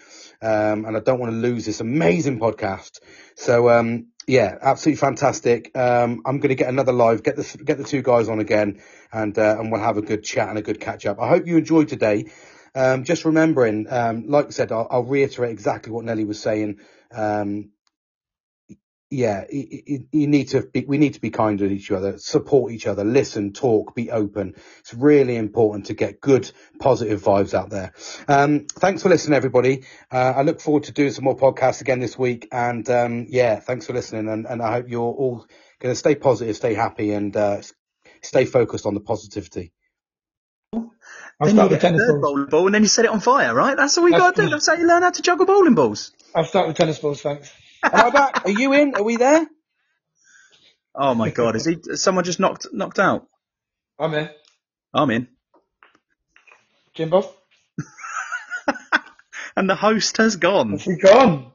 [0.43, 2.99] um, and I don't want to lose this amazing podcast.
[3.37, 5.71] So um, yeah, absolutely fantastic.
[5.79, 8.83] Um, I'm going to get another live, get the get the two guys on again,
[9.13, 11.21] and uh, and we'll have a good chat and a good catch up.
[11.21, 12.27] I hope you enjoyed today.
[12.75, 16.81] Um, just remembering, um, like I said, I'll, I'll reiterate exactly what Nelly was saying.
[17.13, 17.71] Um,
[19.11, 22.73] yeah, you, you, need to be, we need to be kind to each other, support
[22.73, 24.55] each other, listen, talk, be open.
[24.81, 26.51] It's really important to get good,
[26.81, 27.93] positive vibes out there.
[28.27, 29.85] Um, thanks for listening, everybody.
[30.11, 32.49] Uh, I look forward to doing some more podcasts again this week.
[32.53, 34.29] And, um, yeah, thanks for listening.
[34.29, 35.47] And, and I hope you're all
[35.79, 37.61] going to stay positive, stay happy and, uh,
[38.23, 39.73] stay focused on the positivity.
[41.43, 42.23] I'll then you start a tennis balls.
[42.23, 43.77] bowling ball and then you set it on fire, right?
[43.77, 44.49] That's all we got to do.
[44.51, 46.13] That's how you learn how to juggle bowling balls.
[46.35, 47.53] I'll start with tennis balls, thanks.
[47.83, 48.45] I back?
[48.47, 48.95] Are you in?
[48.95, 49.47] Are we there?
[50.95, 51.79] Oh my god, is he?
[51.87, 53.27] Is someone just knocked knocked out?
[53.99, 54.29] I'm in.
[54.93, 55.29] I'm in,
[56.93, 57.35] Jimbo,
[59.57, 60.73] and the host has gone.
[60.73, 61.52] has he gone?